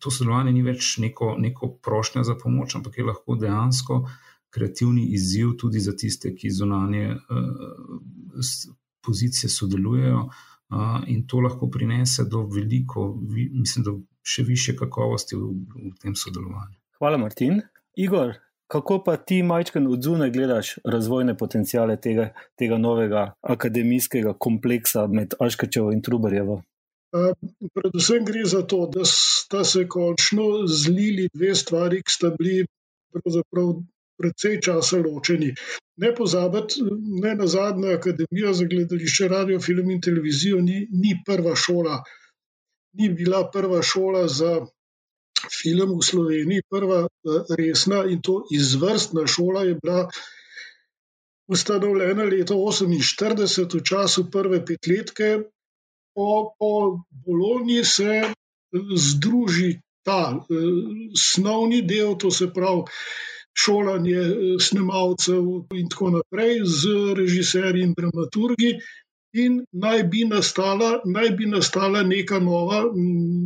to 0.00 0.10
sodelovanje 0.10 0.54
ni 0.56 0.62
več 0.64 0.96
neko, 0.98 1.34
neko 1.38 1.76
prošnja 1.84 2.24
za 2.24 2.34
pomoč, 2.40 2.74
ampak 2.80 2.96
je 2.96 3.04
lahko 3.04 3.36
dejansko 3.36 4.00
kreativni 4.56 5.04
izziv 5.18 5.54
tudi 5.60 5.80
za 5.84 5.92
tiste, 5.96 6.32
ki 6.34 6.50
zunanje 6.50 7.16
pozicije 9.04 9.50
sodelujejo 9.50 10.24
in 11.06 11.26
to 11.26 11.40
lahko 11.44 11.68
prinese 11.70 12.24
do 12.24 12.42
veliko, 12.54 13.12
mislim, 13.52 13.84
do 13.84 13.98
še 14.26 14.42
više 14.42 14.74
kakovosti 14.76 15.36
v, 15.36 15.52
v 15.92 15.92
tem 16.02 16.16
sodelovanju. 16.18 16.74
Hvala, 16.98 17.20
Martin. 17.20 17.60
Igor, 17.96 18.34
kako 18.66 18.98
pa 19.04 19.16
ti, 19.16 19.42
majčkan 19.46 19.86
od 19.86 20.02
zunaj, 20.02 20.32
gledaš 20.34 20.72
razvojne 20.84 21.36
potencijale 21.38 21.96
tega, 22.02 22.32
tega 22.58 22.78
novega 22.78 23.28
akademijskega 23.40 24.34
kompleksa 24.38 25.06
med 25.06 25.36
Aškačevo 25.40 25.92
in 25.94 26.02
Trubarjevo? 26.02 26.62
Predvsem 27.74 28.24
gre 28.26 28.42
za 28.44 28.64
to, 28.66 28.86
da 28.92 29.04
sta 29.06 29.62
se 29.64 29.86
končno 29.88 30.66
zlili 30.66 31.28
dve 31.32 31.54
stvari, 31.54 32.02
ki 32.02 32.12
sta 32.12 32.32
bili 32.38 32.66
pravzaprav 33.14 33.76
precej 34.18 34.60
časa 34.64 35.00
ločeni. 35.00 35.52
Ne 35.96 36.12
pozabiti, 36.14 36.82
ne 37.22 37.34
na 37.34 37.46
zadnje, 37.46 37.94
Akademija 37.96 38.52
za 38.52 38.64
gledališče, 38.64 39.28
radio, 39.28 39.60
film 39.60 39.90
in 39.90 40.00
televizijo 40.00 40.60
ni, 40.60 40.86
ni 40.90 41.16
prva 41.26 41.54
šola, 41.56 42.02
ni 42.98 43.08
bila 43.08 43.46
prva 43.52 43.82
šola 43.82 44.26
za 44.28 44.60
film 45.52 45.98
v 45.98 46.04
Sloveniji, 46.04 46.66
prva 46.70 47.06
resna 47.58 48.04
in 48.10 48.22
to 48.22 48.42
izvrstna 48.52 49.26
šola 49.26 49.64
je 49.64 49.78
bila. 49.82 50.08
Ustanovljena 51.46 52.24
leta 52.26 52.54
1948, 52.54 53.76
v 53.78 53.82
času 53.86 54.24
prve 54.30 54.64
petletke, 54.66 55.28
po, 56.14 56.56
po 56.58 56.70
Bologni 57.10 57.84
se 57.84 58.22
združi 58.96 59.76
ta 60.02 60.34
eh, 60.34 60.54
snovni 61.14 61.82
del, 61.82 62.16
to 62.18 62.30
se 62.30 62.50
pravi 62.54 62.82
šolanje 63.56 64.20
eh, 64.20 64.60
snemalcev 64.60 65.44
in 65.74 65.88
tako 65.92 66.10
naprej 66.18 66.60
z 66.64 67.14
režiserji 67.18 67.82
in 67.88 67.94
dramaturgi. 67.96 68.76
In 69.36 69.56
naj 69.72 70.02
bi, 70.12 70.22
nastala, 70.24 71.00
naj 71.04 71.30
bi 71.36 71.46
nastala 71.46 72.02
neka 72.02 72.38
nova, 72.40 72.84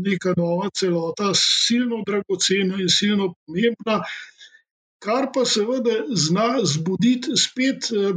neka 0.06 0.34
nova 0.38 0.68
celota, 0.70 1.32
silno 1.34 2.04
dragocena 2.06 2.78
in 2.78 2.92
silno 2.94 3.32
pomembna, 3.34 3.96
kar 5.02 5.32
pa 5.34 5.42
seveda 5.44 5.96
zna 6.14 6.60
zbuditi 6.62 7.34
spet 7.36 7.90
eh, 7.90 8.14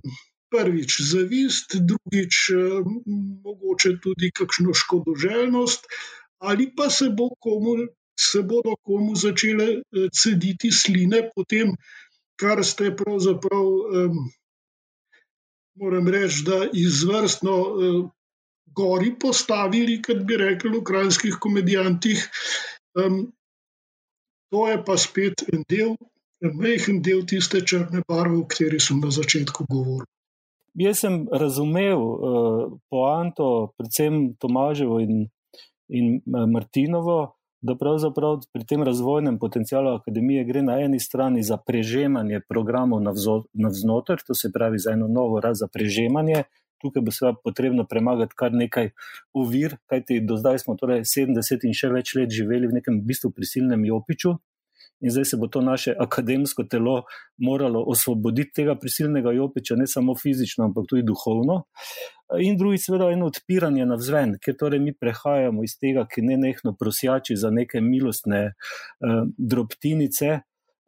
prvič 0.54 1.00
zavist, 1.02 1.74
drugič 1.90 2.44
eh, 2.54 2.94
mogoče 3.48 3.96
tudi 4.04 4.30
kakšno 4.38 4.76
škodoželjnost, 4.84 5.90
ali 6.46 6.70
pa 6.78 6.90
se 6.90 7.10
bo 7.10 7.32
komu 7.40 7.78
se 8.20 8.42
bodo 8.42 8.76
komu 8.82 9.16
začele 9.16 9.68
eh, 9.82 10.10
cediti 10.14 10.72
sline, 10.72 11.30
potem, 11.36 11.76
kar 12.40 12.64
ste 12.66 12.96
pravzaprav, 12.96 13.66
um, 13.66 14.18
moram 15.76 16.08
reči, 16.08 16.44
da 16.46 16.66
izvrstno 16.74 17.58
uh, 17.62 18.10
gori 18.76 19.14
postavili, 19.20 20.02
kot 20.02 20.26
bi 20.26 20.38
rekli 20.38 20.70
v 20.70 20.82
ukrajinskih 20.82 21.38
komedijantih. 21.42 22.26
Um, 22.98 23.34
to 24.54 24.68
je 24.70 24.82
pa 24.86 24.98
spet 24.98 25.46
en 25.54 25.64
del, 25.70 25.96
en 26.42 26.58
majhen 26.58 27.02
del 27.02 27.24
tiste 27.26 27.62
črne 27.66 28.04
barve, 28.08 28.38
o 28.42 28.48
kateri 28.50 28.82
sem 28.82 29.00
na 29.02 29.14
začetku 29.14 29.66
govoril. 29.70 30.10
Jaz 30.74 31.04
sem 31.06 31.24
razumel 31.30 32.02
uh, 32.02 32.66
poanto, 32.90 33.74
predvsem 33.78 34.34
Tomaževo 34.42 35.00
in, 35.02 35.28
in 35.90 36.18
Martinovo, 36.26 37.36
da 37.64 37.76
pravzaprav 37.80 38.42
pri 38.54 38.66
tem 38.68 38.84
razvojnem 38.84 39.38
potencialu 39.40 39.96
akademije 39.96 40.44
gre 40.44 40.62
na 40.62 40.80
eni 40.84 41.00
strani 41.00 41.44
za 41.44 41.58
prežemanje 41.58 42.42
programov 42.50 43.02
navznoter, 43.54 44.20
to 44.28 44.36
se 44.36 44.52
pravi 44.52 44.80
za 44.80 44.92
eno 44.92 45.08
novo 45.08 45.40
raz 45.40 45.60
za 45.60 45.68
prežemanje. 45.74 46.44
Tukaj 46.84 47.02
bo 47.02 47.12
seveda 47.16 47.38
potrebno 47.44 47.86
premagati 47.90 48.36
kar 48.36 48.52
nekaj 48.54 48.90
ovir, 49.34 49.78
kajti 49.88 50.20
do 50.28 50.36
zdaj 50.38 50.60
smo 50.60 50.76
torej 50.76 51.06
70 51.08 51.64
in 51.64 51.72
še 51.74 51.90
več 51.94 52.12
let 52.20 52.36
živeli 52.36 52.68
v 52.68 52.82
nekem 52.82 53.00
bistvu 53.08 53.32
prisilnem 53.32 53.86
jopiču, 53.88 54.36
in 55.02 55.12
zdaj 55.12 55.26
se 55.26 55.38
bo 55.38 55.48
to 55.48 55.62
naše 55.62 55.96
akademsko 56.00 56.64
telo 56.64 57.04
moralo 57.38 57.84
osvoboditi 57.88 58.54
tega 58.56 58.76
prisilnega 58.76 59.32
jopiča, 59.32 59.76
ne 59.76 59.88
samo 59.88 60.16
fizično, 60.16 60.66
ampak 60.66 60.86
tudi 60.90 61.04
duhovno. 61.04 61.64
In 62.42 62.58
drugi, 62.58 62.78
seveda, 62.78 63.12
eno 63.12 63.28
odpiranje 63.30 63.86
na 63.86 63.96
vzven, 64.00 64.38
ker 64.42 64.56
torej 64.58 64.80
mi 64.80 64.94
prehajamo 64.96 65.64
iz 65.64 65.76
tega, 65.78 66.08
ki 66.10 66.24
ne 66.26 66.38
nehno 66.38 66.74
prosjači 66.80 67.36
za 67.38 67.52
neke 67.52 67.82
milostne 67.82 68.46
uh, 68.48 69.22
drobtinice. 69.38 70.40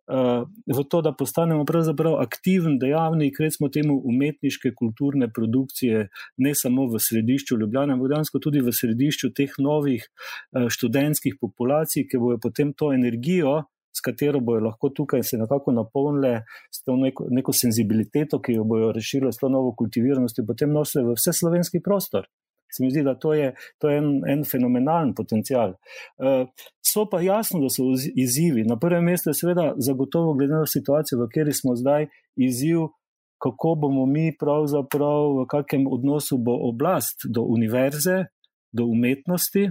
V 0.05 0.83
to, 0.89 0.99
da 1.01 1.15
postanemo 1.17 1.63
pravzaprav 1.65 2.19
aktiven 2.21 2.77
dejavnik, 2.77 3.39
recimo 3.41 3.71
temu 3.73 3.95
umetniške, 4.05 4.75
kulturne 4.77 5.31
produkcije, 5.33 6.07
ne 6.37 6.51
samo 6.55 6.85
v 6.91 7.01
središču 7.01 7.57
Ljubljana, 7.57 7.97
ampak 7.97 8.11
dejansko 8.13 8.39
tudi 8.39 8.61
v 8.61 8.73
središču 8.73 9.31
teh 9.33 9.55
novih 9.57 10.05
študentskih 10.53 11.39
populacij, 11.41 12.05
ki 12.05 12.21
bojo 12.21 12.37
potem 12.37 12.73
to 12.77 12.91
energijo, 12.93 13.63
s 13.95 14.01
katero 14.03 14.39
bojo 14.39 14.65
lahko 14.65 14.89
tukaj 14.89 15.23
se 15.23 15.37
nekako 15.37 15.71
napolnile 15.71 16.41
s 16.71 16.83
to 16.83 16.95
neko, 16.99 17.27
neko 17.31 17.53
senzibiliteto, 17.53 18.41
ki 18.41 18.57
jo 18.57 18.63
bojo 18.63 18.91
rešile 18.91 19.31
s 19.31 19.39
to 19.39 19.49
novo 19.49 19.71
kultiviranost 19.77 20.41
potem 20.47 20.73
nosile 20.73 21.05
v 21.05 21.15
vse 21.15 21.33
slovenski 21.33 21.79
prostor. 21.83 22.27
Se 22.75 22.83
mi 22.83 22.89
zdi, 22.91 23.05
da 23.05 23.13
to 23.15 23.33
je, 23.33 23.53
to 23.79 23.89
je 23.89 24.01
en, 24.01 24.09
en 24.27 24.43
fenomenalen 24.43 25.13
potencial. 25.15 25.77
Uh, 26.19 26.49
so 26.83 27.05
pa 27.07 27.21
jasno, 27.23 27.61
da 27.63 27.69
so 27.71 27.85
izzivi. 28.15 28.65
Na 28.67 28.75
prvem 28.79 29.05
mestu 29.05 29.29
je 29.29 29.37
seveda 29.39 29.69
zagotovo, 29.77 30.33
glede 30.33 30.57
na 30.57 30.67
situacijo, 30.67 31.21
v 31.21 31.29
kateri 31.29 31.53
smo 31.55 31.75
zdaj, 31.79 32.09
izziv, 32.35 32.89
kako 33.39 33.75
bomo 33.79 34.05
mi 34.05 34.33
pravzaprav, 34.39 35.37
v 35.39 35.47
kakšnem 35.51 35.87
odnosu 35.87 36.41
bo 36.41 36.57
oblast 36.67 37.29
do 37.29 37.45
univerze, 37.47 38.25
do 38.75 38.89
umetnosti, 38.91 39.69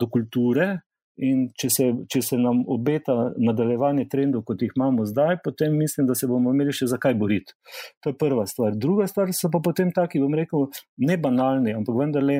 do 0.00 0.08
kulture, 0.10 0.80
In 1.20 1.48
če 1.58 1.68
se, 1.72 1.86
če 2.08 2.22
se 2.24 2.38
nam 2.40 2.62
obeta 2.72 3.14
nadaljevanje 3.36 4.06
trendov, 4.08 4.44
kot 4.48 4.62
jih 4.64 4.72
imamo 4.76 5.04
zdaj, 5.08 5.40
potem 5.44 5.76
mislim, 5.76 6.06
da 6.08 6.16
se 6.16 6.28
bomo 6.30 6.54
imeli 6.54 6.72
še 6.72 6.88
zakaj 6.94 7.16
boriti. 7.20 7.56
To 8.00 8.12
je 8.12 8.16
prva 8.20 8.46
stvar. 8.48 8.76
Druga 8.76 9.08
stvar 9.10 9.32
so 9.36 9.50
pa 9.52 9.60
potem 9.64 9.92
taki, 9.92 10.22
bom 10.22 10.36
rekel, 10.36 10.70
ne 11.04 11.18
banalni, 11.20 11.74
ampak 11.76 11.98
vendarle 12.00 12.38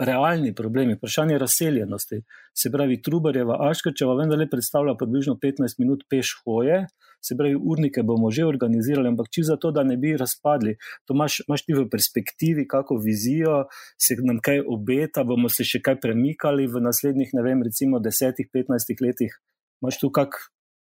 realni 0.00 0.54
problemi, 0.54 0.94
vprašanje 0.94 1.38
razseljenosti. 1.38 2.22
Se 2.54 2.70
pravi, 2.70 3.02
Trubarjeva 3.02 3.58
Aškačeva 3.70 4.14
vendarle 4.18 4.48
predstavlja 4.50 4.94
približno 4.98 5.36
15 5.42 5.78
minut 5.78 6.04
peš 6.10 6.34
hoje, 6.44 6.86
se 7.22 7.36
pravi, 7.38 7.54
urnike 7.54 8.02
bomo 8.02 8.30
že 8.30 8.44
organizirali, 8.44 9.08
ampak 9.08 9.30
če 9.30 9.44
za 9.52 9.56
to, 9.56 9.70
da 9.70 9.84
ne 9.86 9.96
bi 9.96 10.16
razpadli, 10.18 10.74
to 11.06 11.14
imaš, 11.14 11.42
imaš 11.46 11.64
ti 11.66 11.76
v 11.76 11.86
perspektivi, 11.90 12.66
kako 12.68 12.98
vizijo, 13.04 13.66
se 14.00 14.18
nam 14.22 14.40
kaj 14.42 14.64
obeta, 14.66 15.24
bomo 15.24 15.48
se 15.52 15.64
še 15.64 15.82
kaj 15.84 16.00
premikali 16.02 16.66
v 16.66 16.82
naslednjih, 16.82 17.30
ne 17.38 17.46
vem, 17.46 17.62
recimo 17.62 18.02
10-15 18.02 19.06
letih. 19.06 19.38
Imaš 19.82 20.00
tu 20.02 20.10
kak 20.10 20.38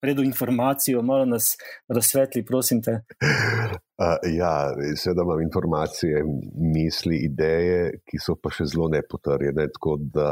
redo 0.04 0.26
informacijo, 0.26 1.02
malo 1.02 1.24
nas 1.24 1.54
razsvetli, 1.88 2.44
prosim 2.44 2.82
te. 2.82 3.00
Uh, 3.94 4.16
ja, 4.26 4.74
seveda 4.96 5.22
imam 5.22 5.40
informacije, 5.40 6.24
misli, 6.74 7.20
ideje, 7.28 8.00
ki 8.02 8.18
so 8.18 8.34
pa 8.42 8.50
še 8.50 8.66
zelo 8.72 8.88
nepotrjene, 8.90 9.68
tako 9.76 9.92
da 10.16 10.30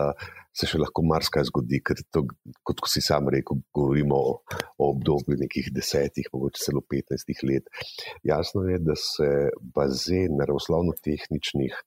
se 0.51 0.67
še 0.67 0.81
lahko 0.83 1.05
marsikaj 1.07 1.47
zgodi, 1.47 1.79
ker 1.87 2.01
to, 2.11 2.25
kot 2.67 2.83
si 2.91 2.99
sam 3.07 3.31
rekel, 3.31 3.61
govorimo 3.71 4.19
o, 4.19 4.33
o 4.83 4.89
obdobju 4.91 5.39
nekih 5.45 5.71
desetih, 5.77 6.27
mogoče 6.35 6.59
celo 6.65 6.83
petnajstih 6.83 7.45
let. 7.47 7.71
Jasno 8.27 8.65
je, 8.67 8.81
da 8.83 8.97
se 8.99 9.29
bazen 9.79 10.35
naravoslovno-tehničnih 10.41 11.79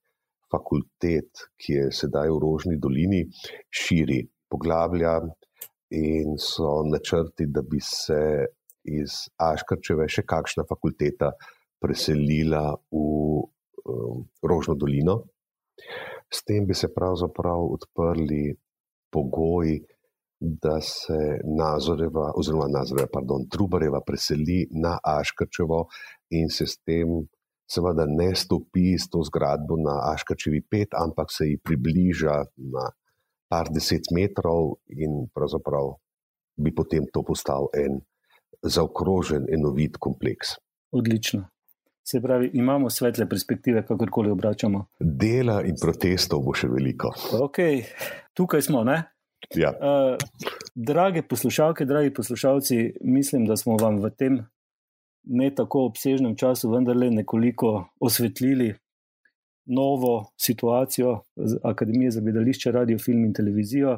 fakultet, 0.56 1.44
ki 1.60 1.76
je 1.82 1.90
sedaj 1.92 2.32
v 2.32 2.40
Rožni 2.40 2.80
dolini, 2.80 3.26
širi, 3.68 4.22
poglablja, 4.48 5.18
in 5.92 6.40
so 6.40 6.86
načrti, 6.88 7.52
da 7.52 7.68
bi 7.68 7.84
se 7.84 8.48
iz 8.96 9.26
Aškarčeve 9.42 10.08
še 10.08 10.24
kakšna 10.24 10.64
fakulteta 10.70 11.32
preselila 11.82 12.76
v 12.92 12.98
um, 12.98 14.26
Rožno 14.42 14.76
dolino. 14.76 15.24
S 16.32 16.44
tem 16.44 16.66
bi 16.66 16.74
se 16.74 16.90
pravzaprav 16.94 17.66
odprli 17.76 18.56
pogoji, 19.12 19.82
da 20.40 20.82
se 20.82 21.40
Nazoreva, 21.58 22.34
oziroma 22.36 22.68
Nazoreva, 22.68 23.08
pardon, 23.12 23.48
Trubareva 23.50 24.02
preseli 24.06 24.66
na 24.72 24.98
Aškarčevo 25.00 25.86
in 26.36 26.50
se 26.50 26.68
s 26.68 26.78
tem 26.84 27.24
seveda 27.66 28.06
ne 28.06 28.36
stopi 28.36 28.94
s 29.00 29.10
to 29.10 29.24
zgradbo 29.26 29.78
na 29.80 29.96
Aškarčevi 30.14 30.62
pet, 30.70 30.94
ampak 30.94 31.32
se 31.32 31.48
ji 31.50 31.58
približa 31.58 32.44
na 32.74 32.92
par 33.50 33.70
deset 33.74 34.12
metrov 34.12 34.78
in 34.90 35.26
pravzaprav 35.34 35.96
bi 36.58 36.72
potem 36.76 37.08
to 37.14 37.24
postal 37.24 37.70
en 37.74 38.00
zaokrožen, 38.62 39.46
enovit 39.52 39.98
kompleks. 39.98 40.56
Odlično. 40.92 41.46
Se 42.08 42.22
pravi, 42.22 42.52
imamo 42.54 42.90
svetle 42.90 43.30
perspektive, 43.30 43.86
kakorkoli 43.86 44.30
obračamo. 44.30 44.86
Dela 45.00 45.64
in 45.66 45.74
protestov 45.82 46.44
bo 46.46 46.54
še 46.54 46.68
veliko. 46.70 47.10
Okay. 47.34 47.82
Tukaj 48.38 48.62
smo. 48.62 48.84
Ja. 49.58 49.72
Uh, 49.74 50.52
drage 50.76 51.24
poslušalke, 51.26 51.86
dragi 51.86 52.12
poslušalci, 52.14 52.78
mislim, 53.02 53.48
da 53.50 53.58
smo 53.58 53.78
vam 53.82 53.98
v 54.04 54.12
tem 54.14 54.38
ne 55.26 55.50
tako 55.56 55.88
obsežnem 55.90 56.36
času 56.38 56.70
vendarle 56.70 57.10
nekoliko 57.10 57.88
osvetlili 58.00 58.76
novo 59.66 60.28
situacijo 60.38 61.24
Akademije 61.64 62.12
za 62.12 62.22
gledališče, 62.22 62.72
radio, 62.72 63.00
film 63.00 63.24
in 63.26 63.34
televizijo. 63.34 63.96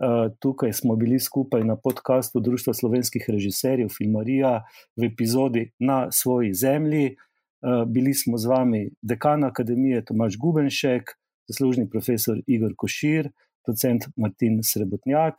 Uh, 0.00 0.32
tukaj 0.40 0.72
smo 0.72 0.96
bili 0.96 1.20
skupaj 1.20 1.64
na 1.68 1.76
podkastu 1.76 2.40
Društva 2.40 2.72
slovenskih 2.74 3.28
režiserjev 3.28 3.92
Filmarija 3.92 4.62
v 4.96 5.10
epizodi 5.12 5.66
Na 5.78 6.08
svoji 6.12 6.54
zemlji. 6.54 7.16
Uh, 7.62 7.84
bili 7.86 8.14
smo 8.14 8.38
z 8.38 8.46
vami 8.50 8.90
dekan 9.02 9.44
akademije 9.44 10.04
Tomaš 10.04 10.36
Gubenšek, 10.38 11.10
zaslužni 11.48 11.88
profesor 11.90 12.40
Igor 12.46 12.74
Košir, 12.76 13.30
docent 13.66 14.08
Martin 14.16 14.60
Srebotnjak 14.62 15.34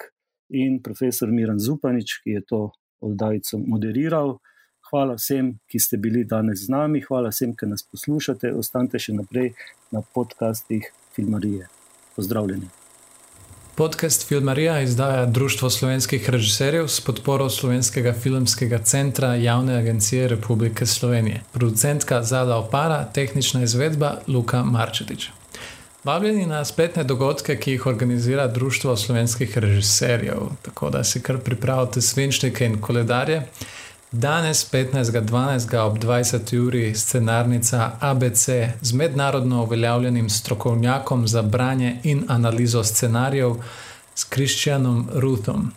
in 0.50 0.82
profesor 0.84 1.32
Miran 1.32 1.60
Zupanič, 1.60 2.22
ki 2.24 2.38
je 2.38 2.42
to 2.46 2.62
oddajico 3.02 3.60
moderiral. 3.60 4.38
Hvala 4.92 5.18
vsem, 5.18 5.58
ki 5.68 5.80
ste 5.80 5.98
bili 5.98 6.24
danes 6.24 6.66
z 6.66 6.72
nami, 6.72 7.02
hvala 7.02 7.32
vsem, 7.34 7.56
ki 7.58 7.72
nas 7.72 7.84
poslušate. 7.84 8.54
Ostanite 8.54 9.00
še 9.00 9.16
naprej 9.18 9.52
na 9.92 10.04
podcastih 10.16 10.92
Filmarije. 11.16 11.68
Pozdravljeni. 12.16 12.83
Podcast 13.76 14.28
Filmarija 14.28 14.82
izdaja 14.82 15.26
Društvo 15.26 15.70
slovenskih 15.70 16.30
režiserjev 16.30 16.88
s 16.88 17.02
podporo 17.02 17.50
Slovenskega 17.50 18.14
filmskega 18.14 18.78
centra 18.78 19.36
Javne 19.36 19.78
agencije 19.78 20.28
Republike 20.28 20.86
Slovenije. 20.86 21.42
Producentka 21.52 22.24
Zada 22.24 22.58
Opara, 22.58 23.06
tehnična 23.14 23.64
izvedba 23.64 24.18
Luka 24.28 24.64
Marčetič. 24.64 25.30
Vabljeni 26.04 26.46
na 26.46 26.66
spletne 26.66 27.04
dogodke, 27.04 27.58
ki 27.60 27.72
jih 27.72 27.86
organizira 27.86 28.48
Društvo 28.48 28.96
slovenskih 28.96 29.58
režiserjev, 29.58 30.38
tako 30.62 30.90
da 30.90 31.04
si 31.04 31.22
kar 31.22 31.38
pripravite 31.38 32.02
svinčnike 32.02 32.66
in 32.66 32.82
koledarje. 32.82 33.42
Danes, 34.14 34.72
15.12. 34.72 35.78
ob 35.78 35.97
20. 35.97 36.57
uri, 36.68 36.95
scenarnica 36.95 37.91
ABC 37.99 38.49
z 38.82 38.93
mednarodno 38.93 39.64
uveljavljenim 39.64 40.30
strokovnjakom 40.30 41.28
za 41.28 41.41
branje 41.41 41.99
in 42.03 42.24
analizo 42.28 42.84
scenarijev 42.84 43.55
s 44.16 44.24
Kristjanom 44.24 45.09
Ruthom. 45.14 45.72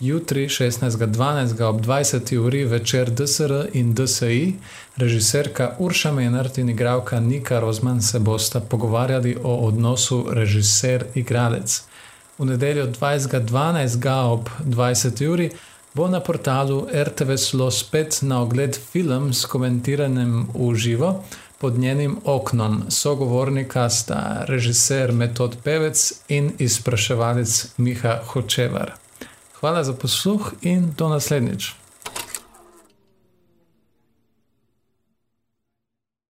Jutri, 0.00 0.48
16.12. 0.48 1.62
ob 1.62 1.80
20. 1.80 2.38
uri 2.38 2.64
večer 2.64 3.10
DSR 3.10 3.66
in 3.72 3.94
DSI, 3.94 4.54
režiserka 4.96 5.76
Urša 5.78 6.12
Menard 6.12 6.58
in 6.58 6.68
igralka 6.68 7.20
Nika 7.20 7.60
Rozman 7.60 8.02
se 8.02 8.18
bosta 8.18 8.60
pogovarjali 8.60 9.36
o 9.42 9.56
odnosu 9.56 10.26
režiser-igralec. 10.30 11.82
V 12.38 12.44
nedeljo 12.44 12.86
20.12. 12.86 14.24
ob 14.24 14.48
20. 14.64 15.28
uri 15.28 15.50
bo 15.94 16.08
na 16.08 16.20
portalu 16.20 16.86
RTV 16.92 17.36
Slo 17.36 17.70
spet 17.70 18.18
na 18.22 18.42
ogled 18.42 18.78
film 18.92 19.32
s 19.32 19.46
komentiranjem 19.46 20.48
v 20.54 20.74
živo 20.74 21.24
pod 21.58 21.78
njenim 21.78 22.16
oknom. 22.24 22.82
Sogovornika 22.88 23.90
sta 23.90 24.44
režiser 24.48 25.12
Metod 25.12 25.56
Pevec 25.64 26.12
in 26.28 26.52
izpraševalec 26.58 27.66
Miha 27.76 28.18
Hočevar. 28.26 28.92
Hvala 29.60 29.84
za 29.84 29.92
posluh 29.92 30.52
in 30.62 30.92
do 30.98 31.08
naslednjič. 31.08 31.83